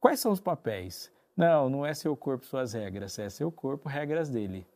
Quais 0.00 0.18
são 0.18 0.32
os 0.32 0.40
papéis? 0.40 1.08
Não, 1.36 1.70
não 1.70 1.86
é 1.86 1.94
seu 1.94 2.16
corpo, 2.16 2.44
suas 2.44 2.72
regras, 2.72 3.16
é 3.18 3.30
seu 3.30 3.52
corpo, 3.52 3.88
regras 3.88 4.28
dele. 4.28 4.66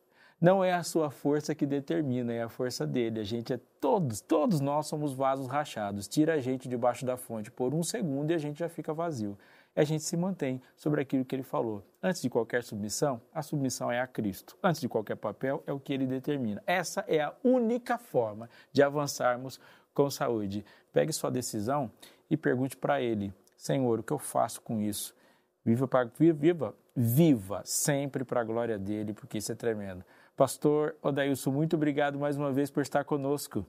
Não 0.41 0.63
é 0.63 0.71
a 0.71 0.83
sua 0.83 1.11
força 1.11 1.53
que 1.53 1.65
determina, 1.65 2.31
é 2.31 2.43
a 2.43 2.47
força 2.47 2.87
dele. 2.87 3.19
A 3.19 3.23
gente 3.23 3.51
é 3.51 3.59
todos, 3.81 4.21
todos 4.21 4.61
nós 4.61 4.87
somos 4.87 5.13
vasos 5.13 5.47
rachados. 5.47 6.07
Tira 6.07 6.35
a 6.35 6.39
gente 6.39 6.69
debaixo 6.69 7.05
da 7.05 7.17
fonte 7.17 7.51
por 7.51 7.73
um 7.73 7.83
segundo 7.83 8.31
e 8.31 8.33
a 8.33 8.37
gente 8.37 8.59
já 8.59 8.69
fica 8.69 8.93
vazio. 8.93 9.37
A 9.79 9.85
gente 9.85 10.03
se 10.03 10.17
mantém 10.17 10.61
sobre 10.75 10.99
aquilo 10.99 11.23
que 11.23 11.33
ele 11.33 11.41
falou. 11.41 11.81
Antes 12.03 12.21
de 12.21 12.29
qualquer 12.29 12.65
submissão, 12.65 13.21
a 13.33 13.41
submissão 13.41 13.89
é 13.89 14.01
a 14.01 14.05
Cristo. 14.05 14.57
Antes 14.61 14.81
de 14.81 14.89
qualquer 14.89 15.15
papel, 15.15 15.63
é 15.65 15.71
o 15.71 15.79
que 15.79 15.93
ele 15.93 16.05
determina. 16.05 16.61
Essa 16.67 17.05
é 17.07 17.21
a 17.21 17.33
única 17.45 17.97
forma 17.97 18.49
de 18.73 18.83
avançarmos 18.83 19.57
com 19.93 20.09
saúde. 20.09 20.65
Pegue 20.91 21.13
sua 21.13 21.31
decisão 21.31 21.89
e 22.29 22.35
pergunte 22.35 22.75
para 22.75 23.01
ele: 23.01 23.33
Senhor, 23.55 23.99
o 23.99 24.03
que 24.03 24.11
eu 24.11 24.19
faço 24.19 24.59
com 24.59 24.81
isso? 24.81 25.15
Viva, 25.63 25.87
viva, 26.17 26.75
viva 26.93 27.61
sempre 27.63 28.25
para 28.25 28.41
a 28.41 28.43
glória 28.43 28.77
dele, 28.77 29.13
porque 29.13 29.37
isso 29.37 29.53
é 29.53 29.55
tremendo. 29.55 30.03
Pastor 30.35 30.97
Odailson, 31.01 31.51
muito 31.51 31.77
obrigado 31.77 32.19
mais 32.19 32.35
uma 32.35 32.51
vez 32.51 32.69
por 32.69 32.81
estar 32.81 33.05
conosco. 33.05 33.65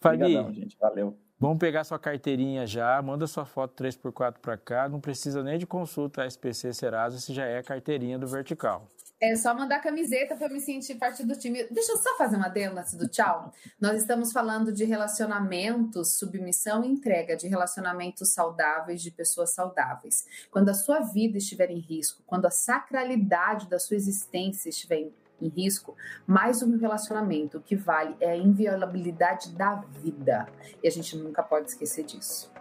Fabi, 0.00 0.22
Obrigadão, 0.22 0.52
gente. 0.52 0.76
Valeu. 0.78 1.16
Vamos 1.40 1.58
pegar 1.58 1.84
sua 1.84 2.00
carteirinha 2.00 2.66
já, 2.66 3.00
manda 3.00 3.24
sua 3.28 3.44
foto 3.44 3.80
3x4 3.80 4.38
para 4.42 4.56
cá, 4.56 4.88
não 4.88 5.00
precisa 5.00 5.40
nem 5.40 5.56
de 5.56 5.68
consulta 5.68 6.26
SPC 6.26 6.74
Serasa, 6.74 7.20
se 7.20 7.32
já 7.32 7.44
é 7.44 7.58
a 7.58 7.62
carteirinha 7.62 8.18
do 8.18 8.26
vertical. 8.26 8.88
É 9.20 9.36
só 9.36 9.54
mandar 9.54 9.80
camiseta 9.80 10.36
para 10.36 10.48
me 10.48 10.60
sentir 10.60 10.96
parte 10.96 11.24
do 11.24 11.36
time. 11.36 11.64
Deixa 11.70 11.92
eu 11.92 11.96
só 11.96 12.16
fazer 12.16 12.36
uma 12.36 12.46
adendo 12.46 12.78
antes 12.78 12.94
do 12.94 13.08
tchau. 13.08 13.52
Nós 13.80 14.00
estamos 14.00 14.32
falando 14.32 14.72
de 14.72 14.84
relacionamentos, 14.84 16.18
submissão 16.18 16.84
e 16.84 16.88
entrega, 16.88 17.36
de 17.36 17.46
relacionamentos 17.46 18.32
saudáveis, 18.32 19.00
de 19.00 19.12
pessoas 19.12 19.54
saudáveis. 19.54 20.24
Quando 20.50 20.68
a 20.68 20.74
sua 20.74 21.00
vida 21.00 21.38
estiver 21.38 21.70
em 21.70 21.78
risco, 21.78 22.22
quando 22.26 22.46
a 22.46 22.50
sacralidade 22.50 23.68
da 23.68 23.78
sua 23.78 23.96
existência 23.96 24.70
estiver 24.70 24.98
em, 24.98 25.12
em 25.40 25.48
risco, 25.48 25.96
mais 26.26 26.62
um 26.62 26.76
relacionamento, 26.78 27.60
que 27.60 27.76
vale 27.76 28.16
é 28.20 28.30
a 28.30 28.36
inviolabilidade 28.36 29.52
da 29.52 29.76
vida. 30.02 30.48
E 30.82 30.88
a 30.88 30.90
gente 30.90 31.16
nunca 31.16 31.42
pode 31.42 31.68
esquecer 31.68 32.04
disso. 32.04 32.52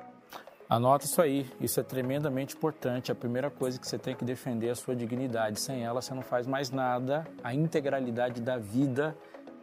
Anota 0.69 1.05
isso 1.05 1.21
aí, 1.21 1.49
isso 1.61 1.79
é 1.79 1.83
tremendamente 1.83 2.55
importante. 2.55 3.09
A 3.09 3.15
primeira 3.15 3.49
coisa 3.49 3.79
que 3.79 3.87
você 3.87 3.97
tem 3.97 4.13
que 4.13 4.25
defender 4.25 4.67
é 4.67 4.71
a 4.71 4.75
sua 4.75 4.93
dignidade. 4.93 5.61
Sem 5.61 5.85
ela, 5.85 6.01
você 6.01 6.13
não 6.13 6.21
faz 6.21 6.45
mais 6.45 6.69
nada. 6.69 7.25
A 7.41 7.53
integralidade 7.53 8.41
da 8.41 8.57
vida 8.57 9.15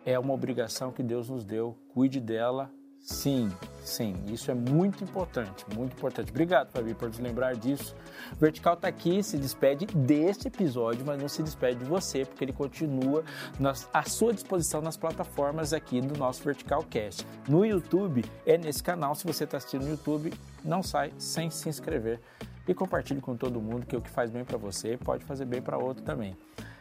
é 0.07 0.19
uma 0.19 0.33
obrigação 0.33 0.91
que 0.91 1.03
Deus 1.03 1.29
nos 1.29 1.45
deu. 1.45 1.77
Cuide 1.93 2.21
dela, 2.21 2.71
Sim, 3.05 3.53
sim, 3.85 4.17
isso 4.33 4.51
é 4.51 4.55
muito 4.55 5.05
importante, 5.05 5.67
muito 5.75 5.93
importante. 5.93 6.31
Obrigado, 6.31 6.71
Fabi, 6.71 6.95
por 6.95 7.07
nos 7.07 7.19
lembrar 7.19 7.55
disso. 7.55 7.95
O 8.33 8.37
Vertical 8.37 8.73
está 8.73 8.89
aqui, 8.89 9.23
se 9.23 9.37
despede 9.37 9.85
deste 9.85 10.49
episódio, 10.49 11.05
mas 11.05 11.21
não 11.21 11.29
se 11.29 11.43
despede 11.43 11.81
de 11.81 11.85
você, 11.85 12.25
porque 12.25 12.43
ele 12.43 12.55
continua 12.55 13.23
nas, 13.61 13.87
à 13.93 14.05
sua 14.05 14.33
disposição 14.33 14.81
nas 14.81 14.97
plataformas 14.97 15.75
aqui 15.75 16.01
do 16.01 16.19
nosso 16.19 16.43
Vertical 16.43 16.83
Cast. 16.85 17.27
No 17.47 17.63
YouTube, 17.67 18.25
é 18.47 18.57
nesse 18.57 18.83
canal. 18.83 19.15
Se 19.15 19.27
você 19.27 19.45
está 19.45 19.59
assistindo 19.59 19.83
no 19.83 19.91
YouTube, 19.91 20.33
não 20.65 20.83
sai 20.83 21.13
sem 21.19 21.51
se 21.51 21.69
inscrever 21.69 22.21
e 22.67 22.73
compartilhe 22.73 23.21
com 23.21 23.37
todo 23.37 23.61
mundo 23.61 23.85
que 23.85 23.95
o 23.95 24.01
que 24.01 24.09
faz 24.09 24.31
bem 24.31 24.47
para 24.47 24.57
você 24.57 24.97
pode 24.97 25.27
fazer 25.27 25.45
bem 25.45 25.61
para 25.61 25.77
outro 25.77 26.03
também. 26.03 26.35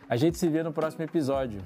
A 0.07 0.15
gente 0.15 0.37
se 0.37 0.47
vê 0.47 0.63
no 0.63 0.71
próximo 0.71 1.03
episódio. 1.03 1.61